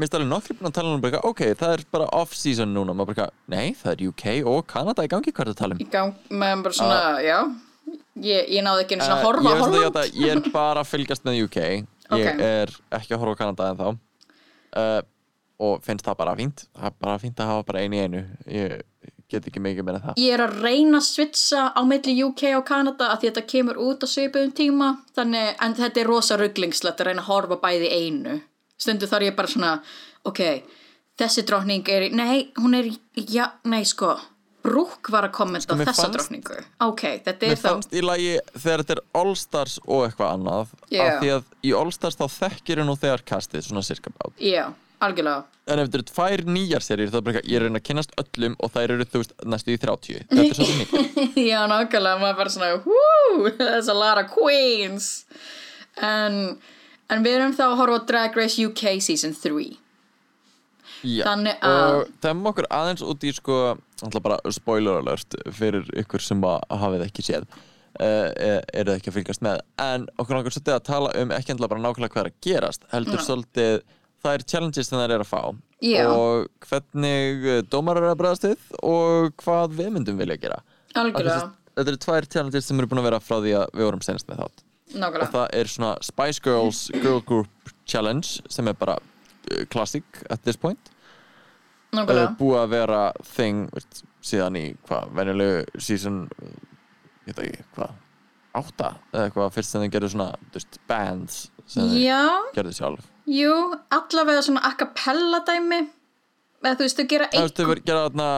Mér 0.00 0.06
finnst 0.08 0.14
alveg 0.16 0.30
nokkri 0.30 0.54
búin 0.56 0.70
að 0.70 0.76
tala 0.78 0.92
um 0.96 1.00
bara, 1.04 1.18
ok, 1.28 1.40
það 1.60 1.72
er 1.76 1.82
bara 1.92 2.06
off-season 2.16 2.70
núna. 2.72 2.94
Maður 2.96 3.10
bara, 3.18 3.26
nei, 3.52 3.74
það 3.76 3.90
er 3.92 4.04
UK 4.08 4.24
og 4.48 4.62
Kanada 4.70 5.04
í 5.04 5.10
gangi, 5.12 5.34
hvað 5.36 5.42
er 5.42 5.50
það 5.50 5.56
að 5.56 5.60
tala 5.60 5.76
um? 5.76 5.82
í 5.84 5.88
gang 5.92 6.14
með 6.40 6.62
bara 6.64 6.78
svona, 6.78 7.00
já. 7.26 7.38
Ég, 8.24 8.48
ég 8.56 8.64
náði 8.64 8.84
ekki 8.86 8.96
einu 8.96 9.04
svona 9.04 9.18
Eh, 9.18 9.20
að 9.20 9.26
horfa 9.28 9.52
ég, 9.52 9.60
veist 9.60 9.98
að 10.00 10.20
ég, 10.24 10.30
er 10.40 10.52
bara 10.54 10.80
að 10.84 10.88
fylgjast 10.94 11.24
með 11.26 11.38
UK 11.44 11.58
Ég 11.60 11.84
Ok. 12.10 12.40
er 12.48 12.72
ekki 12.98 13.14
að 13.14 13.20
horfa 13.22 13.36
á 13.36 13.40
Kanada 13.40 13.68
en 13.70 13.78
þá 13.80 13.88
uh, 14.80 15.00
Og 15.60 15.82
finnst 15.84 16.06
það 16.06 16.16
bara 16.16 16.34
fínt. 16.38 16.64
Það 16.72 16.86
er 16.88 16.94
bara 17.04 17.18
fínt 17.20 17.40
að 17.44 17.50
hafa 17.52 17.64
bara 17.68 17.80
einu 17.84 17.96
í 17.98 18.00
einu. 18.00 18.22
Ég 18.48 18.76
get 19.30 19.44
ekki 19.50 19.60
mikið 19.60 19.84
meira 19.84 19.98
en 20.00 20.04
það. 20.08 20.20
Ég 20.24 20.32
er 20.34 20.42
að 20.46 20.54
reyna 20.64 20.98
að 21.02 21.04
switcha 21.06 21.64
á 21.76 21.80
milli 21.84 22.14
UK 22.24 22.44
og 22.56 22.64
Kanada 22.70 23.10
að 23.12 23.26
þetta 23.26 23.42
kemur 23.52 23.76
út 23.84 24.00
á 24.02 24.08
svipuðum 24.08 24.54
tíma 24.56 24.88
þannig, 25.14 25.50
en 25.60 25.76
þetta 25.76 26.00
er 26.00 26.08
rosa 26.08 26.38
rugglingslegt 26.40 27.02
að 27.04 27.10
reyna 27.10 27.22
að 27.26 27.28
horfa 27.28 27.60
bæði 27.60 27.90
einu 27.92 28.38
stundu 28.80 29.08
þar 29.10 29.28
ég 29.28 29.36
bara 29.38 29.50
svona 29.52 29.74
ok, 30.28 30.42
þessi 31.20 31.44
drottning 31.48 31.88
er 31.92 32.08
nei, 32.16 32.50
hún 32.60 32.76
er, 32.80 32.90
já, 33.28 33.50
nei 33.68 33.82
sko 33.88 34.16
Brúk 34.60 35.08
var 35.08 35.24
að 35.24 35.30
kommenta 35.32 35.64
Sko, 35.64 35.76
mér 35.80 35.88
þessa 35.88 36.02
fannst- 36.04 36.16
drottningu. 36.18 36.56
Ok, 36.84 37.02
þetta 37.24 37.46
Mér 37.48 37.54
er 37.54 37.60
þá 37.62 37.68
fannst 37.70 37.94
í 37.96 38.00
lagi 38.04 38.32
þegar 38.60 38.82
þetta 38.82 38.92
er 38.92 39.00
All 39.16 39.30
Stars 39.40 39.78
og 39.86 40.02
eitthvað 40.04 40.34
annað 40.34 40.74
Já. 40.92 41.00
af 41.06 41.22
því 41.22 41.30
að 41.32 41.46
í 41.64 41.70
All 41.78 41.92
Stars 41.96 42.18
þá 42.20 42.26
þekkir 42.34 42.82
nú 42.84 42.96
þegar 43.00 43.22
kastið 43.30 43.64
svona 43.64 43.80
cirka 43.88 44.12
bát. 44.18 44.34
Já, 44.36 44.66
algjörlega. 45.00 45.46
En 45.64 45.80
ef 45.80 45.88
þetta 45.88 45.98
eru 46.02 46.06
tvær 46.10 46.44
nýjar 46.58 46.84
seríur 46.84 47.08
þá 47.08 47.16
er 47.16 47.24
bara 47.30 47.40
ég 47.40 47.56
er 47.56 47.62
að 47.64 47.66
reyna 47.70 47.80
að 47.80 47.86
kynnast 47.88 48.12
öllum 48.20 48.58
og 48.60 48.72
þær 48.76 48.94
eru 48.98 49.08
þú 49.08 49.22
veist 49.22 49.32
næstu 49.54 49.72
í 49.72 49.80
30 49.80 50.20
þetta 50.28 50.44
er 50.44 50.60
svolítið 50.60 50.82
mikið. 50.84 51.40
Já, 51.54 51.60
nákvæmlega, 51.72 52.20
maður 52.20 52.38
bara 52.42 52.52
svona 52.52 52.70
whoo, 52.84 53.50
that's 53.64 53.88
a 53.88 53.96
lot 53.96 54.20
of 54.20 54.28
queens. 54.36 55.08
En, 55.96 56.58
en 57.10 57.24
við 57.26 57.38
erum 57.38 57.54
þá 57.56 57.64
að 57.68 57.76
horfa 57.82 58.00
á 58.00 58.06
Drag 58.10 58.36
Race 58.38 58.66
UK 58.66 59.00
Season 59.04 59.34
3 59.36 59.70
Já, 61.00 61.24
Þannig 61.24 61.62
að- 61.64 61.94
og 62.02 62.08
þeim 62.20 62.42
okkur 62.50 62.66
aðeins 62.76 63.02
út 63.06 63.24
í 63.24 63.32
sko, 63.32 63.56
alltaf 64.04 64.22
bara 64.22 64.52
spoiler 64.52 64.98
alert 65.00 65.34
fyrir 65.56 65.86
ykkur 66.02 66.20
sem 66.20 66.42
að 66.44 66.60
hafið 66.82 67.04
ekki 67.06 67.24
séð 67.24 67.46
uh, 68.00 68.60
eru 68.74 68.92
ekki 68.92 69.08
að 69.08 69.16
fylgjast 69.16 69.44
með. 69.44 69.62
En 69.80 70.04
okkur 70.20 70.36
langar 70.36 70.52
svolítið 70.52 70.76
að 70.76 70.84
tala 70.90 71.14
um 71.22 71.32
ekki 71.36 71.54
endla 71.54 71.70
bara 71.72 71.80
nákvæmlega 71.80 72.12
hvað 72.12 72.26
er 72.26 72.30
að 72.32 72.40
gerast 72.44 72.84
heldur 72.92 73.24
svolítið 73.24 73.80
það 74.20 74.34
er 74.36 74.44
challenges 74.52 74.90
sem 74.90 75.00
þær 75.00 75.14
eru 75.16 75.24
að 75.24 75.30
fá. 75.32 75.42
Já. 75.80 76.04
og 76.12 76.50
hvernig 76.68 77.46
eh, 77.48 77.62
dómarar 77.72 78.04
eru 78.04 78.12
að 78.12 78.18
bregðast 78.20 78.44
við 78.44 78.66
og 78.84 79.30
hvað 79.40 79.78
við 79.78 79.94
myndum 79.94 80.18
vilja 80.20 80.36
gera. 80.42 80.58
Af 80.92 81.06
því 81.06 81.14
algjörlega, 81.14 81.52
Þetta 81.70 81.92
eru 81.94 82.00
tvær 82.04 82.26
challenges 82.34 82.66
sem 82.68 82.80
eru 82.82 82.90
búin 82.90 83.00
að 83.00 83.06
vera 83.08 83.20
frá 83.24 83.38
því 83.40 83.54
að 83.56 83.70
við 83.78 83.86
vorum 83.86 84.02
senast 84.04 84.28
með 84.28 84.42
þátt 84.42 84.64
og 84.94 85.00
nákvæmlega 85.00 85.30
það 85.34 85.46
er 85.60 85.70
svona 85.70 85.92
Spice 86.04 86.42
Girls 86.44 86.90
Girl 87.02 87.20
Group 87.26 87.72
Challenge 87.86 88.26
sem 88.48 88.68
er 88.68 88.76
bara 88.78 88.96
uh, 88.98 89.64
classic 89.72 90.04
at 90.30 90.42
this 90.46 90.56
point. 90.56 90.92
Nákvæmlega, 91.94 92.34
búið 92.38 92.60
að 92.60 92.74
vera 92.74 93.00
thing 93.32 93.70
veist, 93.74 94.04
síðan 94.22 94.58
í 94.60 94.66
hvað, 94.86 95.10
venjulegu 95.18 95.82
season 95.82 96.22
ég 97.26 97.34
veit 97.34 97.46
ekki, 97.48 97.64
hvað 97.76 97.96
átta 98.60 98.90
eða 99.12 99.28
eitthvað 99.28 99.54
fyrst 99.54 99.74
sem 99.74 99.84
þau 99.84 99.92
gerðu 99.94 100.10
svona 100.14 100.28
veist, 100.54 100.78
bands 100.90 101.40
sem 101.70 101.94
já. 101.98 102.22
gerðu 102.54 102.74
sjálf. 102.74 103.08
Jú, 103.30 103.54
allavega 103.94 104.42
svona 104.42 104.62
a 104.66 104.74
cappella 104.78 105.42
dæmi. 105.46 105.84
Eða 106.60 106.76
þú 106.76 106.86
veist, 106.86 106.98
þau 106.98 107.10
gera 107.14 107.30
það 107.32 107.46
veist, 107.46 107.60
þau 107.60 107.84
gera 107.86 108.06
þarna 108.08 108.30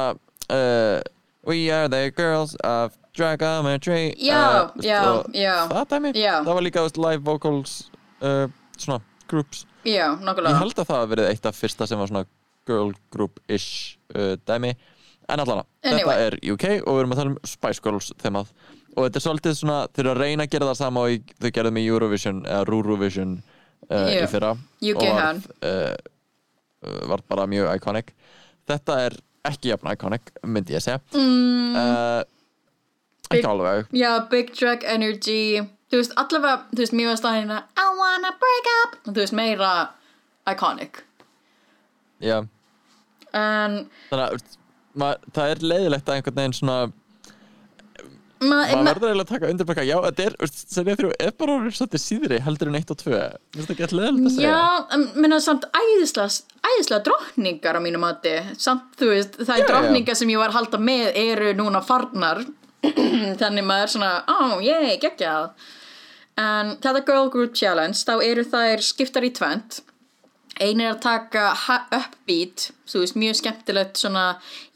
uh, 0.52 1.00
We 1.42 1.70
are 1.74 1.88
the 1.88 2.12
girls 2.14 2.54
of 2.62 2.96
Dragometry 3.16 4.14
Já, 4.18 4.42
uh, 4.64 4.82
já, 4.84 5.00
og 5.12 5.26
já. 5.36 5.54
það 5.68 5.88
dæmi, 5.90 6.12
Já. 6.16 6.34
það 6.46 6.54
var 6.58 6.62
líka 6.64 6.82
veist, 6.86 6.96
live 7.00 7.22
vocals 7.26 7.74
uh, 8.22 8.46
svona 8.78 9.00
groups 9.28 9.66
Já, 9.84 10.12
Ég 10.14 10.22
nákvæmlega 10.24 10.58
held 10.62 10.78
að 10.78 10.86
það 10.88 11.00
hafi 11.02 11.10
verið 11.16 11.28
eitt 11.32 11.46
af 11.50 11.56
fyrsta 11.58 11.86
sem 11.90 11.98
var 12.00 12.08
svona 12.12 12.24
girl 12.68 12.92
group-ish 13.12 13.96
uh, 14.16 14.36
dæmi 14.48 14.74
En 15.32 15.40
allan, 15.40 15.62
Anyway. 15.86 16.02
þetta 16.02 16.14
er 16.26 16.34
UK 16.52 16.64
og 16.86 16.96
við 16.96 17.00
erum 17.02 17.12
að 17.14 17.20
tala 17.20 17.30
um 17.32 17.38
Spice 17.46 17.80
Girls 17.84 18.08
þemað 18.22 18.48
Og 18.92 19.06
þetta 19.06 19.18
er 19.20 19.24
svolítið 19.24 19.54
svona, 19.56 19.76
þeir 19.94 20.04
eru 20.04 20.12
að 20.12 20.20
reyna 20.26 20.44
að 20.44 20.50
gera 20.52 20.66
það 20.68 20.78
sama 20.82 21.04
og 21.06 21.12
í- 21.14 21.36
þau 21.40 21.50
gerðu 21.56 21.70
með 21.76 21.86
Eurovision 21.88 22.40
eða 22.44 22.64
Ruruvision 22.68 23.36
Já. 23.88 24.22
í 24.22 24.26
fyrra 24.30 24.50
UK 24.82 25.04
Og 25.06 25.46
uh, 25.68 25.94
varð 27.12 27.24
bara 27.30 27.46
mjög 27.50 27.70
iconic 27.76 28.12
Þetta 28.68 28.98
er 29.06 29.16
ekki 29.48 29.72
jafn 29.72 29.90
iconic, 29.94 30.28
myndi 30.46 30.76
ég 30.76 30.82
segja 30.84 31.00
mm. 31.16 31.74
Big- 33.32 33.42
Ekki 33.42 33.50
alveg. 33.52 33.90
Já, 34.02 34.10
Big 34.30 34.52
Drag 34.58 34.84
Energy. 34.96 35.42
Þú 35.92 36.00
veist, 36.00 36.14
allavega, 36.16 36.62
þú 36.72 36.80
veist, 36.84 36.94
mér 36.96 37.10
var 37.12 37.18
staðina 37.20 37.58
I 37.76 37.86
wanna 37.98 38.30
break 38.40 38.70
up. 38.78 38.96
Þú 39.10 39.18
veist, 39.20 39.36
meira 39.36 39.72
iconic. 40.48 41.02
Já, 42.22 42.40
En 43.32 43.78
þannig 44.10 44.24
að 44.26 44.42
maður, 45.00 45.22
það 45.32 45.50
er 45.54 45.62
leiðilegt 45.72 46.08
að 46.10 46.18
einhvern 46.18 46.34
veginn 46.36 46.54
svona 46.58 46.74
ma, 48.42 48.56
maður 48.58 48.76
ma, 48.82 48.82
verður 48.90 49.08
eiginlega 49.08 49.24
að 49.24 49.30
taka 49.32 49.50
undir 49.52 49.68
bara 49.70 49.84
já, 49.88 49.94
þetta 50.06 50.24
er, 50.26 50.36
veist, 50.42 50.62
serið 50.74 50.98
þrjú 51.00 51.10
er 51.26 51.34
bara 51.40 51.54
svolítið 51.78 52.02
síðri 52.02 52.40
heldur 52.44 52.70
en 52.72 52.78
1 52.80 52.92
og 52.94 53.00
2 53.02 53.12
Mér 53.14 53.36
finnst 53.56 53.68
það 53.70 53.74
ekki 53.76 53.86
alltaf 53.86 53.98
leðilegt 54.00 54.28
að 54.28 54.34
segja. 54.36 54.52
Já, 54.52 54.86
en 54.96 55.06
minna 55.24 55.38
samt 55.44 55.66
æðislega, 55.80 56.58
æðislega 56.72 57.04
drottningar 57.08 57.78
á 57.78 57.80
mínu 57.86 58.02
mati. 58.02 58.34
Samt, 58.60 58.88
þú 59.00 59.10
veist, 59.14 59.38
það 59.40 59.54
er 59.62 59.70
drottningar 59.70 60.18
sem 60.20 60.32
ég 60.34 60.42
var 60.42 60.52
að 60.52 60.58
halda 60.60 60.82
með 60.90 61.06
eru 61.24 61.54
núna 61.62 61.82
farnar 61.86 62.42
Þannig 63.40 63.64
maður 63.66 63.94
svona, 63.94 64.10
ó, 64.26 64.36
oh, 64.56 64.58
ég, 64.64 64.98
geggjað. 65.02 65.52
En 66.40 66.76
þetta 66.82 67.04
Girl 67.06 67.30
Group 67.32 67.56
Challenge, 67.58 67.98
þá 67.98 68.14
eru 68.24 68.44
þær 68.48 68.84
skiptar 68.84 69.26
í 69.26 69.32
tvent 69.36 69.82
Ein 70.60 70.82
er 70.84 70.92
að 70.92 71.00
taka 71.00 71.46
upbeat, 71.96 72.66
þú 72.86 73.00
veist, 73.02 73.16
mjög 73.16 73.38
skemmtilegt 73.38 73.96
svona 73.98 74.24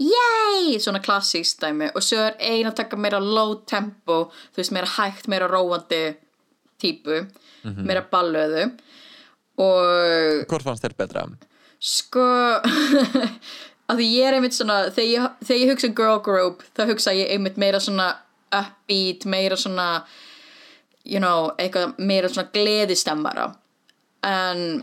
yay, 0.00 0.78
svona 0.80 1.02
klassísk 1.04 1.61
dæmi. 1.61 1.90
Og 1.92 2.04
svo 2.04 2.22
er 2.24 2.38
ein 2.40 2.68
að 2.70 2.78
taka 2.80 2.96
meira 2.96 3.20
low 3.20 3.59
tempo, 3.68 4.30
þú 4.54 4.62
veist, 4.62 4.72
meira 4.72 4.88
hægt, 4.96 5.28
meira 5.28 5.50
róandi 5.52 6.00
típu, 6.80 7.20
meira 7.76 8.07
ballöðu. 8.09 8.70
Og 9.61 10.48
Hvort 10.48 10.64
fannst 10.64 10.84
þér 10.84 10.96
betra? 10.96 11.26
sko 11.76 12.24
að 13.91 14.01
því 14.01 14.07
ég 14.12 14.28
er 14.28 14.37
einmitt 14.39 14.57
svona 14.57 14.78
þegar 14.91 15.11
ég, 15.11 15.34
þegar 15.47 15.61
ég 15.62 15.72
hugsa 15.72 15.93
girl 16.01 16.22
group 16.26 16.64
þá 16.76 16.87
hugsa 16.91 17.14
ég 17.16 17.34
einmitt 17.34 17.61
meira 17.61 17.80
svona 17.82 18.09
upbeat, 18.55 19.26
meira 19.26 19.59
svona 19.59 19.89
you 21.07 21.20
know, 21.22 21.53
eitthvað 21.61 21.99
meira 22.03 22.30
svona 22.30 22.51
gleðistemmara. 22.55 23.51
En 24.26 24.82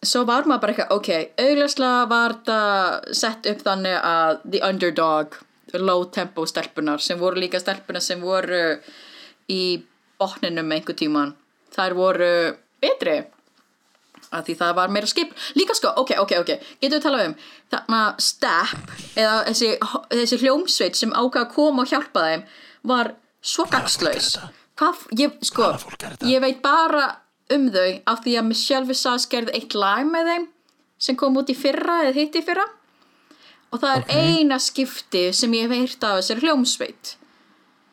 svo 0.00 0.24
var 0.28 0.48
maður 0.48 0.62
bara 0.62 0.74
eitthvað, 0.74 0.94
ok, 0.96 1.10
augljóslega 1.44 2.06
var 2.10 2.36
þetta 2.38 3.16
sett 3.20 3.48
upp 3.52 3.64
þannig 3.66 3.98
að 3.98 4.40
the 4.46 4.62
underdog, 4.64 5.36
low 5.76 6.06
tempo 6.14 6.46
stelpunar 6.48 7.02
sem 7.04 7.20
voru 7.20 7.42
líka 7.42 7.60
stelpunar 7.60 8.04
sem 8.04 8.22
voru 8.24 8.78
í 9.52 9.62
botninum 10.18 10.72
einhver 10.72 10.96
tíman, 10.98 11.34
þær 11.74 11.96
voru 11.98 12.30
betri 12.82 13.20
að 14.34 14.48
því 14.48 14.56
það 14.60 14.74
var 14.78 14.92
meira 14.92 15.08
skip. 15.10 15.32
Líka 15.58 15.76
sko, 15.76 15.92
ok, 16.02 16.14
ok, 16.24 16.34
ok, 16.42 16.52
getum 16.82 16.98
við 16.98 17.04
talað 17.04 17.26
um 17.28 17.36
þarna 17.72 18.02
step 18.22 18.92
eða 19.16 19.38
þessi, 19.48 19.70
þessi 20.12 20.40
hljómsveit 20.42 20.98
sem 20.98 21.14
ákvað 21.14 21.44
að 21.44 21.54
koma 21.56 21.84
og 21.84 21.92
hjálpa 21.92 22.24
þeim 22.28 22.46
var 22.88 23.14
svo 23.44 23.66
gagslaus 23.70 24.36
sko 24.78 25.72
ég 26.28 26.42
veit 26.42 26.60
bara 26.62 27.06
um 27.54 27.68
þau 27.72 27.90
af 28.06 28.22
því 28.24 28.34
að 28.38 28.48
Michelle 28.50 28.88
Visage 28.88 29.30
gerði 29.32 29.56
eitt 29.58 29.74
lag 29.74 30.04
með 30.06 30.32
þeim 30.32 30.48
sem 30.98 31.16
kom 31.18 31.38
út 31.38 31.50
í 31.50 31.56
fyrra 31.56 32.02
eða 32.04 32.16
hitt 32.18 32.36
í 32.38 32.44
fyrra. 32.44 32.66
Og 33.68 33.82
það 33.82 33.96
er 33.98 34.22
eina 34.22 34.58
skipti 34.62 35.28
sem 35.36 35.52
ég 35.56 35.72
heyrt 35.72 36.04
af 36.06 36.20
þessari 36.20 36.46
hljómsveit 36.46 37.16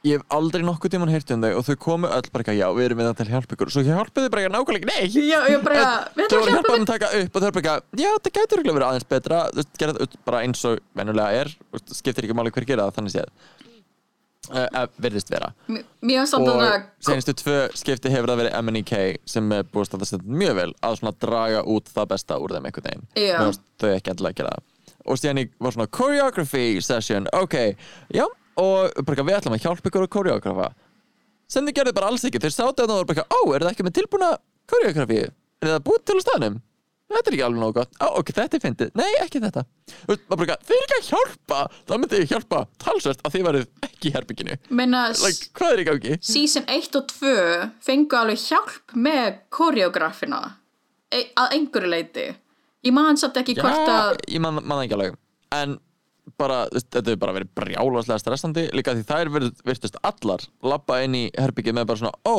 Ég 0.05 0.19
hef 0.19 0.25
aldrei 0.37 0.61
nokkuð 0.65 0.93
tímann 0.93 1.09
heyrt 1.09 1.31
um 1.33 1.41
þau 1.41 1.51
og 1.57 1.65
þau 1.65 1.75
komu 1.81 2.09
öll 2.13 2.29
bara 2.29 2.43
ekki, 2.45 2.55
já, 2.59 2.65
við 2.77 2.85
erum 2.85 2.99
við 3.01 3.07
það 3.09 3.15
til 3.17 3.25
að 3.25 3.31
hjálpa 3.33 3.55
ykkur. 3.55 3.71
Svo 3.73 3.83
hjálpuðu 3.87 4.31
bara 4.33 4.43
ekki 4.43 4.53
nákvæmlega, 4.53 4.89
nei 4.91 5.29
já, 5.31 5.39
ég 5.49 5.63
bara, 5.65 5.85
við 6.13 6.29
Þau 6.29 6.37
ætlum 6.37 6.43
að 6.43 6.49
að 6.49 6.53
hjálpa 6.53 6.55
hjálpa 6.55 6.75
þeim 6.75 6.85
að 6.85 6.91
taka 6.91 7.11
upp 7.19 7.39
og 7.39 7.41
þau 7.41 7.47
eru 7.49 7.55
bara 7.57 7.75
ekki, 7.75 8.03
já, 8.03 8.09
það 8.13 8.35
gætur 8.37 8.61
ekki 8.61 8.75
verið 8.75 8.87
aðeins 8.89 9.07
betra. 9.15 9.39
Gera 9.81 9.95
það 9.97 10.17
bara 10.29 10.41
eins 10.45 10.65
og 10.69 10.83
venjulega 10.99 11.41
er 11.41 11.53
veist, 11.73 11.95
skiptir 11.97 12.27
ekki 12.27 12.37
máli 12.37 12.53
hver 12.53 12.67
gera 12.69 12.85
það, 12.85 12.99
þannig 12.99 13.15
séð 13.15 13.33
uh, 14.53 14.85
Verðist 15.01 15.33
vera. 15.33 15.51
Og 15.73 16.53
það 16.53 16.77
senastu 17.07 17.35
tvö 17.41 17.57
skipti 17.77 18.13
hefur 18.13 18.33
það 18.33 18.41
verið 18.43 18.57
MNEK 18.61 18.93
sem 19.29 19.51
er 19.57 19.65
búið 19.65 19.87
að 19.87 19.89
standa 19.89 20.09
sér 20.09 20.29
mjög 20.29 20.55
vel 20.59 20.69
að 20.85 21.01
svona 21.01 21.15
draga 21.25 21.65
út 21.75 21.91
það 21.97 22.09
besta 22.13 22.39
úr 22.41 22.55
þeim 22.55 22.69
einhvern 22.69 22.89
veginn. 22.91 23.05
Já. 23.17 23.39
Þau 23.81 23.89
að 23.95 24.63
og 25.05 25.19
síðan 25.21 25.43
var 25.61 25.75
svona 25.75 25.91
choreography 25.93 26.81
session. 26.81 27.27
Ok, 27.37 27.55
já, 28.13 28.25
og 28.61 29.05
bara 29.07 29.25
við 29.27 29.37
ætlum 29.39 29.55
að 29.57 29.65
hjálpa 29.65 29.91
ykkur 29.91 30.05
að 30.05 30.13
choreografa. 30.15 30.69
Sem 31.51 31.65
þið 31.67 31.77
gerðu 31.79 31.95
bara 31.97 32.11
alls 32.11 32.25
ekki, 32.25 32.41
þeir 32.41 32.55
sátu 32.55 32.83
að 32.83 32.91
það 32.91 32.99
voru 32.99 33.09
bara 33.11 33.25
ó, 33.29 33.39
er 33.53 33.65
það 33.65 33.73
ekki 33.73 33.85
með 33.85 33.97
tilbúna 33.99 34.29
choreography 34.71 35.19
er 35.25 35.69
það 35.69 35.83
búið 35.85 36.05
til 36.05 36.17
á 36.17 36.21
staðnum? 36.25 36.63
Þetta 37.05 37.29
er 37.29 37.35
ekki 37.35 37.43
alveg 37.45 37.61
nógu 37.61 37.75
gott, 37.75 37.91
á, 38.01 38.07
ok, 38.17 38.29
þetta 38.33 38.57
er 38.57 38.61
fyndið. 38.63 38.87
Nei, 38.97 39.09
ekki 39.21 39.39
þetta, 39.43 39.61
bara, 40.31 40.55
þeir 40.65 40.75
eru 40.75 40.85
ekki 40.87 40.95
að 40.97 41.09
hjálpa. 41.11 41.59
Þá 41.85 41.93
myndi 42.01 42.21
ég 42.23 42.31
hjálpa 42.31 42.61
talsvert 42.81 43.21
að 43.21 43.35
þið 43.35 43.43
værið 43.45 43.67
ekki 43.85 44.09
í 44.09 44.13
herbygginu 44.15 44.57
like, 45.21 45.51
hvað 45.59 45.75
er 45.75 45.83
í 45.83 45.85
gangi? 45.91 46.15
season 46.25 46.65
1 46.65 46.97
og 46.97 47.05
2 47.13 47.35
fengu 47.85 48.17
alveg 48.17 48.41
hjálp 48.41 48.97
með 48.97 49.37
koreografina 49.53 50.41
e 51.13 51.27
að 51.37 51.55
einhverju 51.59 51.91
leiti 51.93 52.25
ég 52.85 52.93
man 52.97 53.21
samt 53.21 53.37
ekki 53.41 53.55
hvort 53.59 53.91
að 53.93 54.17
ég 54.25 54.41
man, 54.41 54.57
man 54.65 54.81
ekki 54.83 54.97
alveg. 54.97 55.19
En 55.53 55.77
bara, 56.37 56.63
þetta 56.73 57.01
hefur 57.05 57.19
bara 57.21 57.33
verið 57.39 57.51
brjálaslega 57.59 58.19
stressandi 58.21 58.63
líka 58.75 58.93
því 58.97 59.03
þær 59.09 59.29
virð- 59.35 59.59
virtust 59.67 59.97
allar 60.03 60.45
labba 60.65 61.01
inn 61.05 61.15
í 61.19 61.25
herbyggið 61.37 61.77
með 61.77 61.85
bara 61.91 62.01
svona 62.01 62.17
ó, 62.25 62.37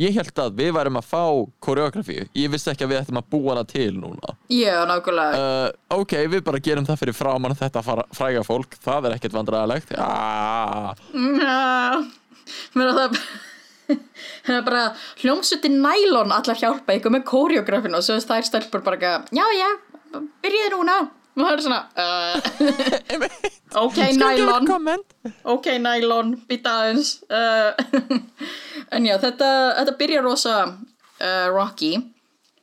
ég 0.00 0.12
held 0.16 0.40
að 0.42 0.56
við 0.58 0.72
værum 0.76 0.98
að 1.00 1.06
fá 1.08 1.22
koreografi 1.64 2.16
ég 2.36 2.50
vissi 2.52 2.70
ekki 2.72 2.84
að 2.86 2.90
við 2.94 3.00
ættum 3.02 3.20
að 3.20 3.28
búa 3.32 3.54
hana 3.54 3.64
til 3.68 3.90
núna. 3.96 4.34
Já, 4.52 4.82
nákvæmlega 4.88 5.40
uh, 5.40 5.98
ok, 6.00 6.14
við 6.34 6.44
bara 6.48 6.60
gerum 6.64 6.86
það 6.88 7.00
fyrir 7.04 7.16
framann 7.16 7.56
þetta 7.56 7.82
fara- 7.86 8.08
fræga 8.16 8.44
fólk, 8.44 8.76
það 8.84 9.08
er 9.10 9.16
ekkert 9.18 9.36
vandræðalegt. 9.38 9.92
Ah, 10.00 10.94
Já, 11.12 12.04
mér 12.76 12.92
að 12.92 13.00
það 13.02 13.20
það 14.46 14.56
er 14.56 14.64
bara 14.66 14.84
hljómsutti 15.22 15.70
nælon 15.70 16.32
allar 16.34 16.58
hjálpa 16.58 16.96
ykkur 16.98 17.12
með 17.14 17.24
koreografin 17.28 17.94
og 17.94 18.02
svo 18.06 18.16
þær 18.22 18.46
stelpur 18.48 18.82
bara 18.86 18.98
eitthvað, 18.98 19.28
já, 19.38 19.46
já, 19.60 19.68
byrjiði 20.42 20.72
núna 20.74 20.96
það 21.44 21.52
er 21.52 21.62
svona 21.64 21.80
uh, 22.00 22.36
ok, 23.84 23.98
nælon 24.16 24.70
ok, 25.54 25.68
nælon, 25.84 26.32
býta 26.48 26.78
aðeins. 26.80 27.10
Uh, 27.28 27.76
en 28.96 29.08
já, 29.08 29.16
þetta, 29.22 29.50
þetta 29.80 29.96
byrjar 30.00 30.26
rosa 30.26 30.56
uh, 30.64 31.46
rocky 31.52 31.94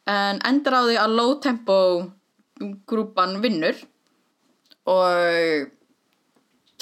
en 0.10 0.42
endar 0.48 0.80
á 0.80 0.82
því 0.88 0.98
að 1.00 1.16
low 1.20 1.38
tempo 1.44 1.78
grúpan 2.90 3.38
vinnur 3.44 3.78
og 4.90 5.70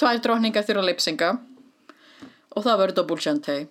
tvær 0.00 0.18
drókningar 0.24 0.66
þurfa 0.66 0.82
að 0.82 0.88
lipsinga 0.90 1.30
og 2.52 2.64
það 2.64 2.80
verður 2.80 2.96
double 2.98 3.22
shantay 3.22 3.62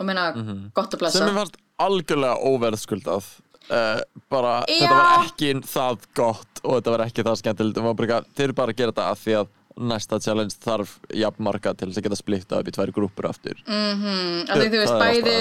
og 0.00 0.06
meina, 0.08 0.30
gott 0.76 0.94
að 0.94 1.02
blessa. 1.02 1.20
Sem 1.20 1.32
ég 1.32 1.36
fannst 1.36 1.58
algjörlega 1.80 2.38
óverðskuldað 2.50 3.26
uh, 3.70 4.02
bara, 4.32 4.54
Já. 4.68 4.82
þetta 4.82 4.98
var 4.98 5.24
ekki 5.30 5.52
það 5.70 6.04
gott 6.20 6.60
og 6.64 6.76
þetta 6.78 6.94
var 6.96 7.04
ekki 7.06 7.24
það 7.28 7.40
skemmtilegt 7.42 7.80
og 7.82 7.96
bara, 8.02 8.20
þeir 8.36 8.48
eru 8.50 8.58
bara 8.60 8.74
að 8.74 8.82
gera 8.82 8.92
þetta 8.94 9.08
af 9.14 9.24
því 9.24 9.36
að 9.40 9.56
næsta 9.80 10.18
challenge 10.20 10.56
þarf 10.60 10.96
jafn 11.16 11.44
marga 11.46 11.72
til 11.78 11.88
þess 11.88 12.00
að 12.02 12.06
geta 12.08 12.18
splitta 12.18 12.58
upp 12.60 12.68
í 12.68 12.72
tvær 12.76 12.90
grúpur 12.92 13.28
aftur 13.30 13.60
Mm, 13.64 14.42
að 14.50 14.60
því 14.60 14.66
þú 14.74 14.80
veist 14.82 14.98
bæði. 15.00 15.36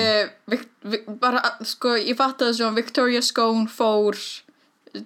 Vic- 0.53 0.69
Vic- 0.93 1.09
bara, 1.19 1.41
sko, 1.67 1.95
ég 1.99 2.15
fatt 2.15 2.39
að 2.45 2.53
þessu 2.53 2.69
Victoria 2.77 3.21
Scone 3.25 3.65
fór 3.73 4.15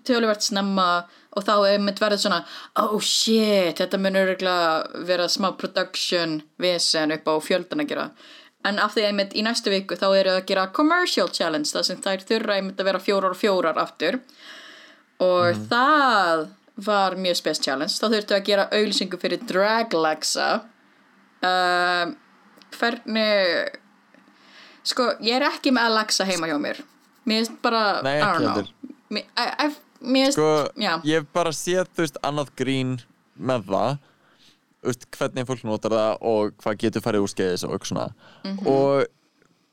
töluvert 0.08 0.44
snemma 0.46 1.06
og 1.36 1.44
þá 1.48 1.54
er 1.74 1.82
mitt 1.82 1.98
verið 2.00 2.22
svona 2.24 2.44
oh 2.84 3.00
shit, 3.04 3.80
þetta 3.82 3.98
mun 4.00 4.16
örgulega 4.22 5.04
vera 5.08 5.26
smá 5.32 5.50
production 5.58 6.38
vesen 6.62 7.12
upp 7.16 7.26
á 7.28 7.34
fjöldan 7.44 7.82
að 7.84 7.90
gera 7.90 8.06
en 8.66 8.80
af 8.80 8.94
því 8.96 9.06
einmitt 9.10 9.34
í 9.36 9.44
næstu 9.46 9.70
viku 9.74 9.96
þá 10.00 10.06
eru 10.20 10.34
að 10.38 10.46
gera 10.50 10.68
commercial 10.76 11.28
challenge 11.34 11.72
það 11.74 11.88
sem 11.90 12.02
þær 12.06 12.24
þurra 12.30 12.58
einmitt 12.60 12.80
að 12.80 12.90
vera 12.92 13.02
fjórar 13.04 13.34
og 13.36 13.40
fjórar 13.40 13.80
aftur. 13.82 14.20
Og 15.24 15.56
það 15.70 16.48
var 16.88 17.16
mjög 17.22 17.38
spes 17.42 17.60
challenge. 17.62 17.94
Þá 18.02 18.08
þurftu 18.16 18.36
að 18.38 18.46
gera 18.50 18.68
auðlýsingu 18.74 19.20
fyrir 19.22 19.44
Draglexa 19.50 20.48
um, 21.44 22.16
hvernig 22.74 23.80
sko, 24.84 25.12
ég 25.24 25.38
er 25.38 25.46
ekki 25.48 25.72
með 25.76 25.92
Alexa 25.92 26.26
heima 26.28 26.50
hjá 26.50 26.58
mér. 26.60 26.82
Mér 27.30 27.44
finnst 27.44 27.60
bara, 27.64 27.84
Nei, 28.04 28.18
I 28.18 28.24
don't 28.26 28.44
know. 28.44 28.92
Mér 29.14 29.28
I- 29.38 29.68
I- 29.68 30.08
mér 30.16 30.32
sko, 30.36 30.48
já. 30.76 30.98
ég 31.08 31.22
hef 31.22 31.28
bara 31.34 31.52
séð 31.56 31.86
þú 31.96 32.02
veist, 32.04 32.18
annað 32.26 32.50
grín 32.60 32.98
með 33.40 33.64
það 33.70 33.98
veist, 34.84 35.08
hvernig 35.18 35.48
fólk 35.50 35.64
notar 35.68 35.96
það 35.96 36.28
og 36.34 36.54
hvað 36.64 36.80
getur 36.84 37.04
farið 37.06 37.26
úr 37.26 37.34
skeiðis 37.34 37.66
og 37.68 37.76
eitthvað 37.76 37.92
svona. 37.92 38.08
Mhm. 38.44 38.68
og 38.68 39.06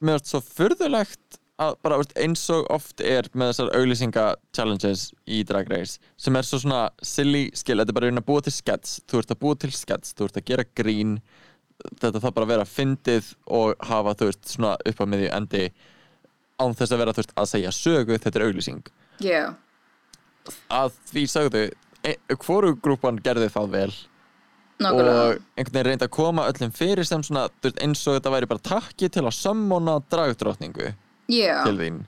mér 0.01 0.19
finnst 0.19 0.33
svo 0.33 0.41
furðulegt 0.41 1.39
að 1.61 1.77
bara 1.85 1.99
veist, 2.01 2.17
eins 2.17 2.43
og 2.55 2.67
oft 2.73 3.01
er 3.05 3.29
með 3.35 3.53
þessar 3.53 3.73
auglýsinga 3.77 4.27
challenges 4.57 5.13
í 5.29 5.43
Drag 5.45 5.69
Race 5.71 5.99
sem 6.17 6.37
er 6.37 6.49
svo 6.49 6.59
svona 6.63 6.89
silly 7.03 7.51
skill, 7.55 7.79
þetta 7.79 7.93
er 7.93 7.99
bara 8.01 8.11
að 8.11 8.27
búa 8.27 8.43
til 8.43 8.53
skets. 8.53 9.01
Þú 9.07 9.19
ert 9.21 9.35
að 9.35 9.41
búa 9.45 9.59
til 9.61 9.73
skets, 9.77 10.15
þú 10.15 10.29
ert 10.29 10.41
að 10.41 10.49
gera 10.49 10.65
grín. 10.65 11.19
Þetta 12.01 12.21
þarf 12.21 12.35
bara 12.35 12.47
að 12.47 12.53
vera 12.55 12.69
fyndið 12.69 13.35
og 13.47 13.75
hafa 13.89 14.15
þú 14.15 14.31
veist 14.31 14.55
svona 14.55 14.77
upp 14.77 15.01
á 15.01 15.05
miðju 15.09 15.33
endi 15.37 15.65
án 16.61 16.77
þess 16.77 16.93
að 16.93 16.99
vera 17.01 17.13
þú 17.17 17.23
veist 17.23 17.37
að 17.37 17.51
segja 17.55 17.73
sögu, 17.73 18.19
þetta 18.21 18.41
er 18.41 18.47
auglýsing. 18.49 18.83
Yeah. 19.21 19.55
að 20.73 20.95
því 21.11 21.25
sagðu 21.29 21.65
e 22.07 22.15
hvoru 22.41 22.73
grúpan 22.81 23.21
gerði 23.21 23.51
það 23.53 23.75
vel 23.75 23.91
nákvæmlega. 24.85 25.25
Og 25.25 25.41
einhvern 25.57 25.75
veginn 25.77 25.89
reyndi 25.89 26.07
að 26.07 26.15
koma 26.17 26.47
öllum 26.51 26.73
fyrir 26.77 27.09
sem 27.09 27.25
svona 27.27 27.47
eins 27.71 28.05
og 28.07 28.17
þetta 28.19 28.35
væri 28.35 28.51
bara 28.51 28.65
takki 28.71 29.11
til 29.13 29.25
að 29.27 29.37
sammóna 29.37 29.99
dragdrottningu 30.13 30.93
yeah. 31.31 31.63
til 31.67 31.77
þín. 31.81 32.03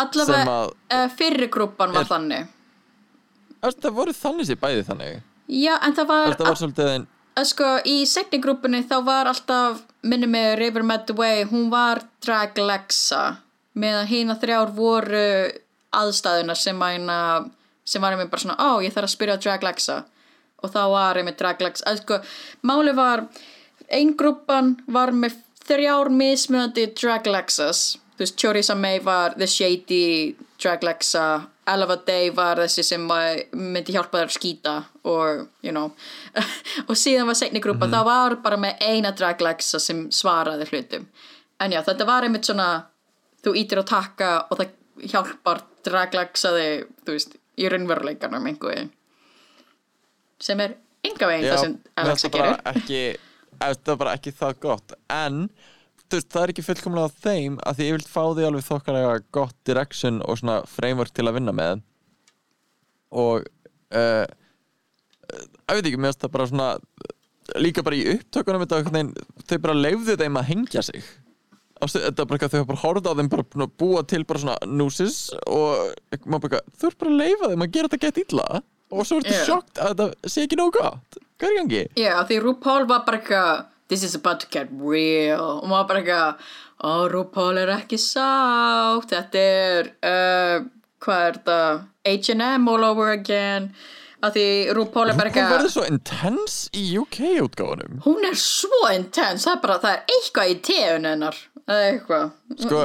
Allavega 0.00 0.56
uh, 0.70 1.06
fyrri 1.16 1.50
grúpan 1.52 1.94
var 1.96 2.06
Er- 2.06 2.10
þannig. 2.10 2.56
Veist, 3.60 3.80
það 3.84 3.96
voru 3.98 4.16
þannig 4.16 4.48
sér 4.48 4.60
bæði 4.60 4.84
þannig. 4.88 5.22
Já, 5.50 5.74
en 5.84 5.96
það 5.96 6.06
var, 6.08 6.28
þetta 6.30 6.46
var 6.46 6.58
svolítið 6.60 6.90
en, 6.94 7.06
sko, 7.50 7.70
í 7.84 7.96
segni 8.08 8.38
grúpunni 8.40 8.80
þá 8.88 8.96
var 9.04 9.28
alltaf, 9.28 9.82
minni 10.06 10.28
mig 10.30 10.54
River 10.60 10.86
Medway, 10.86 11.42
hún 11.50 11.68
var 11.72 12.04
Draglexa 12.24 13.40
meðan 13.80 14.08
hina 14.08 14.36
þrjár 14.40 14.72
voru 14.74 15.26
aðstæðuna 15.94 16.54
sem 16.58 16.80
að 16.86 17.50
sem 17.90 18.02
var 18.02 18.14
einmitt 18.14 18.30
bara 18.30 18.44
svona, 18.44 18.56
ó, 18.60 18.78
ég 18.84 18.94
þarf 18.94 19.08
að 19.08 19.14
spyrja 19.16 19.38
Draglexa 19.42 19.96
og 20.62 20.72
þá 20.74 20.82
var 20.92 21.20
einmitt 21.20 21.38
Draglexa 21.40 21.86
að 21.90 22.02
sko, 22.02 22.20
máli 22.66 22.94
var 22.96 23.26
ein 23.90 24.14
grúpan 24.16 24.76
var 24.86 25.12
með 25.12 25.38
þrjár 25.66 26.10
mismunandi 26.14 26.88
Draglexas 26.98 27.96
þú 28.16 28.24
veist, 28.24 28.36
Choriza 28.40 28.74
May 28.76 29.00
var 29.04 29.34
The 29.38 29.46
Shady 29.48 30.36
Draglexa 30.60 31.24
Elva 31.70 31.96
Day 32.06 32.30
var 32.34 32.58
þessi 32.58 32.82
sem 32.84 33.08
var- 33.08 33.44
myndi 33.54 33.94
hjálpa 33.94 34.18
þér 34.18 34.28
að 34.28 34.34
skýta 34.34 34.72
og, 35.04 35.46
you 35.62 35.70
know. 35.72 35.92
Og 36.88 36.96
síðan 36.98 37.28
var 37.30 37.38
seinni 37.38 37.62
grúpa, 37.62 37.86
það 37.86 38.04
var 38.08 38.36
bara 38.42 38.58
með 38.58 38.80
eina 38.82 39.12
Draglexa 39.14 39.78
sem 39.78 40.08
svaraði 40.10 40.66
hlutum. 40.72 41.06
En 41.60 41.70
já, 41.70 41.82
þetta 41.86 42.06
var 42.08 42.26
einmitt 42.26 42.48
svona 42.48 42.86
þú 43.44 43.54
ítir 43.60 43.80
á 43.80 43.84
takka 43.86 44.30
og 44.50 44.58
það 44.58 44.74
hjálpar 45.12 45.62
Draglexaði, 45.86 46.66
þú 47.06 47.14
veist 47.14 47.36
í 47.60 47.68
raunveruleikanum 47.70 48.50
einhverju 48.50 48.88
sem 50.40 50.62
er 50.64 50.78
enga 51.06 51.28
veginn 51.30 51.50
það 51.50 51.62
sem 51.64 51.76
Alexa 52.00 52.32
gerir. 52.32 52.56
ekki 52.72 53.02
það 53.60 53.92
var 53.92 54.00
bara 54.00 54.16
ekki 54.16 54.32
það 54.36 54.58
gott. 54.64 54.96
En 55.12 55.44
veist, 56.10 56.28
það 56.32 56.42
er 56.42 56.52
ekki 56.54 56.66
fullkomlega 56.66 57.14
þeim 57.22 57.60
að 57.66 57.78
því 57.78 57.86
ég 57.88 57.96
vilt 57.98 58.10
fá 58.10 58.22
því 58.24 58.48
alveg 58.48 58.66
þokkalega 58.66 59.14
gott 59.36 59.56
direction 59.68 60.20
og 60.24 60.40
svona 60.40 60.60
framework 60.70 61.14
til 61.14 61.28
að 61.28 61.38
vinna 61.38 61.54
með. 61.56 61.84
Og 63.10 63.46
uh, 63.94 64.26
ég 64.26 65.78
veit 65.78 65.86
ekki, 65.86 65.98
mér 65.98 66.12
finnst 66.12 66.24
það 66.24 66.36
bara 66.36 66.50
svona 66.50 66.70
líka 67.58 67.84
bara 67.86 67.98
í 67.98 68.06
upptökunum 68.14 68.66
þau 68.70 69.58
bara 69.58 69.74
leifðu 69.76 70.16
þeim 70.20 70.38
að 70.38 70.50
hengja 70.52 70.86
sig. 70.86 71.04
Þetta 71.80 72.10
er 72.12 72.28
bara 72.28 72.36
eitthvað, 72.36 72.58
þau 72.58 72.68
bara 72.68 72.82
horfða 72.82 73.12
á 73.12 73.18
þeim 73.18 73.30
bara 73.32 73.70
búa 73.80 74.02
til 74.04 74.24
bara 74.28 74.42
svona 74.42 74.58
núsis 74.68 75.30
og 75.48 75.94
maður 76.26 76.50
bara, 76.50 76.60
þau 76.76 76.90
eru 76.90 77.00
bara 77.00 77.14
að 77.14 77.22
leifa 77.22 77.50
þeim 77.52 77.64
að 77.64 77.72
gera 77.76 77.90
þetta 77.90 78.04
gett 78.04 78.20
illa 78.24 78.48
og 78.90 79.06
svo 79.06 79.20
ertu 79.20 79.34
Já. 79.34 79.44
sjokkt 79.46 79.80
að 79.80 79.92
þetta 80.00 80.32
sé 80.32 80.46
ekki 80.46 80.58
nóg 80.58 80.74
gott. 80.78 81.20
Hvað 81.40 81.52
er 81.52 81.58
gangi? 81.60 81.84
Já, 81.96 82.14
því 82.28 82.40
RuPaul 82.44 82.88
var 82.90 83.04
bara 83.06 83.20
eitthvað 83.20 83.66
This 83.90 84.04
is 84.06 84.14
about 84.14 84.38
to 84.38 84.46
get 84.50 84.68
real. 84.70 85.58
Og 85.62 85.70
maður 85.70 85.88
bara 85.88 86.02
eitthvað 86.02 86.50
Ó, 86.80 86.90
RuPaul 87.12 87.58
er 87.60 87.72
ekki 87.74 87.98
sátt. 88.00 89.10
Þetta 89.10 89.40
er 89.40 89.90
uh, 90.08 90.68
hvað 91.04 91.24
er 91.26 91.40
þetta? 91.40 91.58
H&M 92.08 92.68
all 92.72 92.86
over 92.88 93.10
again. 93.12 93.68
Að 94.24 94.36
því 94.36 94.46
RuPaul 94.76 95.10
er 95.10 95.18
bara 95.18 95.32
Hún 95.32 95.36
verður 95.36 95.66
eitthvað 95.66 95.74
svo 95.74 95.84
intense 95.88 96.72
í 96.76 96.86
UK 97.00 97.20
útgáfunum. 97.44 98.00
Hún 98.06 98.24
er 98.28 98.38
svo 98.40 98.80
intense. 98.94 99.44
Það 99.44 99.54
er 99.56 99.62
bara, 99.66 99.78
það 99.84 99.96
er 99.96 100.16
eitthvað 100.16 100.54
í 100.54 100.56
tegun 100.70 101.08
hennar. 101.10 101.42
Eitthvað. 101.70 102.32
Sko, 102.64 102.82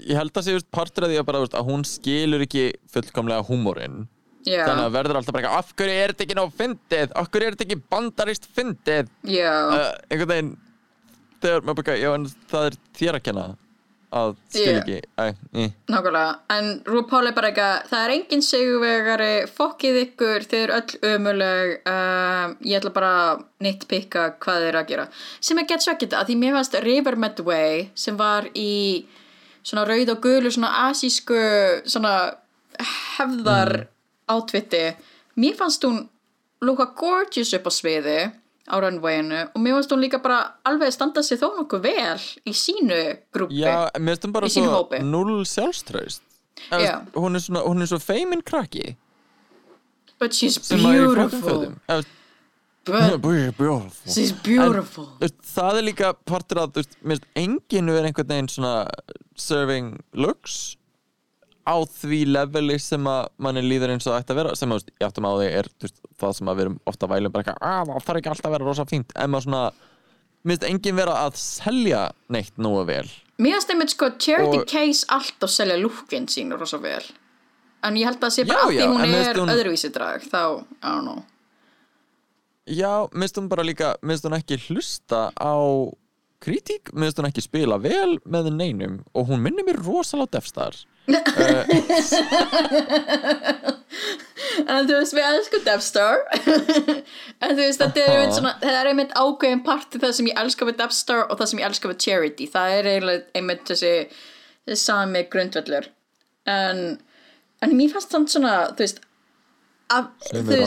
ég 0.00 0.18
held 0.18 0.40
að 0.40 0.48
sé 0.48 0.56
partur 0.74 1.06
af 1.06 1.12
því 1.12 1.20
að, 1.20 1.28
bara, 1.28 1.44
að 1.48 1.70
hún 1.70 1.84
skilur 1.88 2.44
ekki 2.44 2.66
fullkomlega 2.92 3.44
húmórin 3.48 4.04
Já, 4.44 4.62
þannig 4.68 4.84
að 4.84 4.94
verður 4.98 5.18
alltaf 5.20 5.34
bara 5.34 5.42
eitthvað, 5.44 5.58
af 5.64 5.74
hverju 5.78 5.98
er 6.04 6.12
þetta 6.12 6.24
ekki 6.26 6.38
nóg 6.38 6.54
fyndið? 6.58 7.12
Af 7.16 7.28
hverju 7.32 7.48
er 7.48 7.56
þetta 7.56 7.66
ekki 7.68 7.82
bandarist 7.94 8.48
fyndið? 8.54 9.12
Uh, 9.24 9.90
einhvern 10.10 10.32
veginn 10.34 10.54
þegar 11.44 11.68
maður 11.68 11.78
bara, 11.82 12.00
já 12.00 12.10
en 12.14 12.26
það 12.50 12.66
er 12.70 12.80
þér 12.98 13.18
að 13.18 13.24
kenna 13.28 13.44
að 14.14 14.34
skil 14.52 14.76
ekki. 14.78 14.98
Nákvæmlega, 15.90 16.34
en 16.54 16.68
RuPaul 16.86 17.24
er 17.28 17.34
bara 17.34 17.50
eitthvað, 17.50 17.88
það 17.90 18.04
er 18.04 18.12
engin 18.14 18.44
sigurvegari, 18.46 19.30
fokkið 19.56 19.98
ykkur, 20.04 20.46
þið 20.50 20.60
eru 20.60 20.76
öll 20.76 21.00
ömuleg, 21.10 21.72
um, 21.90 22.54
ég 22.68 22.78
ætla 22.78 22.94
bara 22.94 23.10
að 23.24 23.42
nitpicka 23.66 24.28
hvað 24.44 24.60
þið 24.60 24.70
eru 24.70 24.80
að 24.82 24.92
gera. 24.92 25.08
Sem 25.48 25.60
er 25.60 25.68
gett 25.72 25.86
svekkjandi, 25.86 26.18
að 26.20 26.30
því 26.30 26.38
mér 26.44 26.56
fannst 26.58 26.78
River 26.86 27.18
Medway, 27.24 27.82
sem 27.98 28.20
var 28.20 28.46
í 28.54 28.76
svona 29.64 29.86
rauð 29.88 30.14
og 30.14 30.22
gulu, 30.28 30.54
svona 30.54 30.70
asísku, 30.86 31.40
svona 31.88 32.14
hefðar 33.16 33.88
átvitti, 34.28 34.84
mér 35.36 35.54
fannst 35.58 35.84
hún 35.84 36.08
lúka 36.64 36.86
gorgeous 36.96 37.52
upp 37.54 37.66
á 37.68 37.72
sviði 37.72 38.18
á 38.64 38.74
runwayinu 38.80 39.40
og 39.54 39.58
mér 39.60 39.76
fannst 39.78 39.92
hún 39.92 40.00
líka 40.04 40.18
bara 40.22 40.38
alveg 40.64 40.92
standa 40.92 41.22
sig 41.22 41.38
þó 41.40 41.50
nokkuð 41.58 41.82
vel 41.84 42.20
í 42.48 42.52
sínu 42.56 43.00
grúpi. 43.34 43.60
já, 43.60 43.90
mér 43.98 44.14
finnst 44.16 44.24
hún 44.28 44.32
bara 44.32 44.48
svo 44.48 44.88
null 45.02 45.44
sjálfströst 45.44 46.22
Eða, 46.70 46.80
Já. 46.80 46.98
veist, 47.00 47.16
hún, 47.18 47.34
er 47.36 47.42
svona, 47.42 47.60
hún 47.66 47.82
er 47.82 47.88
svo 47.90 47.98
feimin 47.98 48.42
krakki. 48.46 48.96
But 50.18 50.32
she's 50.32 50.56
beautiful. 50.70 51.74
but 51.86 52.06
Beautiful. 52.84 53.90
she's 54.06 54.32
beautiful. 54.44 55.08
veist, 55.20 55.36
það 55.54 55.78
er 55.80 55.86
líka 55.88 56.12
partur 56.28 56.60
að 56.64 56.82
enginn 57.34 57.88
er 57.88 58.04
einhvern 58.08 58.28
veginn 58.28 58.48
svona 58.52 58.74
serving 59.36 59.94
looks 60.12 60.76
á 61.64 61.76
því 61.88 62.20
leveli 62.28 62.76
sem 62.82 63.06
að 63.08 63.26
manni 63.38 63.62
líður 63.64 63.94
eins 63.94 64.06
og 64.10 64.18
ætti 64.18 64.34
að 64.34 64.40
vera 64.42 64.54
sem 64.58 64.72
að 64.74 64.84
ég 65.00 65.06
áttum 65.08 65.26
á 65.28 65.32
því 65.38 65.48
er 65.58 65.68
veist, 65.82 66.00
það 66.20 66.32
sem 66.38 66.48
að 66.52 66.56
við 66.58 66.64
erum 66.66 66.78
ofta 66.90 67.06
að 67.08 67.12
vælum 67.14 67.32
bara 67.34 67.44
eitthvað, 67.44 67.58
að 67.70 67.90
það 67.92 68.06
þarf 68.08 68.20
ekki 68.20 68.32
alltaf 68.34 68.48
að 68.50 68.54
vera 68.56 68.68
rosa 68.68 68.86
fínt. 68.90 69.12
En 69.16 69.30
maður 69.32 69.46
svona, 69.48 69.62
minnst 70.44 70.66
enginn 70.68 70.98
vera 71.00 71.14
að 71.24 71.38
selja 71.40 72.02
neitt 72.36 72.56
nógu 72.60 72.86
vel. 72.92 73.06
Mér 73.40 73.56
finnst 73.56 73.72
einmitt 73.74 73.94
sko 73.96 74.10
Charity 74.18 74.60
Og- 74.62 74.66
Case 74.70 75.06
alltaf 75.08 75.50
selja 75.50 75.76
lúkin 75.80 76.28
sín 76.30 76.52
rosa 76.58 76.78
vel. 76.78 77.02
En 77.84 77.96
ég 78.00 78.06
held 78.08 78.16
að 78.20 78.28
það 78.28 78.34
sé 78.36 78.44
Já, 78.44 78.48
bara 78.48 78.62
að 78.64 78.70
því 78.70 78.80
já, 78.80 78.88
hún 78.88 79.14
er 79.14 79.34
hún- 79.40 79.54
öðruvísi 79.54 79.92
drag 79.92 80.22
Þá, 80.22 80.42
I 80.82 80.88
don't 80.88 81.04
know. 81.04 81.24
Já, 82.66 83.08
minnst 83.12 83.36
hún 83.36 83.48
bara 83.48 83.62
líka, 83.66 83.94
minnst 84.02 84.24
hún 84.24 84.36
ekki 84.38 84.56
hlusta 84.70 85.30
á 85.36 85.54
kritík, 86.40 86.92
minnst 86.96 87.18
hún 87.20 87.28
ekki 87.28 87.42
spila 87.44 87.76
vel 87.80 88.18
með 88.24 88.48
neinum 88.56 89.02
og 89.14 89.28
hún 89.28 89.42
minnir 89.44 89.66
mér 89.66 89.82
rosalega 89.84 90.38
Defstar 90.38 90.72
En 94.64 94.86
þú 94.88 94.94
veist, 94.96 95.14
við 95.14 95.26
elskum 95.28 95.64
Death 95.66 95.84
Star. 95.84 96.22
En 97.44 97.50
þú 97.52 97.60
veist, 97.60 97.80
þetta 97.82 98.00
er 98.00 98.12
einmitt 98.14 98.36
svona 98.38 98.54
Það 98.62 98.78
er 98.78 98.90
einmitt 98.92 99.16
ákveðin 99.18 99.64
parti 99.66 100.00
það 100.00 100.14
sem 100.18 100.30
ég 100.30 100.38
elska 100.44 100.68
við 100.68 100.78
Death 100.80 100.96
Star 100.96 101.26
og 101.26 101.36
það 101.40 101.50
sem 101.50 101.60
ég 101.60 101.68
elska 101.68 101.90
við 101.90 101.98
Charity. 102.06 102.46
Það 102.54 102.76
er 102.78 102.84
einmitt 103.36 103.66
þessi 103.68 103.94
sami 104.80 105.26
grundvöllur. 105.32 105.90
En 106.48 106.78
en 107.64 107.76
mér 107.78 107.92
fannst 107.92 108.12
þannig 108.12 108.32
svona, 108.34 108.54
þú 108.76 108.84
veist 108.84 109.00
að, 109.92 110.10
sem 110.28 110.52
er 110.54 110.64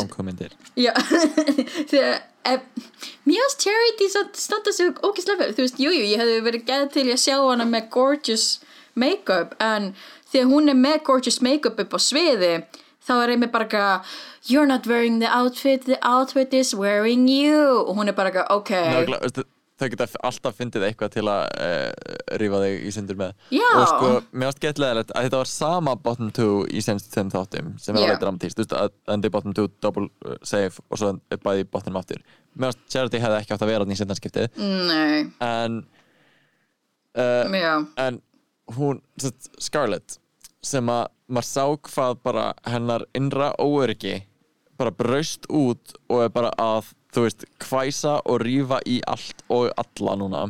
Já, 0.78 0.94
þegar 1.92 2.22
mér 3.28 3.44
finnst 3.44 3.66
Charity 3.66 4.10
standa 4.14 4.74
sig 4.74 5.02
ógislega 5.04 5.44
vel, 5.44 5.54
þú 5.58 5.66
veist, 5.66 5.82
jújú, 5.82 6.00
jú, 6.00 6.10
ég 6.14 6.22
hefði 6.22 6.46
verið 6.46 6.68
geð 6.70 6.88
til 6.96 7.06
að 7.10 7.24
sjá 7.26 7.36
hana 7.40 7.68
með 7.70 7.90
gorgeous 7.94 8.48
make-up, 8.98 9.54
en 9.62 9.92
þegar 10.32 10.52
hún 10.52 10.74
er 10.74 10.78
með 10.78 11.02
gorgeous 11.08 11.42
make-up 11.46 11.80
upp 11.84 11.98
á 11.98 12.00
sviði 12.02 12.54
þá 13.08 13.14
er 13.24 13.36
einmitt 13.36 13.54
bara 13.54 13.68
eitthvað 13.68 14.16
you're 14.48 14.68
not 14.68 14.88
wearing 14.88 15.20
the 15.20 15.28
outfit, 15.28 15.86
the 15.86 16.00
outfit 16.02 16.54
is 16.54 16.74
wearing 16.76 17.28
you. 17.28 17.84
Og 17.88 17.96
hún 17.96 18.12
er 18.12 18.18
bara 18.18 18.32
eitthvað, 18.32 18.50
ok. 18.56 18.72
Veistu, 19.22 19.46
þau 19.78 19.90
geta 19.94 20.08
alltaf 20.26 20.58
fyndið 20.58 20.88
eitthvað 20.88 21.12
til 21.14 21.24
að 21.30 21.44
uh, 21.62 22.14
rífa 22.42 22.62
þig 22.64 22.88
í 22.88 22.94
sundur 22.96 23.20
með. 23.20 23.36
Já. 23.54 23.68
og 23.68 23.86
sko, 23.92 24.12
mér 24.32 24.50
varst 24.50 24.64
gett 24.64 24.82
leðilegt 24.82 25.14
að 25.14 25.28
þetta 25.28 25.42
var 25.44 25.52
sama 25.52 25.94
bottom 26.08 26.32
2 26.34 26.48
í 26.74 26.82
senst 26.86 27.12
þeim 27.14 27.30
þáttum 27.34 27.76
sem 27.82 27.94
er 27.94 28.02
Já. 28.02 28.08
alveg 28.08 28.24
dramatíst, 28.24 28.58
þú 28.58 28.66
veist, 28.66 28.78
að 28.80 29.14
endi 29.14 29.32
bottom 29.36 29.54
2 29.58 29.68
double 29.86 30.10
uh, 30.26 30.40
save 30.42 30.82
og 30.90 31.02
svo 31.02 31.14
bæði 31.46 31.68
bottom 31.70 32.00
aftur. 32.02 32.24
Mér 32.58 32.72
varst 32.72 32.82
Charity 32.90 33.22
hefði 33.22 33.44
ekki 33.44 33.54
átt 33.54 33.68
að 33.68 33.74
vera 33.76 33.86
í 33.86 34.00
sendanskiptið 34.00 34.58
en 34.58 35.84
uh, 37.14 37.86
en 38.02 38.22
hún, 38.76 39.02
sett, 39.22 39.50
Scarlett 39.62 40.18
sem 40.66 40.90
að 40.92 41.08
maður 41.32 41.48
sá 41.48 41.66
hvað 41.90 42.22
bara 42.26 42.46
hennar 42.68 43.06
innra 43.16 43.52
óöryggi 43.62 44.22
bara 44.78 44.94
braust 44.94 45.48
út 45.50 45.96
og 46.10 46.24
er 46.26 46.32
bara 46.34 46.52
að 46.62 46.92
þú 47.16 47.24
veist, 47.26 47.46
hvæsa 47.64 48.18
og 48.30 48.42
rífa 48.44 48.82
í 48.86 49.00
allt 49.10 49.42
og 49.54 49.72
alla 49.80 50.16
núna. 50.20 50.42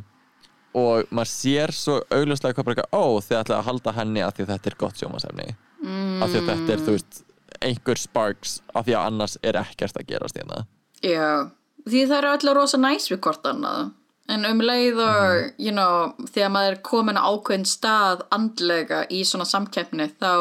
Og 0.77 1.07
maður 1.15 1.31
sér 1.31 1.73
svo 1.73 2.01
augljóslega 2.13 2.57
hvað 2.57 2.67
bara 2.67 2.75
eitthvað, 2.75 2.97
ó 2.99 3.05
þið 3.23 3.37
ætlaði 3.39 3.59
að 3.59 3.69
halda 3.69 3.93
henni 3.97 4.25
að 4.25 4.33
því 4.35 4.47
þetta 4.51 4.69
er 4.69 4.77
gott 4.81 4.99
sjómasefni 4.99 5.47
mm. 5.85 6.17
af 6.23 6.33
því 6.33 6.41
að 6.41 6.49
þetta 6.51 6.73
er, 6.75 6.83
þú 6.83 6.97
veist 6.97 7.21
einhver 7.67 8.01
sparks 8.01 8.57
af 8.73 8.85
því 8.85 8.97
að 8.97 9.07
annars 9.11 9.37
er 9.41 9.57
ekkert 9.61 10.01
að 10.01 10.09
gerast 10.11 10.37
hérna. 10.37 10.65
Já 11.05 11.47
því 11.87 12.03
það 12.09 12.17
eru 12.17 12.33
allir 12.33 12.57
rosa 12.57 12.79
næs 12.81 13.07
við 13.11 13.21
hvort 13.25 13.47
annað 13.47 13.91
en 14.27 14.43
um 14.49 14.61
leið 14.63 14.99
og, 14.99 15.51
you 15.61 15.71
know 15.71 16.11
þegar 16.33 16.51
maður 16.53 16.73
er 16.75 16.81
komin 16.85 17.19
á 17.19 17.23
ákveðin 17.23 17.67
stað 17.69 18.25
andlega 18.35 19.05
í 19.13 19.21
svona 19.27 19.47
samkeppni 19.47 20.09
þá 20.19 20.31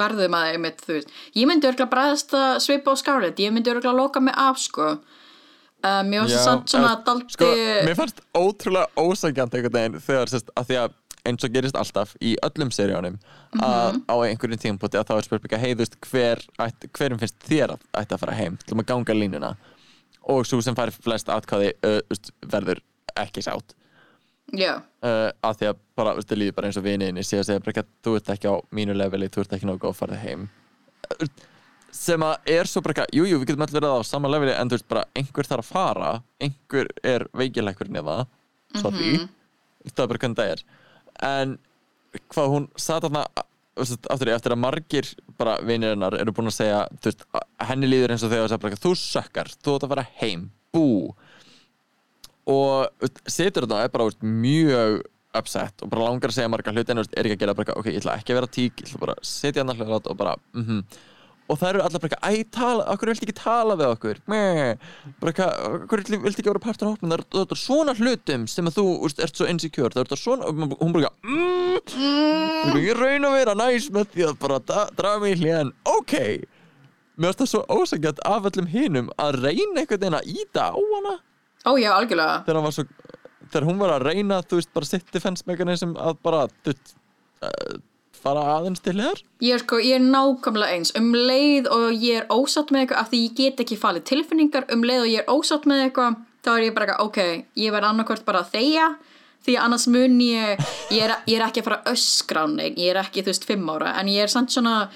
verður 0.00 0.32
maður 0.32 0.56
einmitt, 0.56 0.80
þú 0.84 0.98
veist 0.98 1.12
ég 1.36 1.50
myndi 1.50 1.68
örgulega 1.68 1.92
bræðast 1.92 2.36
að 2.36 2.58
svipa 2.64 2.96
á 2.96 3.00
Scarlett 3.00 3.42
ég 3.42 3.52
myndi 3.52 3.72
örgulega 3.72 3.96
loka 3.96 4.22
mig 4.24 4.36
af, 4.36 4.60
sko. 4.62 4.96
Um, 5.84 6.12
ég 6.14 6.22
var 6.24 6.32
Já, 6.32 6.38
samt 6.42 6.72
svona 6.72 6.94
en, 6.96 7.02
daldi 7.06 7.36
sko, 7.36 7.50
mér 7.86 7.98
fannst 7.98 8.22
ótrúlega 8.32 8.88
ósækjant 8.96 9.58
einhvern 9.58 9.76
veginn 9.76 10.00
þegar 10.08 10.32
sérst, 10.32 10.48
að 10.56 10.70
því 10.70 10.80
að 10.86 10.96
eins 11.26 11.44
og 11.44 11.52
gerist 11.52 11.76
alltaf 11.78 12.16
í 12.22 12.34
öllum 12.46 12.72
seríunum 12.74 13.16
að 13.60 14.00
á 14.06 14.14
einhverjum 14.24 14.62
tímpoti 14.62 14.98
að 14.98 15.08
þá 15.10 15.14
er 15.16 15.26
spurninga 15.26 15.60
hei 15.60 15.70
þú 15.72 15.80
veist 15.82 15.96
hver, 16.06 16.42
hverjum 16.96 17.20
finnst 17.22 17.48
þér 17.48 17.74
að 17.74 17.86
ætti 18.00 18.16
að 18.16 18.22
fara 18.22 18.36
heim? 18.38 18.58
Til 18.62 18.76
að 18.78 18.86
ganga 18.90 19.16
línuna. 19.16 19.54
Og 20.32 20.46
svo 20.46 20.60
sem 20.64 20.76
fær 20.78 20.92
flest 20.94 21.30
atkvæði 21.30 21.72
uh, 21.86 21.98
veist, 22.10 22.30
verður 22.46 22.82
ekki 23.22 23.44
sátt. 23.44 23.74
Uh, 25.02 25.32
að 25.42 25.58
því 25.58 25.68
að 25.72 25.82
bara, 25.98 26.14
veist, 26.14 26.30
það 26.30 26.40
líður 26.40 26.56
bara 26.56 26.68
eins 26.68 26.78
og 26.78 26.86
viniðinni 26.86 27.24
sé 27.26 27.40
að 27.40 27.48
segja 27.48 27.62
bara 27.64 27.72
ekki 27.74 27.82
að 27.82 27.90
þú 28.06 28.14
ert 28.18 28.32
ekki 28.36 28.52
á 28.52 28.54
mínu 28.78 28.94
leveli 28.96 29.30
þú 29.32 29.42
ert 29.42 29.56
ekki 29.56 29.72
góð 29.72 29.90
að 29.90 29.98
fara 29.98 30.20
heim. 30.22 30.46
Sem 31.96 32.22
að 32.26 32.50
er 32.52 32.70
svo 32.70 32.82
bara 32.84 32.94
ekki 32.94 33.06
að 33.06 33.18
jújú, 33.18 33.40
við 33.40 33.50
getum 33.50 33.66
allir 33.66 33.78
verið 33.80 33.96
á 33.98 34.00
sama 34.06 34.30
leveli 34.30 34.54
en 34.54 34.70
þú 34.70 34.78
veist 34.78 34.88
bara 34.90 35.04
einhver 35.16 35.48
þarf 35.48 35.66
að 35.66 35.72
fara 35.72 36.12
einhver 36.42 36.92
er 37.02 37.26
veikilegkurinn 37.34 38.00
eða 38.02 38.16
sorry, 38.76 39.12
það 39.88 40.04
er 40.04 40.10
bara 40.12 40.22
hvernig 40.22 40.40
það 40.40 40.52
er. 40.54 40.64
En 41.26 41.58
hvað 42.32 42.52
hún 42.52 42.70
satt 42.76 43.06
þarna 43.06 43.24
veist, 43.76 44.08
aftur, 44.12 44.32
eftir 44.34 44.54
að 44.54 44.62
margir 44.62 45.12
bara 45.40 45.58
vinir 45.66 45.94
hennar 45.94 46.16
eru 46.20 46.34
búin 46.36 46.50
að 46.50 46.58
segja 46.60 46.82
þú 47.00 47.10
veist, 47.10 47.26
að 47.32 47.70
henni 47.70 47.90
líður 47.90 48.14
eins 48.14 48.26
og 48.26 48.32
þegar 48.34 48.54
það 48.54 48.82
þú 48.82 48.92
sökkar, 49.00 49.52
þú 49.56 49.76
ætti 49.76 49.88
að 49.88 49.94
fara 49.94 50.06
heim 50.20 50.50
bú 50.74 50.86
og 52.46 53.02
veist, 53.02 53.20
situr 53.26 53.66
þetta 53.66 53.82
er 53.84 53.92
bara 53.94 54.08
veist, 54.10 54.22
mjög 54.22 55.02
upset 55.36 55.82
og 55.84 55.90
bara 55.92 56.06
langar 56.08 56.32
að 56.32 56.38
segja 56.38 56.52
marga 56.52 56.72
hluti 56.72 56.94
en 56.94 57.02
veist, 57.02 57.12
er 57.16 57.28
ekki 57.28 57.36
að 57.38 57.42
gera 57.44 57.56
bara, 57.58 57.76
ok, 57.76 57.90
ég 57.92 58.00
ætla 58.00 58.16
ekki 58.20 58.32
að 58.32 58.40
vera 58.40 58.54
tík 58.58 58.80
ég 58.80 58.88
ætla 58.88 59.02
bara 59.02 59.18
að 59.18 59.28
setja 59.28 59.62
hann 59.64 59.74
alltaf 59.74 60.10
og 60.14 60.18
bara 60.22 60.38
mhm. 60.56 60.80
Og 61.46 61.58
það 61.60 61.68
eru 61.68 61.82
allar 61.84 62.02
bara 62.02 62.16
eitthvað, 62.16 62.40
æ, 62.42 62.50
tala, 62.56 62.84
okkur 62.90 63.10
viltu 63.12 63.26
ekki 63.26 63.34
tala 63.38 63.74
við 63.78 63.90
okkur, 63.92 64.16
meh. 64.32 64.72
Bara 65.20 65.30
eitthvað, 65.30 65.60
okkur 65.84 66.00
viltu 66.02 66.32
ekki 66.32 66.50
vera 66.50 66.62
partur 66.64 66.88
af 66.88 66.96
hópnum? 66.96 67.12
Það 67.12 67.20
er- 67.20 67.28
það 67.36 67.54
er 67.54 67.60
svona 67.60 67.94
hlutum 68.00 68.46
sem 68.50 68.66
að 68.66 68.80
þú 68.80 68.84
úst, 69.06 69.22
ert 69.22 69.38
svo 69.38 69.46
insecure, 69.46 69.92
það 69.94 70.00
er 70.02 70.08
þetta 70.08 70.18
svona 70.18 70.48
hún 70.50 70.92
bara 70.96 71.06
eitthvað, 71.06 71.14
mm, 71.22 71.78
mm. 72.02 72.80
ég 72.82 72.98
raun 72.98 73.28
að 73.28 73.36
vera 73.38 73.54
næs 73.54 73.86
með 73.94 74.10
því 74.16 74.26
að 74.26 74.34
bara 74.42 74.58
da- 74.58 74.90
draga 74.98 75.20
mig 75.22 75.36
í 75.36 75.40
hlýðan, 75.44 75.70
ok. 75.86 76.14
Mér 77.16 77.30
finnst 77.30 77.44
það 77.44 77.52
svo 77.54 77.62
ósækjart 77.78 78.26
af 78.26 78.50
öllum 78.50 78.66
hinum 78.66 79.14
að 79.16 79.38
reyna 79.46 79.86
einhvern 79.86 81.22
ó 81.66 81.72
já, 81.80 81.90
algjörlega. 81.96 82.38
Þegar 82.46 82.60
hann 82.60 82.68
var 82.68 82.76
svo 82.76 82.86
þegar 83.46 83.66
hún 83.68 83.82
var 83.82 83.92
að 83.96 84.06
reyna, 84.10 84.40
þú 84.42 84.60
veist, 84.60 84.72
bara 84.74 84.88
sitt 84.88 85.12
defense 85.14 85.46
mechanism 85.46 85.92
að 86.00 86.16
bara, 86.26 86.46
þú 86.64 86.72
veist 86.72 86.96
uh, 87.46 87.76
fara 88.16 88.44
aðeins 88.56 88.82
til 88.82 88.96
hér 88.98 89.20
Ég 89.44 89.54
er 89.54 89.62
sko, 89.62 89.78
ég 89.82 89.98
er 89.98 90.04
nákvæmlega 90.04 90.78
eins. 90.78 90.94
Um 90.98 91.12
leið 91.14 91.68
og 91.72 91.90
ég 91.94 92.22
er 92.22 92.30
ósátt 92.32 92.72
með 92.74 92.86
eitthvað 92.86 93.02
af 93.02 93.12
því 93.12 93.20
ég 93.22 93.36
get 93.38 93.62
ekki 93.66 93.78
falið 93.80 94.08
tilfinningar 94.10 94.66
um 94.74 94.86
leið 94.86 95.04
og 95.04 95.12
ég 95.12 95.22
er 95.22 95.30
ósátt 95.36 95.68
með 95.68 95.84
eitthvað 95.86 96.16
þá 96.46 96.50
er 96.54 96.64
ég 96.64 96.74
bara 96.76 96.88
eitthvað, 96.88 97.06
ok, 97.10 97.46
ég 97.62 97.74
verð 97.74 97.90
annarkvort 97.90 98.26
bara 98.26 98.42
að 98.44 98.52
þegja 98.56 98.88
því 99.46 99.56
annars 99.62 99.86
mun 99.90 100.18
ég 100.22 100.62
ég 100.94 101.04
er, 101.06 101.14
ég 101.28 101.38
er 101.38 101.46
ekki 101.46 101.62
að 101.62 101.68
fara 101.68 101.92
öskra 101.92 102.44
á 102.44 102.46
neinn 102.50 102.78
ég 102.80 102.92
er 102.92 103.00
ekki, 103.02 103.22
þú 103.22 103.32
veist, 103.32 103.46
fimm 103.46 103.70
ára 103.70 103.94
en 104.00 104.10
ég 104.10 104.26
er 104.26 104.32
samt 104.32 104.54
svona, 104.54 104.88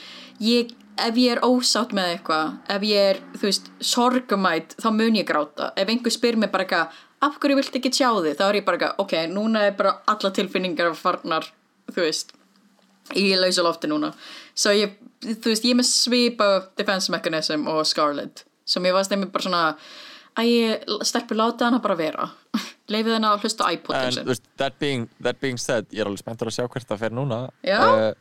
ég, 0.42 0.72
ef 1.06 1.20
ég 1.20 1.36
er 1.36 1.44
ósátt 1.46 1.94
með 1.96 2.14
eitthvað, 2.14 2.56
ef 2.74 2.84
ég 2.88 3.12
er 3.12 3.22
þú 3.36 3.46
veist, 3.46 3.70
sorgumætt, 3.92 4.76
þá 4.80 4.90
mun 4.96 5.18
ég 5.18 5.28
gráta. 5.28 5.70
Ef 5.76 5.88
einhver 5.92 6.14
spyr 6.14 6.38
mig 6.40 6.52
bara 6.52 6.66
eitthvað 6.66 7.00
af 7.20 7.38
hverju 7.40 7.58
vilt 7.58 7.78
ekki 7.80 7.92
sjá 7.92 8.08
þig, 8.16 8.36
þá 8.38 8.44
er 8.48 8.60
ég 8.60 8.66
bara 8.66 8.78
eitthvað 8.78 9.02
ok, 9.04 9.16
núna 9.32 9.64
er 9.68 9.74
bara 9.78 9.96
alla 10.10 10.32
tilfinningar 10.36 10.94
farnar, 10.98 11.48
þú 11.90 12.04
veist 12.04 12.36
í 13.18 13.26
lausa 13.38 13.64
lofti 13.66 13.90
núna. 13.90 14.12
Svo 14.54 14.72
ég, 14.76 14.94
þú 15.24 15.52
veist, 15.52 15.66
ég 15.66 15.74
er 15.74 15.80
með 15.80 15.90
svipa 15.90 16.48
defense 16.78 17.12
mechanism 17.12 17.66
og 17.70 17.82
Scarlet 17.88 18.44
sem 18.70 18.84
ég 18.86 18.94
var 18.94 19.06
stemmið 19.06 19.32
bara 19.34 19.46
svona 19.46 19.62
að 20.38 20.50
ég 20.50 20.92
stelpur 21.08 21.38
láta 21.38 21.68
hana 21.68 21.80
bara 21.82 21.98
vera. 21.98 22.28
Leifið 22.92 23.16
henni 23.16 23.28
að 23.30 23.44
hlusta 23.44 23.70
iPodin 23.74 24.14
sin 24.14 24.30
that 24.58 24.78
being, 24.82 25.08
that 25.22 25.40
being 25.42 25.58
said 25.58 25.88
ég 25.90 26.02
er 26.02 26.10
alveg 26.10 26.22
spenntur 26.22 26.50
að 26.50 26.58
sjá 26.58 26.66
hvert 26.66 26.88
það 26.88 27.02
fer 27.04 27.16
núna. 27.16 27.40
Já. 27.66 27.78
Eh, 27.80 28.12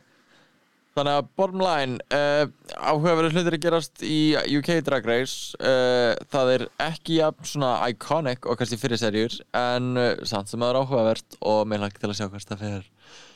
þannig 1.00 1.18
að 1.18 1.30
bottom 1.40 1.64
line 1.64 1.98
uh, 2.14 2.44
áhugaverið 2.76 3.36
hlutir 3.36 3.56
að 3.56 3.64
gerast 3.64 4.04
í 4.04 4.20
UK 4.58 4.72
Drag 4.86 5.08
Race. 5.08 5.56
Uh, 5.58 6.12
það 6.32 6.54
er 6.54 6.66
ekki 6.90 7.20
jafn 7.20 7.48
svona 7.48 7.72
iconic 7.90 8.46
og 8.46 8.60
kannski 8.60 8.80
fyrir 8.80 9.00
serjur 9.00 9.36
en 9.56 9.92
uh, 9.96 10.12
samt 10.28 10.52
sem 10.52 10.60
það 10.60 10.74
er 10.74 10.80
áhugavert 10.82 11.38
og 11.40 11.62
mér 11.70 11.84
langt 11.84 12.00
til 12.00 12.10
að 12.10 12.18
sjá 12.20 12.28
hvert 12.28 12.52
það 12.52 12.64
fer 12.66 12.88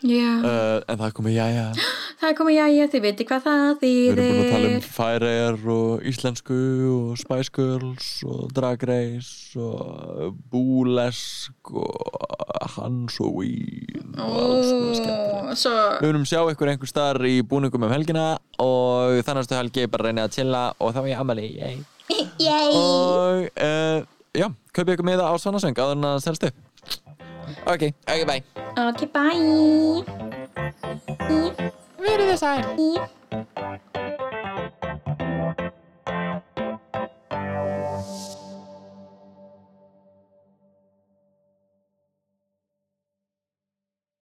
uh, 0.05 0.83
en 0.85 0.99
það 1.01 1.07
er 1.09 1.15
komið 1.17 1.37
jæja. 1.39 1.69
Það 2.15 2.31
er 2.31 2.37
komið 2.39 2.55
jæja, 2.55 2.85
þið 2.93 3.03
viti 3.05 3.25
hvað 3.29 3.41
það 3.45 3.63
Við 3.65 3.81
þýðir 3.83 4.21
erum 4.23 4.37
búin 4.37 4.45
að 4.45 4.53
tala 4.55 4.69
um 4.71 4.85
Færeyjar 4.95 5.57
og 5.75 6.05
Íslensku 6.09 6.59
og 6.89 7.19
Spice 7.21 7.53
Girls 7.53 8.07
og 8.25 8.55
Drag 8.57 8.85
Race 8.89 9.61
og 9.61 10.39
Búlesk 10.55 11.73
og 11.83 12.71
Hans 12.77 13.19
og 13.21 13.43
Vín 13.43 14.15
og 14.15 14.39
alls 14.41 14.71
konar 14.71 14.97
skemmtilegt. 15.01 15.53
Ó, 15.53 15.59
svo, 15.59 15.75
Við 15.99 16.09
verðum 16.09 16.27
sjá 16.31 16.41
ykkur 16.55 16.73
einhver 16.73 16.93
staðar 16.95 17.29
í 17.29 17.35
búningum 17.51 17.85
um 17.85 17.93
helgina 17.93 18.27
og 18.63 19.21
þannig 19.27 19.51
að 19.51 19.59
helgi 19.61 19.89
bara 19.91 20.09
reyna 20.09 20.29
að 20.29 20.39
chilla 20.39 20.65
og 20.79 20.95
þá 20.97 21.03
er 21.03 21.11
ég 21.45 21.85
yay. 22.47 22.71
Og 22.79 23.51
uh, 23.53 24.01
já, 24.37 24.49
kaupið 24.73 24.97
ykkur 24.97 25.09
miða 25.09 25.29
á 25.29 25.35
Svannasöng 25.41 25.77
áður 25.77 25.99
en 25.99 26.09
að 26.09 26.17
það 26.17 26.25
selst 26.29 26.49
upp 26.49 26.74
ok, 27.63 27.83
ok, 28.09 28.21
bye. 28.29 28.43
Ok, 28.85 29.01
bye. 29.15 30.05
Verið 32.05 32.27
þið 32.31 32.39
sæl 32.43 32.63